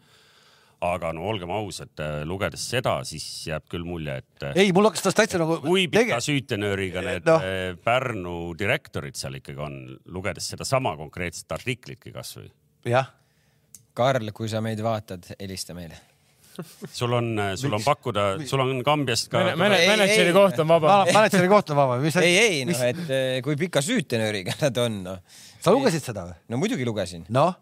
[0.93, 4.47] aga no olgem ausad, äh, lugedes seda, siis jääb küll mulje, et.
[4.51, 5.59] Äh, ei, mul hakkas tast täitsa nagu.
[5.65, 7.37] kui pika süütenööriga need no.
[7.43, 9.79] Äh, Pärnu direktorid seal ikkagi on,
[10.15, 12.51] lugedes sedasama konkreetset artiklitki kasvõi.
[12.91, 13.13] jah.
[13.95, 16.01] Karl, kui sa meid vaatad, helista meile
[16.95, 19.41] sul on, sul on pakkuda, sul on Kambiast ka.
[19.59, 21.01] mänedžeri koht on vaba.
[21.09, 21.97] mänedžeri koht on vaba.
[22.23, 25.41] ei, ei, noh, et kui pika süütenööriga nad on, noh.
[25.59, 26.37] sa lugesid seda või?
[26.55, 27.27] no muidugi lugesin.
[27.35, 27.57] noh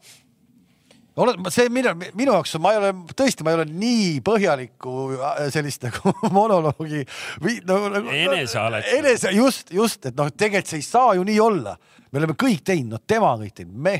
[1.20, 5.40] oled, see minu, minu jaoks, ma ei ole tõesti, ma ei ole nii põhjalikku äh,
[5.52, 7.04] sellist nagu monoloogi
[7.42, 8.12] või no, nagu.
[8.16, 8.88] enesealet.
[8.98, 11.76] enese, just, just, et noh, tegelikult see ei saa ju nii olla.
[12.12, 13.98] me oleme kõik teinud, noh, tema on kõik teinud, me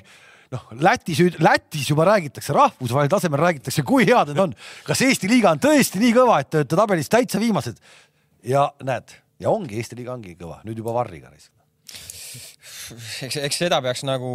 [0.52, 4.56] noh, Lätis, Lätis juba räägitakse, rahvusvahelisel tasemel räägitakse, kui head need on.
[4.88, 7.80] kas Eesti liiga on tõesti nii kõva, et te olete tabelis täitsa viimased?
[8.48, 9.12] ja näed,
[9.42, 11.32] ja ongi, Eesti liiga ongi kõva, nüüd juba Varriga.
[13.22, 14.32] eks, eks seda peaks nagu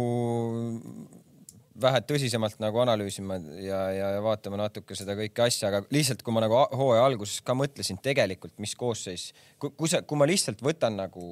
[1.82, 6.34] vähe tõsisemalt nagu analüüsima ja, ja, ja vaatama natuke seda kõike asja, aga lihtsalt, kui
[6.34, 9.30] ma nagu hooaja alguses ka mõtlesin tegelikult, mis koosseis,
[9.60, 11.22] kui, kui sa, kui ma lihtsalt võtan nagu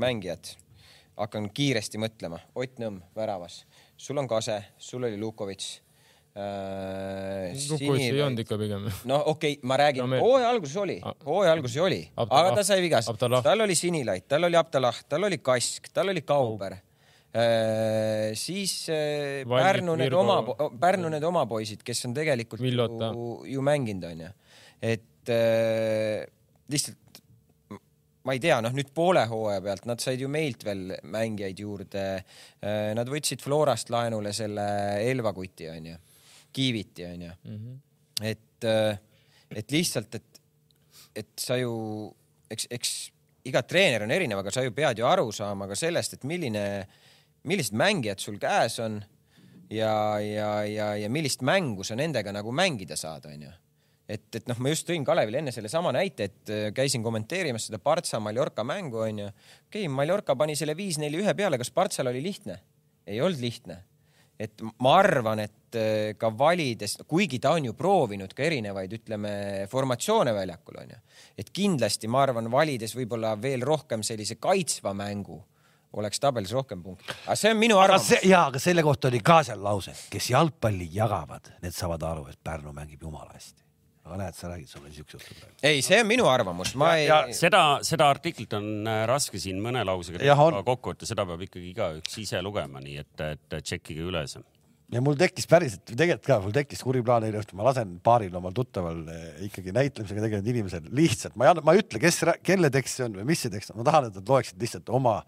[0.00, 0.54] mängijad,
[1.16, 3.64] hakkan kiiresti mõtlema, Ott Nõmm väravas,
[3.96, 5.68] sul on Kase, sul oli Lukovitš
[6.36, 7.54] äh,.
[7.70, 8.88] Lukovitš ei olnud ikka pigem.
[9.08, 12.66] no okei okay,, ma räägin No me-, hooaja alguses oli, hooaja alguses oli, aga ta
[12.68, 16.76] sai vigas tal oli Sinilait, tal oli Abdallah, tal oli Kask, tal oli Kauber.
[18.38, 20.38] Siis äh, Vallik, Pärnu need oma,
[20.80, 23.10] Pärnu need oma poisid, kes on tegelikult Villota.
[23.12, 24.30] ju, ju mänginud, onju.
[24.80, 26.22] et äh,
[26.72, 27.20] lihtsalt
[28.26, 32.06] ma ei tea, noh nüüd poole hooaja pealt nad said ju meilt veel mängijaid juurde.
[32.98, 34.64] Nad võtsid Florast laenule selle
[35.06, 35.94] Elva kuti onju,
[36.50, 37.60] Kiiviti onju mm.
[37.60, 37.76] -hmm.
[38.26, 38.66] et,
[39.60, 40.40] et lihtsalt, et,
[41.22, 41.70] et sa ju,
[42.50, 42.96] eks, eks
[43.46, 46.64] iga treener on erinev, aga sa ju pead ju aru saama ka sellest, et milline,
[47.46, 49.00] millised mängijad sul käes on
[49.70, 53.52] ja, ja, ja, ja millist mängu sa nendega nagu mängida saad, onju
[54.08, 57.80] et, et noh, ma just tõin Kalevile enne sellesama näite, et äh, käisin kommenteerimas seda
[57.82, 59.26] Partsa Mallorca mängu onju.
[59.66, 62.60] okei okay,, Mallorca pani selle viis-neli ühe peale, kas Partsal oli lihtne?
[63.06, 63.82] ei olnud lihtne.
[64.38, 69.30] et ma arvan, et äh, ka valides, kuigi ta on ju proovinud ka erinevaid, ütleme,
[69.72, 70.98] formatsioone väljakul onju,
[71.38, 75.40] et kindlasti ma arvan, valides võib-olla veel rohkem sellise kaitsva mängu,
[75.94, 77.14] oleks tabelis rohkem punkte.
[77.26, 80.88] aga see on minu arvamus ja, aga selle kohta oli ka seal lause, kes jalgpalli
[80.94, 83.62] jagavad, need saavad aru, et Pärnu mängib jumala hästi.
[84.06, 85.54] aga näed, sa räägid sulle siukse juttu praegu.
[85.62, 87.08] ei, see on minu arvamus, ma ei.
[87.36, 90.36] seda, seda artiklit on äh, raske siin mõne lausega
[90.66, 94.44] kokku võtta, seda peab ikkagi igaüks ise lugema, nii et, et tšekkige üle see.
[94.92, 98.36] ja mul tekkis päriselt, tegelikult ka, mul tekkis kuri plaan eile õhtul, ma lasen paaril
[98.36, 102.22] omal tuttaval eh, ikkagi näitlemisega tegelenud inimesel lihtsalt, ma ei anna, ma ei ütle, kes,
[102.44, 104.94] kelle tekst see on või mis see tekst on, ma tahan, et nad loeksid lihtsalt
[105.00, 105.18] oma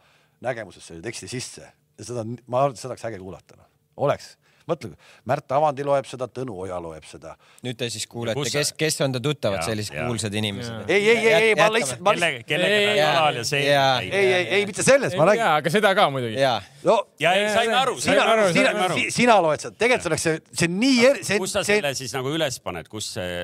[0.45, 1.65] nägemusest selle teksti sisse
[1.99, 3.59] ja seda, ma arvan, et seda oleks äge kuulata,
[3.99, 4.37] oleks.
[4.69, 4.91] mõtle,
[5.25, 7.31] Märt Avandi loeb seda, Tõnu Oja loeb seda.
[7.65, 10.05] nüüd te siis kuulete, kes, kes on ta tuttavad, sellised jaa.
[10.07, 10.91] kuulsad inimesed.
[10.93, 13.63] ei, ei, ei, ei, ma lihtsalt, ma kelle, lihtsalt, kellega ta Ei, jalal ja see
[13.65, 13.89] jaa.
[14.05, 15.47] ei, ei, ei mitte selles, ma räägin.
[15.55, 16.45] aga seda ka muidugi.
[16.85, 19.01] no ja ei, saime aru, sina saime aru,, sina saime aru,.
[19.17, 22.13] sina loed seda, tegelikult oleks see, see on nii er-, see, kus sa selle siis
[22.21, 23.37] nagu üles paned, kus see,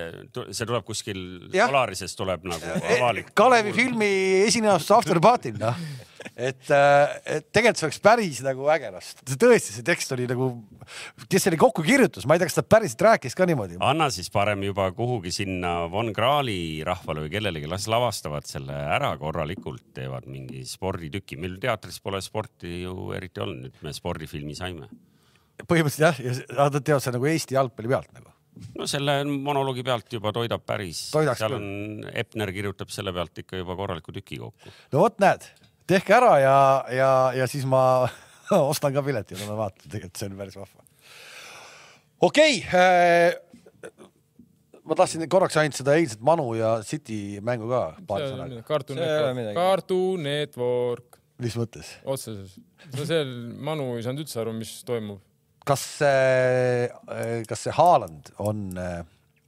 [0.52, 1.24] see tuleb kuskil
[1.56, 1.72] Jah.
[1.72, 3.32] Polarisest tuleb nagu E- avalik.
[3.32, 4.12] Kalevi filmi
[4.44, 5.86] esinemisest Afterparty'l, noh.
[6.32, 9.08] et, et tegelikult see oleks päris nagu äge, noh.
[9.30, 10.50] tõesti, see tekst oli nagu,
[11.30, 13.78] kes selle kokku kirjutas, ma ei tea, kas ta päriselt rääkis ka niimoodi.
[13.84, 19.14] anna siis parem juba kuhugi sinna Von Krahli rahvale või kellelegi, las lavastavad selle ära
[19.20, 21.38] korralikult, teevad mingi sporditüki.
[21.40, 24.88] meil teatris pole sporti ju eriti olnud, nüüd me spordifilmi saime.
[25.64, 28.32] põhimõtteliselt jah, ja nad teevad seda nagu Eesti jalgpalli pealt nagu.
[28.78, 31.68] no selle monoloogi pealt juba toidab päris, seal on,
[32.14, 34.74] Epner kirjutab selle pealt ikka juba korraliku tüki kokku.
[34.92, 35.46] no vot, näed,
[35.90, 36.58] tehke ära ja,
[36.92, 38.06] ja, ja siis ma
[38.72, 40.84] ostan ka pileti ja lähme vaatame, tegelikult see on päris vahva.
[42.28, 43.34] okei okay,
[44.84, 48.62] ma tahtsin korraks ainult seda eilset Manu ja City mängu ka paari sõnaga.
[48.68, 49.56] Cartoon Network.
[49.58, 51.94] Cartoon Network, mis mõttes?
[52.04, 52.58] otseses.
[52.92, 53.32] no seal
[53.64, 55.22] Manu ei saanud üldse aru, mis toimub.
[55.64, 56.88] kas see,
[57.48, 59.02] kas see Haaland on äh,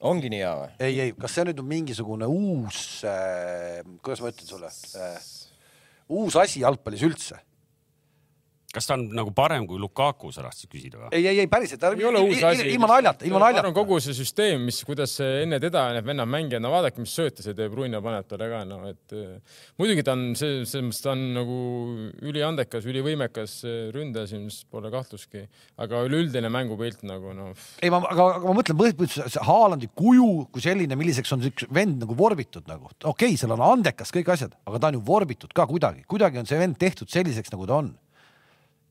[0.09, 0.71] ongi nii hea või?
[0.81, 5.19] ei, ei, kas see nüüd on mingisugune uus äh,, kuidas ma ütlen sulle äh,,
[6.09, 7.41] uus asi jalgpallis üldse?
[8.77, 11.11] Kas ta on nagu parem kui Lukaku, sa tahtsid küsida või?
[11.17, 12.67] ei, ei, ei päriselt, ei ole uus asi.
[12.75, 13.73] ilma naljata, ilma naljata.
[13.77, 17.45] kogu see süsteem, mis, kuidas see enne teda need vennad mängivad, no vaadake, mis sööte
[17.45, 21.03] see teeb, Ruina paneb talle ka, no et eh, muidugi ta on see, selles mõttes
[21.05, 21.59] ta on nagu
[22.27, 25.47] üliandekas, ülivõimekas eh, ründaja, siin vist pole kahtlustki,
[25.83, 30.31] aga üleüldine mängupilt nagu noh, ei, ma, aga, aga ma mõtlen põhimõtteliselt see Haalandi kuju
[30.53, 34.35] kui selline, milliseks on üks vend nagu vorbitud nagu, okei okay,, seal on andekas kõik
[34.37, 37.69] asjad, aga ta on ju vorbitud ka kuidagi, kuidagi on see vend tehtud selliseks, nagu
[37.69, 37.95] ta on.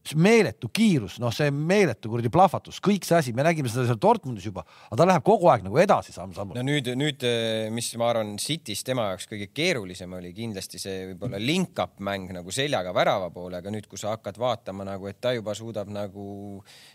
[0.09, 3.99] See meeletu kiirus, noh, see meeletu kuradi plahvatus, kõik see asi, me nägime seda seal
[4.01, 6.57] Dortmundis juba, aga ta läheb kogu aeg nagu edasi samm-sammult.
[6.59, 7.25] No nüüd, nüüd,
[7.73, 12.53] mis ma arvan, City's tema jaoks kõige keerulisem oli kindlasti see võib-olla link-up mäng nagu
[12.53, 16.27] seljaga värava poole, aga nüüd, kui sa hakkad vaatama nagu, et ta juba suudab nagu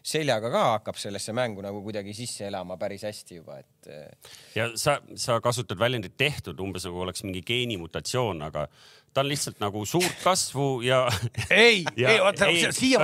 [0.03, 4.71] seljaga ka hakkab sellesse mängu nagu kuidagi sisse elama päris hästi juba, et eh, ja
[4.79, 8.67] sa, sa kasutad väljendit tehtud umbes nagu oleks mingi geenimutatsioon, aga
[9.15, 11.03] ta on lihtsalt nagu suurt kasvu ja.
[11.51, 13.03] ei, ei, vaata siia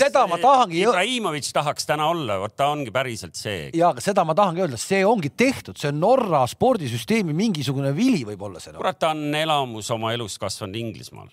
[0.00, 3.70] seda ma tahangi Ibrahimovic tahaks täna olla, vot ta ongi päriselt see.
[3.76, 8.24] ja aga seda ma tahangi öelda, see ongi tehtud, see on Norra spordisüsteemi mingisugune vili
[8.26, 8.82] võib-olla see noh..
[8.82, 11.30] kurat, ta on elamus oma elust kasvanud Inglismaal.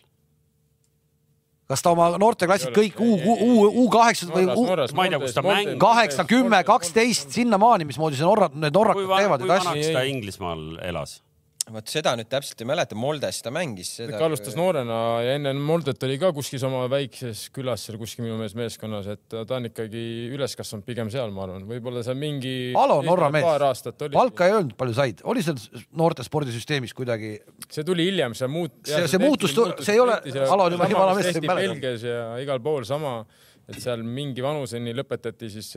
[1.73, 3.51] kas ta oma noorteklassid kõik U, U,
[3.83, 5.79] U kaheksa või U ma ei tea, kus ta mängib.
[5.81, 9.69] kaheksa, kümme, kaksteist, sinnamaani, mismoodi see Norra, need norrakad teevad kui neid asju.
[9.73, 11.23] vanaks ta Inglismaal elas?
[11.71, 14.17] Vot seda nüüd täpselt ei mäleta, Moldes ta mängis seda.
[14.17, 18.35] ta alustas noorena ja enne Moldet oli ka kuskil oma väikses külas seal kuskil minu
[18.39, 20.01] meelest meeskonnas, et ta on ikkagi
[20.35, 22.73] üles kasvanud pigem seal, ma arvan, võib-olla seal mingi.
[22.79, 23.47] Alo, Norra mees.
[23.47, 24.15] paar aastat oli.
[24.17, 25.61] palka ei öelnud, palju said, oli seal
[25.99, 27.37] noorte spordisüsteemis kuidagi?
[27.69, 28.81] see tuli hiljem, see muut-.
[28.89, 31.73] see, see muutus, see ei ole, Alo on juba nii vana mees, ei mäleta.
[31.77, 33.21] Belgias ja igal pool sama,
[33.63, 35.71] et seal mingi vanuseni lõpetati siis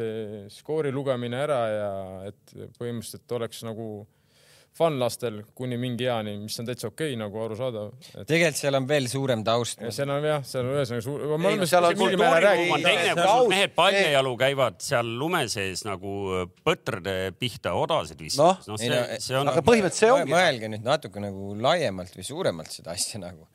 [0.57, 1.91] skoori lugemine ära ja
[2.33, 3.89] et põhimõtteliselt oleks nagu
[4.77, 8.27] fun lastel kuni mingi eani, mis on täitsa okei okay, nagu arusaadav et....
[8.29, 9.83] tegelikult seal on veel suurem taust.
[9.97, 11.25] seal on jah, seal on ühesõnaga suur.
[11.33, 13.51] me oleme seal mingil määral rääkinud.
[13.53, 16.17] mehed paljajalu käivad seal lume sees nagu
[16.67, 18.77] põtrade pihta odasid viskamas no..
[18.77, 19.53] no see, see on.
[19.53, 20.35] aga põhimõtteliselt see ongi.
[20.35, 23.49] mõelge nüüd natuke nagu laiemalt või suuremalt seda asja nagu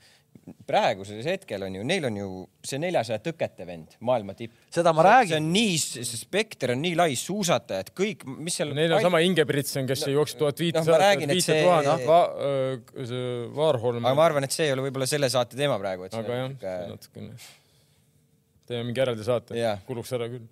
[0.67, 2.27] praegusel hetkel on ju, neil on ju
[2.65, 4.53] see neljasaja tõkete vend, maailma tipp.
[4.73, 5.33] seda ma räägin.
[5.33, 8.73] see on nii, see spekter on nii lai, suusatajad, kõik, mis seal.
[8.77, 14.05] Neil on sama Ingebritsen, kes no, jooks tuhat viitsada tuhat viitsada tuhat, Va-, see Varholm.
[14.05, 16.07] aga ma arvan, et see ei ole võib-olla selle saate teema praegu.
[16.09, 17.51] aga jah natuke..., natukene.
[18.71, 20.49] teeme mingi eraldi saate, kuluks ära küll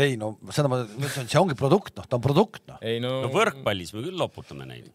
[0.00, 2.78] ei no seda ma ütlen, see ongi produkt, noh, ta on produkt, noh.
[3.02, 3.14] No...
[3.26, 4.90] no võrkpallis me küll loputame neid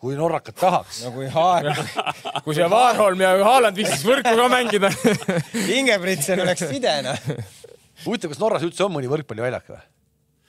[0.00, 1.02] kui norrakad tahaks.
[1.06, 1.70] no kui Haar
[2.44, 4.92] kui see Vaarholm ja Haaland viitsiks võrku ka mängida
[5.78, 7.16] Ingebritsen oleks sidena.
[8.04, 9.84] huvitav, kas Norras üldse on mõni võrkpalliväljak või?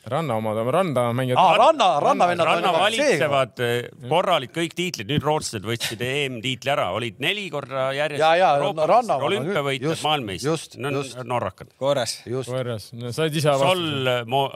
[0.08, 1.58] ranna omad, randa mängijad ah,.
[1.60, 2.48] ranna, rannavennad.
[2.48, 8.24] ranna valitsevad eh, korralik kõik tiitlid, nüüd rootslased võtsid EM-tiitli ära, olid neli korda järjest.
[8.24, 9.20] ja, ja ranna.
[9.28, 11.74] olümpiavõitjad, maailmameister, no norrakad.
[11.82, 12.22] korras.
[12.24, 13.68] korras, no said ise vastu.
[13.68, 14.48] Sol Mo....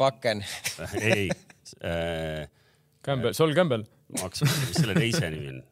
[0.00, 0.40] Bakken
[0.96, 1.28] ei
[1.84, 2.48] äh,.
[3.04, 3.84] Campbell, Sol Campbell
[4.16, 5.62] mõtlema, mis selle teise nimi on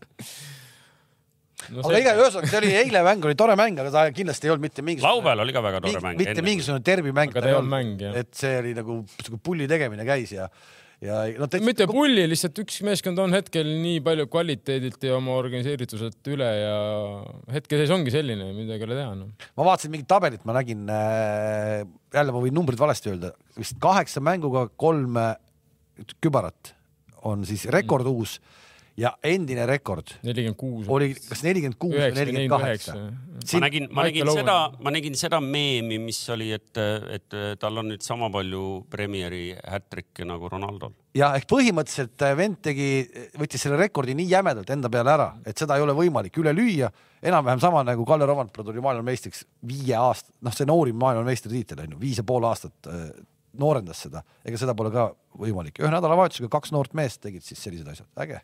[1.74, 4.55] no aga iga, ühesõnaga see oli eile mäng, oli tore mäng, aga ta kindlasti ei
[4.55, 5.15] olnud mitte mingisugune.
[5.19, 6.20] laupäeval oli ka väga tore mäng.
[6.23, 7.32] mitte mingisugune derbimäng.
[7.35, 8.19] aga ta ei olnud mäng, jah.
[8.23, 10.47] et see oli nagu sihuke pulli tegemine käis ja,
[11.05, 11.60] ja no te....
[11.65, 16.78] mitte pulli, lihtsalt üks meeskond on hetkel nii palju kvaliteedilt ja oma organiseerituselt üle ja
[17.59, 19.28] hetkeseis ongi selline, midagi ei ole teha no..
[19.59, 21.85] ma vaatasin mingit tabelit, ma nägin äh,,
[22.15, 25.20] jälle ma võin numbrid valesti öelda, vist kaheksa mänguga kolm
[26.23, 26.77] kübarat
[27.28, 28.38] on siis rekord uus
[28.98, 32.94] ja endine rekord nelikümmend kuus oli kas nelikümmend kuus või nelikümmend kaheksa.
[33.55, 36.80] ma nägin, ma nägin seda, ma nägin seda meemi, mis oli, et,
[37.14, 40.96] et tal on nüüd sama palju Premieri hat-trick'e nagu Ronaldol.
[41.18, 42.90] ja ehk põhimõtteliselt äh, vend tegi,
[43.38, 46.90] võttis selle rekordi nii jämedalt enda peale ära, et seda ei ole võimalik üle lüüa.
[47.22, 52.02] enam-vähem sama nagu Kalle Rovandpere tuli maailmameistriks viie aasta, noh, see noorim maailmameistritiitel on ju,
[52.02, 53.10] viis ja pool aastat äh,
[53.60, 55.09] noorendas seda, ega seda pole ka
[55.39, 55.80] võimalik.
[55.82, 58.40] ühe nädalavahetusega kaks noort meest tegid siis sellised asjad, äge.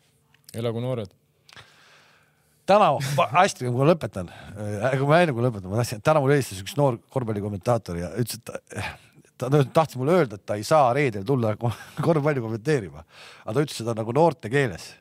[0.53, 1.13] elagu noored.
[2.65, 2.91] täna,
[3.35, 6.61] hästi, kui ma lõpetan, äh, kui ma enne kui lõpetan, ma tahtsin, täna mul helistas
[6.63, 8.75] üks noor korvpallikommentaator ja ütles, et
[9.37, 13.03] ta, ta tahtis mulle öelda, et ta ei saa reedel tulla korvpalli kommenteerima,
[13.45, 14.93] aga ta ütles seda nagu noorte keeles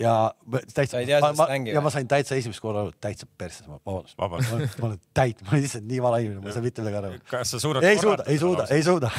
[0.00, 0.12] ja
[0.74, 1.00] täitsa,
[1.38, 4.78] ma, ja ma sain täitsa esimest korda aru, täitsa perses, vabandust.
[4.80, 7.20] ma olen täit, ma olen lihtsalt nii vana inimene, ma ei saa mitte midagi aru.
[7.30, 7.86] kas sa suudad?
[7.88, 9.10] ei suuda, ei suuda, ei suuda.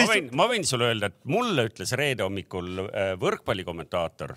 [0.00, 4.34] ma võin, ma võin sulle öelda, et mulle ütles reede hommikul äh, võrkpallikommentaator,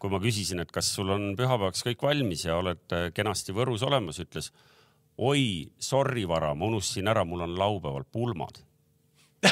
[0.00, 3.84] kui ma küsisin, et kas sul on pühapäevaks kõik valmis ja oled äh, kenasti Võrus
[3.88, 4.52] olemas, ütles
[5.20, 8.60] oi, sorry, Vara, ma unustasin ära, mul on laupäeval pulmad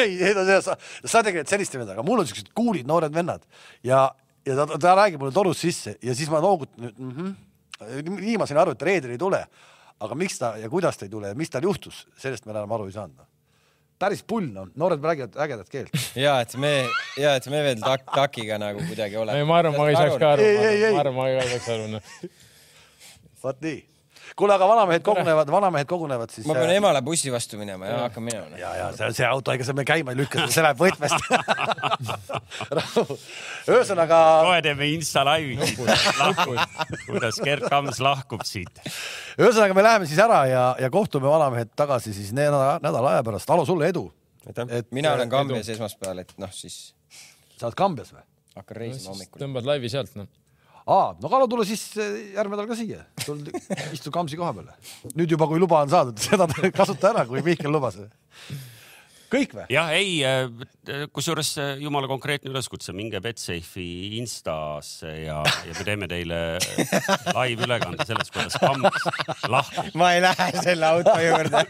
[0.00, 0.74] ei, ei no sa,
[1.04, 3.46] sa tegelikult sellist ei venda, aga mul on siuksed kuulid noored vennad
[3.86, 4.08] ja
[4.46, 8.20] ja ta, ta räägib mulle torust sisse ja siis ma noogutan, et mm -hmm.
[8.20, 9.44] nii ma sain aru, et reedel ei tule.
[10.00, 12.72] aga miks ta ja kuidas ta ei tule ja mis tal juhtus, sellest me enam
[12.72, 13.26] aru ei saanud.
[13.98, 15.90] päris pull on, noored räägivad ägedat keelt.
[16.14, 19.38] ja et me, ja et me veel tak, takiga nagu kuidagi oleme.
[19.38, 20.42] ei, ma arvan, ma ei saaks ka aru.
[20.92, 21.86] ma arvan, ma ei saaks aru.
[21.86, 22.02] Noh.
[23.42, 23.89] vot nii
[24.36, 26.46] kuule, aga vanamehed kogunevad, vanamehed kogunevad siis.
[26.48, 28.58] ma pean äh, emale bussi vastu minema ja hakkan minema.
[28.58, 31.18] ja, ja see, see auto, ega sa me käima ei lükka, see läheb võtmest
[33.70, 34.18] ühesõnaga.
[34.46, 35.54] kohe teeme Insta laivi
[37.06, 38.74] kuidas Gerd Kams lahkub siit.
[39.38, 43.50] ühesõnaga, me läheme siis ära ja, ja kohtume vanamehed tagasi siis nädala, nädala aja pärast.
[43.50, 44.04] Alo, sulle edu.
[44.48, 46.76] et mina olen Kambjas esmaspäeval, et noh, siis.
[47.56, 48.24] sa oled Kambjas või?
[48.60, 49.40] hakkan reisima hommikul.
[49.40, 50.28] tõmbad laivi sealt, noh
[50.86, 53.04] aa, no Kalo, tule siis järgmine nädal ka siia,
[53.92, 54.74] istu Kamsi koha peale.
[55.14, 57.98] nüüd juba, kui luba on saadud, seda kasuta ära, kui Mihkel lubas
[59.30, 59.66] kõik või?
[59.72, 66.08] jah, ei, äh, kusjuures äh, jumala konkreetne üleskutse, minge Betsafe'i Instasse ja, ja me teeme
[66.10, 69.08] teile äh, live ülekande sellest, kuidas Kams
[69.54, 69.92] lahkub.
[70.00, 71.64] ma ei lähe selle auto juurde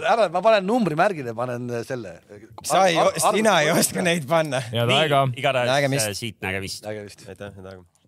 [0.00, 2.18] ära, ma panen numbrimärgile, panen selle.
[2.64, 4.62] sa ei, sina ei oska neid panna.
[4.72, 6.84] igatahes siit nägemist.
[6.86, 7.26] nägemist.
[7.28, 7.99] aitäh, head aega.